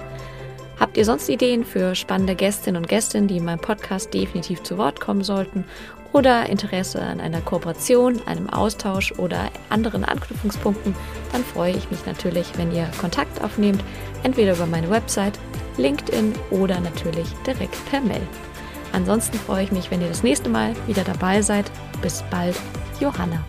Habt 0.79 0.95
ihr 0.95 1.05
sonst 1.05 1.27
Ideen 1.27 1.65
für 1.65 1.95
spannende 1.95 2.35
Gästinnen 2.35 2.79
und 2.79 2.87
Gäste, 2.87 3.19
die 3.23 3.37
in 3.37 3.45
meinem 3.45 3.59
Podcast 3.59 4.13
definitiv 4.13 4.61
zu 4.61 4.77
Wort 4.77 4.99
kommen 4.99 5.23
sollten 5.23 5.65
oder 6.13 6.49
Interesse 6.49 7.01
an 7.01 7.19
einer 7.19 7.41
Kooperation, 7.41 8.21
einem 8.25 8.49
Austausch 8.49 9.11
oder 9.13 9.49
anderen 9.69 10.03
Anknüpfungspunkten, 10.03 10.95
dann 11.31 11.43
freue 11.43 11.73
ich 11.73 11.89
mich 11.91 12.05
natürlich, 12.05 12.47
wenn 12.57 12.71
ihr 12.71 12.89
Kontakt 12.99 13.43
aufnehmt, 13.43 13.83
entweder 14.23 14.53
über 14.53 14.65
meine 14.65 14.89
Website, 14.89 15.39
LinkedIn 15.77 16.33
oder 16.51 16.79
natürlich 16.79 17.27
direkt 17.45 17.77
per 17.89 18.01
Mail. 18.01 18.27
Ansonsten 18.93 19.37
freue 19.37 19.63
ich 19.63 19.71
mich, 19.71 19.91
wenn 19.91 20.01
ihr 20.01 20.07
das 20.07 20.23
nächste 20.23 20.49
Mal 20.49 20.73
wieder 20.87 21.03
dabei 21.03 21.41
seid. 21.41 21.69
Bis 22.01 22.23
bald, 22.31 22.55
Johanna. 22.99 23.43